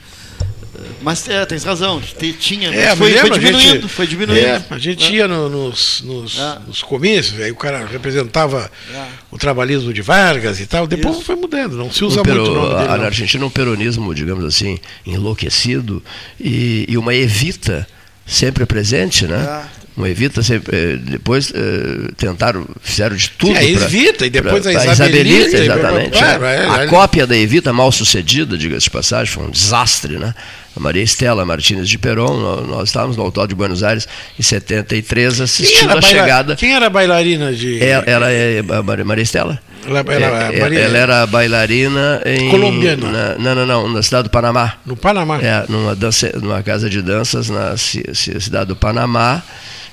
[1.01, 4.45] Mas é, tens razão, te- tinha, É, foi, foi diminuindo, gente- foi diminuindo.
[4.45, 5.15] É, a gente né?
[5.17, 6.57] ia no- nos, nos, É.
[6.65, 9.05] nos comícios, aí o cara representava É.
[9.31, 10.87] o trabalhismo de Vargas e tal.
[10.87, 11.25] Depois Isso.
[11.25, 12.89] foi mudando, não se usa Um muito o nome dele.
[12.93, 13.05] a- não.
[13.05, 16.03] Argentina um peronismo, digamos assim, enlouquecido
[16.39, 17.87] e, e uma evita
[18.25, 19.65] sempre presente, né?
[19.95, 23.51] Uma evita sempre, eh, depois eh, tentaram, fizeram de tudo.
[23.55, 26.09] Sim, a pra- Evita e depois pra- a pra Isabelita e- exatamente.
[26.17, 26.87] Claro, é, a é.
[26.87, 30.33] cópia da Evita mal sucedida, diga-se de passagem, foi um desastre, né?
[30.75, 34.07] A Maria Estela Martínez de Perón, nós, nós estávamos no Autódromo de Buenos Aires
[34.39, 36.55] em 73 Quem assistindo a baila- chegada.
[36.55, 37.79] quem era a bailarina de.
[37.83, 39.59] Ela, ela é a Maria Estela?
[39.85, 42.49] Ela, ela- É, é, Maria- ela era bailarina em.
[42.49, 43.11] Colombiana.
[43.11, 44.73] na- não, não, não, na cidade do Panamá.
[44.83, 45.39] No Panamá.
[45.39, 49.43] É, numa, dança, numa casa de danças na ci- ci- cidade do Panamá.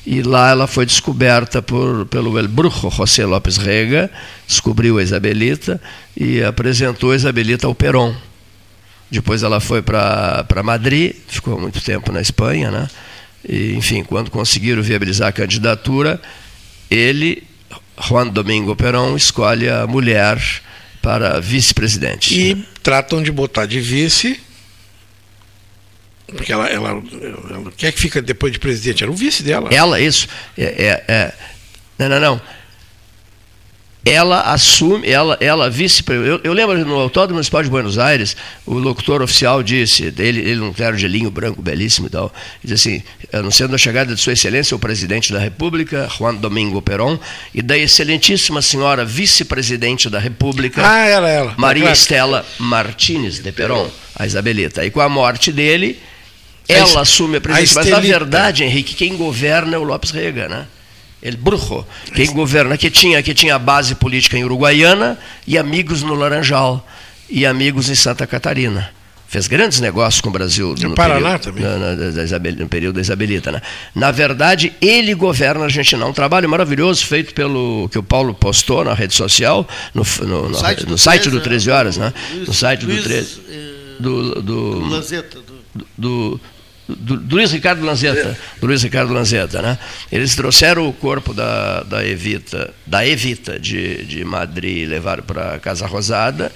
[0.07, 4.11] E lá ela foi descoberta por, pelo El Brujo José López Rega,
[4.47, 5.81] descobriu a Isabelita
[6.17, 8.15] e apresentou a Isabelita ao Perón.
[9.11, 12.89] Depois ela foi para Madrid, ficou muito tempo na Espanha, né?
[13.47, 16.21] E, enfim, quando conseguiram viabilizar a candidatura,
[16.91, 17.43] ele,
[17.99, 20.41] Juan Domingo Perón, escolhe a mulher
[21.03, 22.39] para vice-presidente.
[22.39, 24.41] E tratam de botar de vice.
[26.37, 29.03] Porque ela, ela, ela- Quem é que fica depois de presidente?
[29.03, 29.69] Era o vice dela.
[29.73, 30.29] Ela, isso.
[30.57, 31.33] É, é, é.
[31.99, 32.41] Não, não, não.
[34.03, 36.03] Ela assume, ela, ela vice.
[36.09, 38.35] Eu, eu lembro no Autódromo Municipal de Buenos Aires,
[38.65, 42.33] o locutor oficial disse, ele, ele num terno de linho branco belíssimo e tal,
[42.65, 47.19] diz assim: anunciando a chegada de Sua Excelência, o presidente da República, Juan Domingo Perón,
[47.55, 51.55] e da excelentíssima senhora vice-presidente da República, Ah, era ela.
[51.59, 51.93] Maria.
[51.93, 53.87] Estela Martínez de Perón,
[54.17, 54.83] a Isabelita.
[54.83, 56.01] E com a morte dele,
[56.73, 57.75] ela assume a a presidência.
[57.83, 60.67] Mas, na verdade, Henrique, quem governa é o Lopes Rega, né?
[61.23, 61.85] El Brujo.
[62.15, 66.87] Quem governa, que tinha, que tinha base política em Uruguaiana e amigos no Laranjal
[67.29, 68.91] e amigos em Santa Catarina.
[69.29, 71.63] Fez grandes negócios com o Brasil No no, Paraná período, também.
[71.63, 73.53] na- na- da Isabel- no período da Isabelita.
[73.53, 73.63] Né?
[73.95, 76.05] Na verdade, ele governa a Argentina.
[76.05, 80.55] Um trabalho maravilhoso feito pelo que o Paulo postou na rede social, no, no- no-
[80.59, 82.13] site no do site 13, do 13 horas, né?
[82.35, 83.41] Luiz- No site do Luiz, 13.
[83.49, 83.71] eh,
[84.01, 86.41] Do, do, do Lanzetta, do- do,
[86.95, 89.79] do, do Luiz Ricardo Lanzetta, do Luiz Ricardo Lanzetta, né?
[90.11, 95.87] Eles trouxeram o corpo da, da Evita, da Evita de, de Madrid levaram para Casa
[95.87, 96.53] Rosada.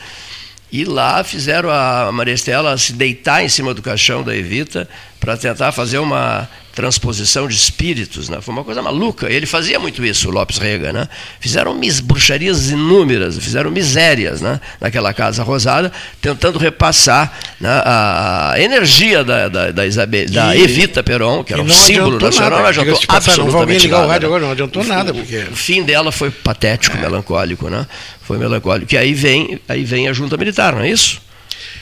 [0.73, 4.89] E lá fizeram a Maria Estela se deitar em cima do caixão da Evita
[5.25, 8.41] para tentar fazer uma transposição de espíritos, né?
[8.43, 9.31] Foi uma coisa maluca.
[9.31, 11.09] Ele fazia muito isso, o Lopes Rega, né?
[11.41, 14.61] Fizeram bruxarias inúmeras, fizeram misérias, né?
[14.79, 15.91] Naquela casa rosada,
[16.21, 21.63] tentando repassar né, a, energia da, da, da, Isabel, da E- Evita Peron, que era
[21.63, 24.27] um símbolo nacional, nada, não adiantou absolutamente nada, rádio né?
[24.27, 27.87] agora, não adiantou O- nada, porque- O fim dela foi patético, melancólico, né?
[28.21, 28.93] Foi melancólico.
[28.93, 31.24] E aí vem, aí vem a junta militar, não é isso?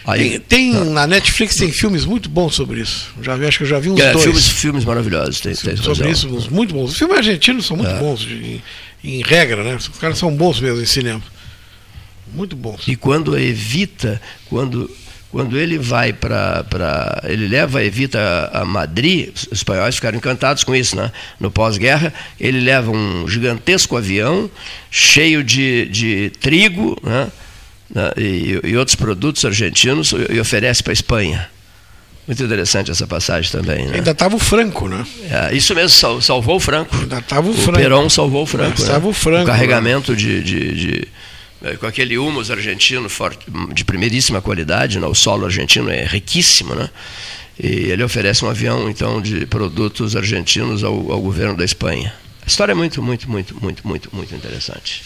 [0.04, 3.08] Aí, Tem, tem- na Netflix tem filmes muito bons sobre isso.
[3.22, 4.24] Já acho que eu já vi uns É, dois.
[4.24, 6.10] filmes, filmes maravilhosos, tem, tem sobre razão.
[6.10, 6.90] isso, uns muito bons.
[6.92, 7.98] Os filmes argentinos são muito É.
[7.98, 8.60] bons, em,
[9.04, 9.76] em regra, né?
[9.76, 11.22] Os caras são bons mesmo em cinema.
[12.34, 12.88] Muito bons.
[12.88, 14.90] E quando evita, quando,
[15.30, 16.64] quando ele vai para.
[17.24, 21.12] Ele leva a Evita a Madrid, os espanhóis ficaram encantados com isso, né?
[21.38, 24.50] No pós-guerra, ele leva um gigantesco avião
[24.90, 27.30] cheio de, de trigo né?
[27.94, 31.48] Né, E, e outros produtos argentinos e oferece para a Espanha.
[32.26, 33.84] Muito interessante essa passagem também.
[33.86, 33.96] Né?
[33.96, 35.04] Ainda estava o Franco, né?
[35.28, 36.94] É, isso mesmo, sal- salvou o Franco.
[36.96, 37.78] Ainda estava o O Franco.
[37.80, 38.80] Perón salvou o Franco.
[38.80, 39.10] Estava né?
[39.10, 39.42] o Franco.
[39.42, 41.08] O carregamento de, de- de-
[41.64, 43.44] eh, com aquele humus argentino forte,
[43.74, 45.06] de primeiríssima qualidade, né?
[45.08, 46.88] o solo argentino é riquíssimo, né?
[47.58, 52.14] E ele oferece um avião então de produtos argentinos ao, ao governo da Espanha.
[52.44, 55.02] A história é muito, muito, muito, muito, muito, muito interessante.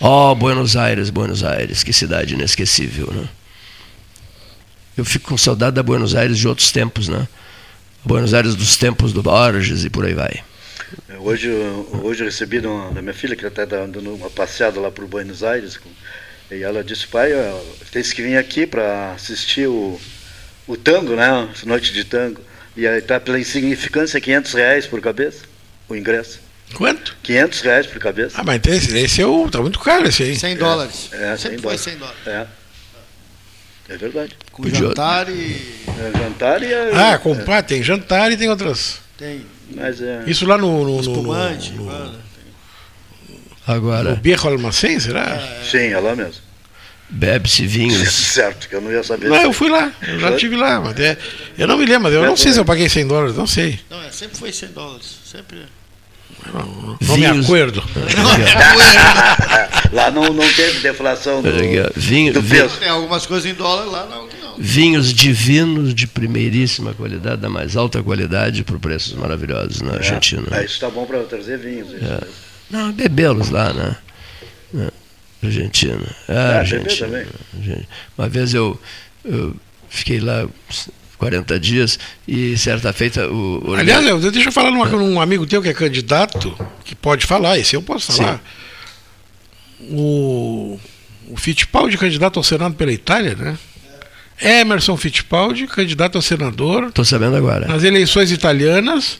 [0.00, 3.28] Oh, Buenos Aires, Buenos Aires, que cidade inesquecível, né?
[4.96, 7.26] Eu fico com saudade da Buenos Aires de outros tempos, né?
[8.04, 10.44] Buenos Aires dos tempos do Borges e por aí vai.
[11.18, 11.50] Hoje,
[12.02, 15.42] hoje eu recebi uma, da minha filha, que está dando uma passeada lá por Buenos
[15.42, 15.80] Aires,
[16.50, 17.30] e ela disse, pai,
[17.90, 20.00] tem que vir aqui para assistir o,
[20.66, 21.48] o tango, né?
[21.66, 22.40] Noite de tango.
[22.76, 25.44] E aí tá pela insignificância 500 reais por cabeça,
[25.88, 26.40] o ingresso.
[26.74, 27.16] Quanto?
[27.22, 28.40] 500 reais por cabeça.
[28.40, 29.48] Ah, mas esse, esse é o.
[29.50, 30.36] tá muito caro esse aí.
[30.36, 31.08] 100 dólares.
[31.12, 31.82] É, 100 Sempre dólares.
[31.82, 32.26] foi 100 dólares.
[32.26, 32.46] É.
[33.90, 34.36] É verdade.
[34.52, 35.84] Com Podia- jantar e.
[35.88, 36.72] É, jantar e.
[36.72, 39.00] é- Ah, comprar, tem jantar e tem outras.
[39.16, 40.24] Tem Mas é.
[40.26, 40.84] Isso lá no.
[40.84, 41.72] no, espumante.
[41.72, 42.18] no, no,
[43.66, 45.38] Agora, Berro Almacém, será?
[45.70, 46.40] Sim, é lá mesmo.
[47.10, 48.08] bebe-se vinhos.
[48.32, 49.28] Certo, que eu não ia saber.
[49.28, 51.16] Não, eu fui lá, eu já estive lá, mas é,
[51.58, 53.78] eu não me lembro, mas eu não sei se eu paguei 100 dólares, não sei.
[53.90, 55.06] Não, é, sempre foi 100 dólares.
[55.24, 55.64] Sempre.
[56.52, 57.82] Não me Vinhos- acordo.
[59.92, 61.84] Lá não, não teve deflação do, vinho-
[62.32, 62.68] do vinho-.
[62.78, 64.28] Tem algumas coisas em dólar lá, não.
[64.58, 70.42] Vinhos divinos de primeiríssima qualidade, da mais alta qualidade, por preços maravilhosos na Argentina.
[70.50, 71.88] É, isso tá bom para trazer vinhos.
[71.90, 72.08] mesmo.
[72.70, 73.96] Não, bebê-los lá, né?
[74.72, 74.90] Na
[75.42, 76.02] Argentina.
[76.28, 77.06] É, Ah, Argentina.
[77.06, 77.26] também.
[77.56, 77.88] Argentina.
[78.18, 78.78] Uma vez eu,
[79.24, 79.54] eu
[79.88, 80.46] fiquei lá
[81.18, 83.70] 40 dias e certa feita o.
[83.70, 87.26] o Aliás, Léo, deixa eu falar numa, num amigo teu que é candidato, que pode
[87.26, 88.40] falar, esse eu posso falar.
[89.90, 90.78] O,
[91.28, 93.58] o Fittipaldi, candidato ao Senado pela Itália, né?
[94.40, 97.66] Emerson Fittipaldi, candidato a senador Estou sabendo agora.
[97.66, 99.18] nas eleições italianas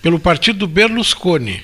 [0.00, 1.62] pelo partido do Berlusconi.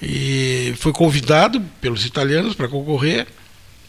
[0.00, 3.26] E foi convidado pelos italianos para concorrer.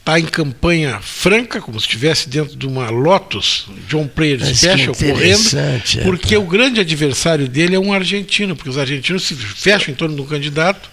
[0.07, 4.95] Está em campanha franca, como se estivesse dentro de uma Lotus, John Player Mas Special,
[4.95, 9.35] correndo, interessante, é, porque o grande adversário dele é um argentino, porque os argentinos se
[9.35, 10.89] fecham em torno um candidato,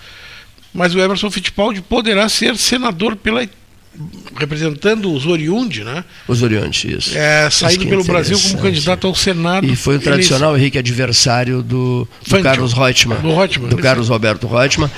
[0.72, 3.48] mas o Emerson Fittipaldi poderá ser senador pela
[4.36, 6.04] representando os oriundi, né?
[6.26, 7.16] Os Orientes, isso.
[7.16, 9.66] É, que pelo Brasil como candidato ao Senado.
[9.66, 12.42] E foi o tradicional Henrique adversário do, do.
[12.42, 13.20] Carlos Reutemann.
[13.20, 13.76] Do Reutemann, do.
[13.78, 14.90] Carlos Roberto Reutemann,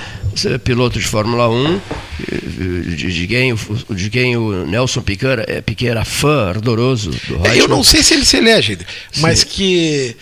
[0.63, 3.59] piloto de Fórmula 1, eh, de, quem, o-
[3.95, 7.57] de quem o Nelson Piqueira, é, Piqueira fã ardoroso do É, Reutemann.
[7.57, 8.77] eu não sei se ele se elege,
[9.17, 10.15] mas que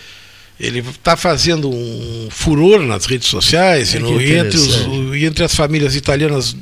[0.59, 5.43] ele está fazendo um furor nas redes sociais É e, no- entre, os- e entre
[5.43, 6.55] as famílias italianas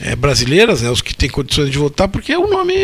[0.00, 2.74] eh, brasileiras, né, os que têm condições de votar, porque é um nome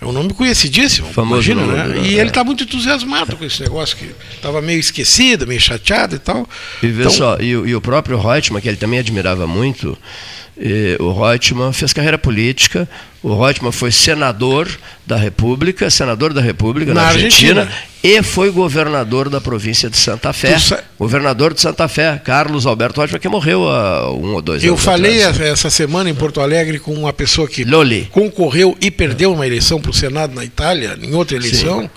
[0.00, 1.94] é um nome conhecidíssimo, Famoso imagina, no né?
[1.96, 2.20] mundo, E é.
[2.20, 6.48] ele está muito entusiasmado com esse negócio que estava meio esquecido, meio chateado e tal.
[6.82, 9.96] E vê Então, só, e, o- e o próprio Reutemann, que ele também admirava muito,
[10.58, 12.88] eh, o Reutemann fez carreira política,
[13.22, 14.68] o Reutemann foi senador
[15.06, 17.82] da República, senador da República na, Na Argentina, Argentina.
[18.02, 20.58] E foi governador da província de Santa Fé.
[20.58, 24.72] Sa- Governador de Santa Fé, Carlos Alberto Reutemann, que morreu há um ou dois Eu
[24.72, 25.52] anos falei atrás.
[25.52, 28.08] essa semana em Porto Alegre com uma pessoa que Loli.
[28.10, 31.88] concorreu e perdeu uma eleição para o Senado na Itália, em outra eleição.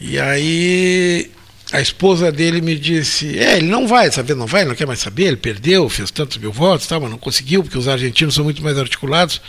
[0.00, 1.30] E aí
[1.70, 4.98] a esposa dele me disse: É, ele não vai, saber, não vai, não quer mais
[5.00, 8.44] saber, ele perdeu, fez tantos mil votos, tal, mas não conseguiu, porque os argentinos são
[8.44, 9.40] muito mais articulados.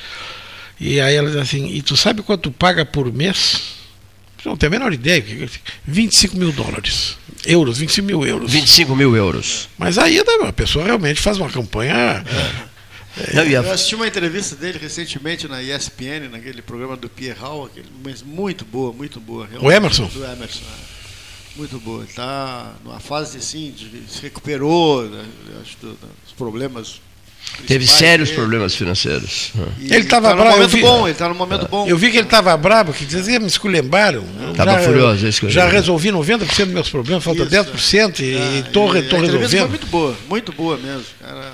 [0.79, 3.82] E aí ela diz assim: E tu sabe quanto paga por mês?
[4.45, 5.23] Não tenho a menor ideia.
[5.85, 7.17] 25 mil dólares.
[7.45, 8.51] Euros, 25 mil euros.
[8.51, 9.69] 25 mil euros.
[9.77, 12.23] Mas aí a pessoa realmente faz uma campanha.
[13.33, 17.65] E a- Eu assisti uma entrevista dele recentemente na ESPN, naquele programa do Pierre Hall,
[17.65, 19.47] aquele, mas muito boa, muito boa.
[19.61, 20.05] O Emerson?
[20.07, 20.93] Do Emerson, é.
[21.55, 21.99] Muito boa.
[22.01, 25.23] Ele está numa fase assim, de, se recuperou né,
[25.61, 26.99] acho, do- dos problemas.
[27.67, 28.41] Teve sérios dele.
[28.41, 29.51] problemas financeiros.
[29.79, 31.87] Ele E estava tá bravo, eu momento vi- bom, ele está num momento bom.
[31.87, 34.23] Eu vi que ele estava bravo, que dizia, me esculhambaram.
[34.47, 35.71] Eu Tava furioso, é isso que eu Já vi.
[35.73, 39.37] resolvi 90% dos meus problemas, falta Isso, 10% e É, estou e a entrevista foi
[39.37, 39.69] resolvendo.
[39.69, 41.05] muito boa, muito boa mesmo.
[41.21, 41.53] Cara,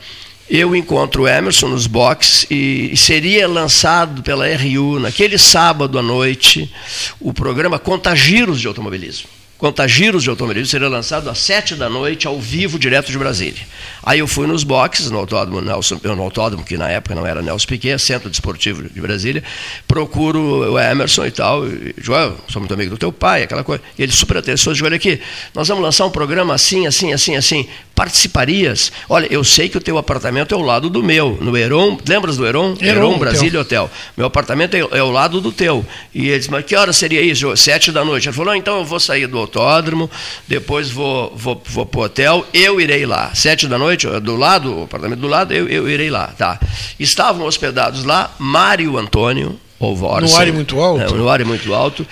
[0.49, 6.71] eu encontro o Emerson nos boxes e, seria lançado pela RU naquele sábado à noite
[7.19, 9.29] o programa Contagiros de Automobilismo.
[9.57, 13.61] Contagiros de Automobilismo seria lançado às sete da noite, ao vivo, direto de Brasília.
[14.03, 17.41] Aí eu fui nos boxes, no autódromo, Nelson, no autódromo que na época não era
[17.41, 19.41] Nelson Piquet, Centro Desportivo de Brasília,
[19.87, 23.81] procuro o Emerson e tal, e, Joel, sou muito amigo do teu pai, aquela coisa.
[23.97, 25.21] E ele super atencioso, olha aqui,
[25.53, 27.69] nós vamos lançar um programa assim, assim, assim, assim,
[28.03, 28.91] participarias?
[29.07, 32.35] Olha, eu sei que o teu apartamento é ao lado do meu, no Heron, lembras
[32.35, 32.75] do Heron?
[32.81, 33.89] Heron, Heron Brasília Hotel.
[34.17, 35.85] Meu apartamento é, é ao lado do teu.
[36.13, 37.55] E ele disse, mas que hora seria isso?
[37.55, 38.27] Sete da noite.
[38.27, 40.11] Ele falou, então eu vou sair do autódromo,
[40.45, 43.33] depois vou, vou, vou para o hotel, eu irei lá.
[43.33, 46.27] Sete da noite, do lado, o apartamento do lado, eu, eu irei lá.
[46.27, 46.59] Tá.
[46.99, 51.01] Estavam hospedados lá Mário Antônio, Olvorsen, no ar muito alto?
[51.01, 52.05] É, no ar muito alto.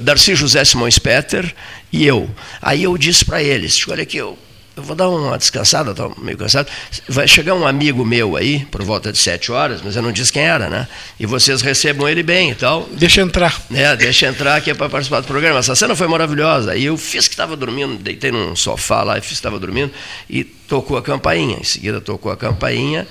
[0.00, 1.54] Darcy José Simões Peter
[1.92, 2.30] e eu.
[2.62, 4.38] Aí eu disse para eles, olha aqui, eu
[4.76, 6.68] eu vou dar uma descansada, estou meio cansado.
[7.08, 10.30] Vai chegar um amigo meu aí, por volta de sete horas, mas eu não disse
[10.30, 10.86] quem era, né?
[11.18, 12.86] E vocês recebam ele bem e tal.
[12.92, 13.58] Deixa entrar.
[13.72, 15.60] É, deixa entrar que é para participar do programa.
[15.60, 16.76] Essa cena foi maravilhosa.
[16.76, 19.90] E eu fiz que estava dormindo, deitei num sofá lá e fiz que estava dormindo,
[20.28, 21.56] e tocou a campainha.
[21.58, 23.08] Em seguida tocou a campainha.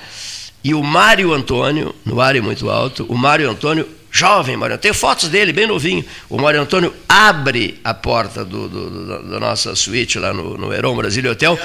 [0.63, 4.93] E o Mário Antônio, no ar muito alto, o Mário Antônio jovem Mário Antônio, tem
[4.93, 6.05] fotos dele, bem novinho.
[6.29, 10.73] O Mário Antônio abre a porta do, do, do, da nossa suíte lá no, no
[10.73, 11.59] Heron Brasília Hotel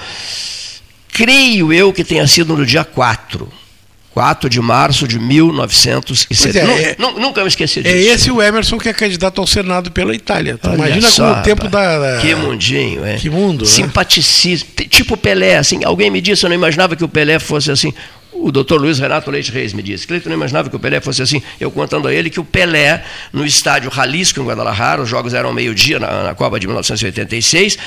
[1.12, 3.61] creio eu que tenha sido no dia 4
[4.14, 6.58] 4 de março de 1970.
[6.58, 7.94] É, é, nunca me esqueci é disso.
[7.94, 10.58] É esse o Emerson que é candidato ao Senado pela Itália.
[10.74, 13.16] imagina só, como o tempo da, da, Que mundinho, é.
[13.16, 13.64] Que mundo.
[13.64, 13.70] Né?
[13.70, 14.70] Simpaticíssimo.
[14.88, 15.84] Tipo Pelé, assim.
[15.84, 17.92] Alguém me disse, eu não imaginava que o Pelé fosse assim
[18.32, 20.06] o doutor Luiz Renato Leite Reis me disse.
[20.06, 21.42] Cleiton não imaginava que o Pelé fosse assim.
[21.60, 25.52] Eu contando a ele que o Pelé, no estádio Jalisco, em Guadalajara, os jogos eram
[25.52, 27.78] meio-dia na, na, Copa de 1986,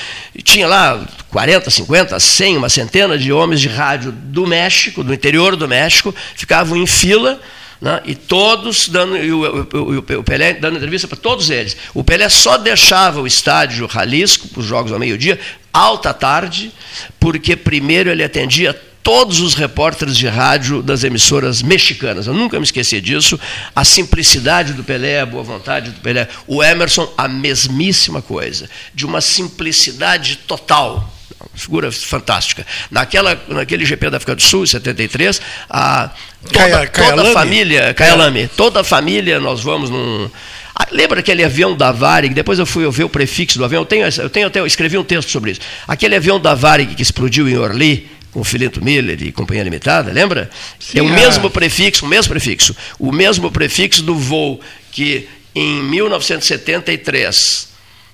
[0.43, 5.55] tinha lá 40, 50, 100, uma centena de homens de rádio do México, do interior
[5.55, 7.39] do México, ficavam em fila.
[7.81, 11.75] Né, e todos dando, e o, o, o, Pelé dando entrevista para todos eles.
[11.93, 15.37] O Pelé só deixava o estádio Jalisco, os jogos ao meio-dia,
[15.73, 16.71] alta tarde,
[17.19, 18.73] porque primeiro ele atendia
[19.05, 22.25] todos os repórteres de rádio das emissoras mexicanas.
[22.25, 23.39] Eu nunca me esqueci disso.
[23.75, 26.27] A simplicidade do Pelé, a boa vontade do Pelé.
[26.47, 28.67] O Emerson, a mesmíssima coisa.
[28.95, 31.13] De uma simplicidade total.
[31.53, 32.65] Figura fantástica.
[32.89, 36.09] Naquela, naquele GP da África do Sul, em 73, a,
[36.51, 40.27] toda, toda a família, Kayalami, toda a família, nós vamos num.
[40.75, 42.33] Ah, lembra aquele avião da Varig?
[42.33, 43.83] Depois eu fui ver o prefixo do avião.
[43.83, 45.61] Eu tenho, eu tenho até eu escrevi um texto sobre isso.
[45.87, 50.11] Aquele avião da Varig que explodiu em Orly, com o Fileto Miller e Companhia Limitada,
[50.11, 50.49] lembra?
[50.77, 54.59] Sim, é o mesmo prefixo, o mesmo prefixo, o mesmo prefixo do voo
[54.91, 57.69] que em 1973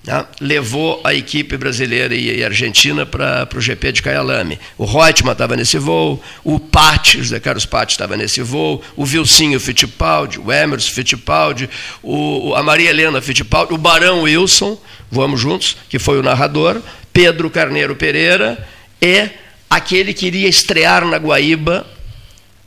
[0.05, 4.59] né, levou a equipe brasileira e argentina para o GP de Kyalami.
[4.77, 9.59] O Reutemann estava nesse voo, o Patti, José Carlos Patti estava nesse voo, o Vilcinho
[9.59, 11.67] Fittipaldi, o Emerson Fittipaldi,
[12.03, 14.79] o, a Maria Helena Fittipaldi, o Barão Wilson,
[15.09, 16.79] voamos juntos, que foi o narrador,
[17.11, 18.67] Pedro Carneiro Pereira
[19.01, 19.40] e
[19.71, 21.85] aquele que iria estrear na Guaíba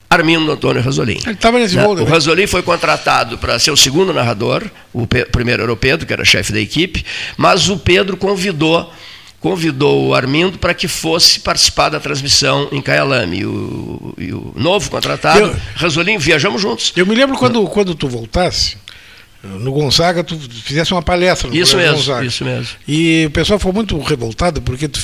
[0.09, 1.19] Armindo Antônio Rasolim.
[1.25, 1.83] Ele estava nesse Né?
[1.83, 2.13] voo O também.
[2.13, 4.63] Rasolim foi contratado para ser o segundo narrador,
[4.93, 7.05] o primeiro era o Pedro, que era chefe da equipe,
[7.37, 8.93] mas o Pedro convidou
[9.41, 13.41] convidou o Armindo para que fosse participar da transmissão em Caialame.
[13.41, 16.95] E o, e o novo contratado, Eu- Rasolim, viajamos juntos.
[16.97, 18.79] Eu me lembro quando, quando tu voltasse,
[19.43, 22.25] no Gonzaga, tu fizesse uma palestra no Isso mesmo, Gonzaga.
[22.27, 22.69] isso mesmo.
[22.89, 24.99] E o pessoal foi muito revoltado porque tu,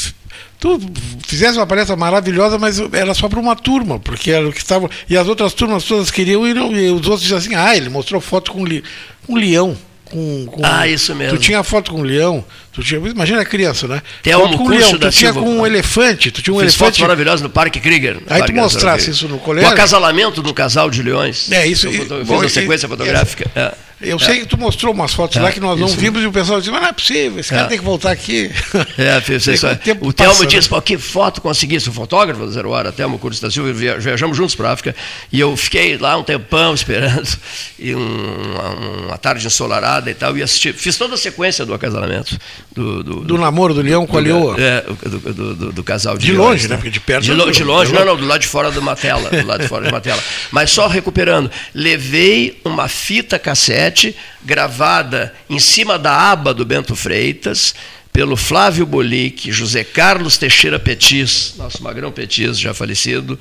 [0.60, 0.78] tu
[1.26, 4.88] fizesse uma palestra maravilhosa, mas era só para uma turma, porque era o que estava.
[5.08, 7.88] E as outras turmas todas queriam e, não, e os outros diziam assim: ah, ele
[7.88, 8.84] mostrou foto com li,
[9.28, 9.76] um leão.
[10.04, 11.38] Com, com- Ah, isso mesmo.
[11.38, 14.02] Tu tinha foto com um leão, tu tinha, imagina a criança, né?
[14.22, 15.40] Telmo com um leão, tu tinha Silva.
[15.40, 17.02] com um elefante, tu tinha um Fiz fotos elefante.
[17.02, 18.14] maravilhosas no Parque Krieger.
[18.14, 19.68] no Aí tu Parque mostrasse Nacional isso no colégio.
[19.68, 21.50] O acasalamento um casal de leões.
[21.50, 23.50] É, isso- Eu, foto- eu bom, fiz a e- sequência fotográfica.
[23.54, 23.74] É.
[24.02, 24.18] Eu É.
[24.18, 26.58] sei que tu mostrou umas fotos É, lá que nós não vimos e o pessoal
[26.58, 27.66] disse, mas não é possível, esse cara É.
[27.66, 28.50] tem que voltar aqui.
[28.96, 29.66] É, fez isso.
[30.00, 33.42] o O Telmo disse, pô, que foto conseguisse, o fotógrafo da Zero Hora, Telmo Curso
[33.42, 34.96] da Silva, via- viajamos juntos para a África,
[35.30, 37.28] e eu fiquei lá um tempão esperando,
[37.78, 38.68] e um- uma,
[39.08, 42.38] uma tarde ensolarada e tal, e assisti, fiz toda a sequência do acasalamento.
[42.72, 44.54] Do, do, Do namoro do leão com a leoa.
[44.58, 46.76] É, do, do- do- casal de De leões, longe, né?
[46.76, 48.94] Porque de perto De, lo- de longe, não, não, do lado de fora de uma
[48.94, 50.22] tela, do lado de fora de uma tela.
[50.52, 54.14] Mas só recuperando, levei uma fita cassete
[54.44, 57.74] gravada em cima da aba do Bento Freitas,
[58.12, 63.38] pelo Flávio Bolic, José Carlos Teixeira Petis, nosso magrão Petis, já falecido,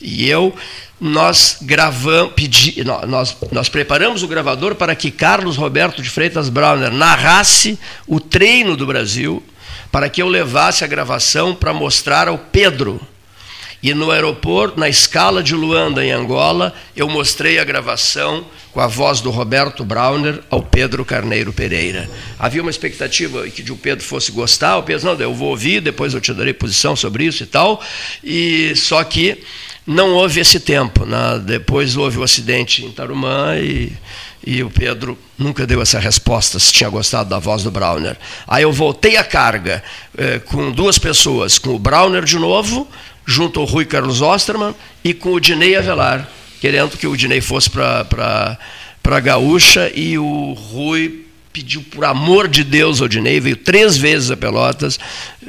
[0.00, 0.54] e eu,
[1.00, 6.48] nós gravamos, pedi, nó- nós, nós preparamos o gravador para que Carlos Roberto de Freitas
[6.48, 9.42] Brauner narrasse o treino do Brasil,
[9.92, 13.00] para que eu levasse a gravação para mostrar ao Pedro,
[13.82, 18.86] e no aeroporto, na escala de Luanda, em Angola, eu mostrei a gravação com a
[18.86, 22.08] voz do Roberto Brauner ao Pedro Carneiro Pereira.
[22.38, 26.12] Havia uma expectativa que o Pedro fosse gostar, o Pedro, não, eu vou ouvir, depois
[26.12, 27.80] eu te darei posição sobre isso e tal,
[28.22, 29.38] e só que
[29.86, 31.06] não houve esse tempo.
[31.06, 31.40] né?
[31.44, 33.92] Depois houve o acidente em Tarumã e,
[34.46, 38.16] e o Pedro nunca deu essa resposta se tinha gostado da voz do Brauner.
[38.46, 39.82] Aí eu voltei a carga
[40.16, 42.86] eh, com duas pessoas, com o Brauner de novo,
[43.30, 44.74] junto ao Rui Carlos Osterman
[45.04, 46.26] e com o Dinei Avelar,
[46.62, 48.58] querendo que o Dinei fosse para
[49.04, 54.30] a Gaúcha e o Rui pediu por amor de Deus ao Dinei, veio três vezes
[54.30, 54.98] a Pelotas.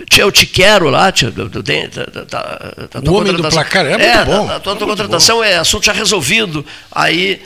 [0.09, 1.31] Tia, eu te quero lá, tia,
[1.63, 4.75] tem- tá- tá- tá- tá- O homem do placar é muito bom, A, tua, é
[4.75, 6.65] tua contratação é assunto já resolvido.
[6.91, 7.41] Aí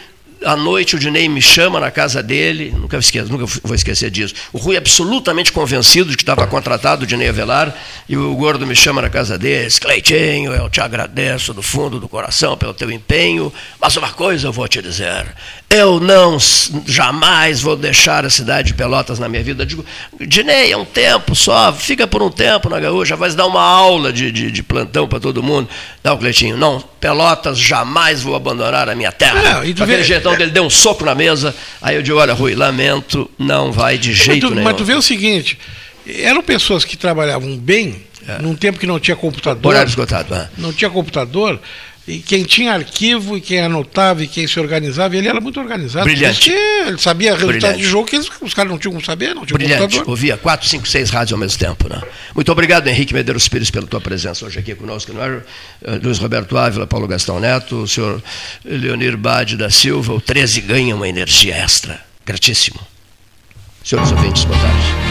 [0.45, 4.33] à noite o Dinei me chama na casa dele, nunca esqueço, nunca vou esquecer disso.
[4.51, 7.73] O Rui absolutamente convencido de que estava contratado o Dinei Avelar,
[8.07, 12.07] e o Gordo me chama na casa dele, Cleitinho, eu te agradeço do fundo do
[12.07, 15.25] coração pelo teu empenho, mas uma coisa eu vou te dizer,
[15.69, 16.37] eu não
[16.85, 19.63] jamais vou deixar a cidade de Pelotas na minha vida.
[19.63, 19.85] Eu digo,
[20.21, 24.13] Dinei, é um tempo só, fica por um tempo na Gaúcha, vai dar uma aula
[24.13, 25.67] de, de, de plantão para todo mundo.
[26.03, 29.41] Não, Cleitinho, não, Pelotas jamais vou abandonar a minha terra.
[29.55, 31.53] Não, e tu Com aquele vê- jeitão dele deu um soco na mesa.
[31.81, 34.63] Aí eu digo, olha, Rui, lamento, não vai de Mas jeito tu, nenhum.
[34.63, 35.59] mas tu vê o seguinte,
[36.07, 38.01] eram pessoas que trabalhavam bem,
[38.39, 39.65] num tempo que não tinha computador.
[39.65, 39.75] É.
[39.75, 40.33] Horário esgotado.
[40.33, 40.49] ah.
[40.57, 41.59] Não tinha computador.
[42.05, 46.03] E quem tinha arquivo, e quem anotava, e quem se organizava, ele era muito organizado.
[46.03, 46.51] Brilhante.
[46.51, 47.79] Ele sabia resultado Brilhante.
[47.79, 50.09] de jogo que eles- os caras não tinham como saber, não tinham Brilhante, computador.
[50.09, 51.87] ouvia quatro, cinco, seis rádios ao mesmo tempo.
[51.87, 52.01] Né?
[52.35, 55.13] Muito obrigado, Henrique Medeiros Pires, pela tua presença hoje aqui conosco.
[55.13, 55.41] Não é?
[55.85, 58.21] Eh, Luiz Roberto Ávila, Paulo Gastão Neto, o senhor
[58.65, 62.01] Leonir Bade da Silva, o 13 ganha uma energia extra.
[62.25, 62.79] Gratíssimo.
[63.81, 65.02] Senhores ouvintes, boa tarde.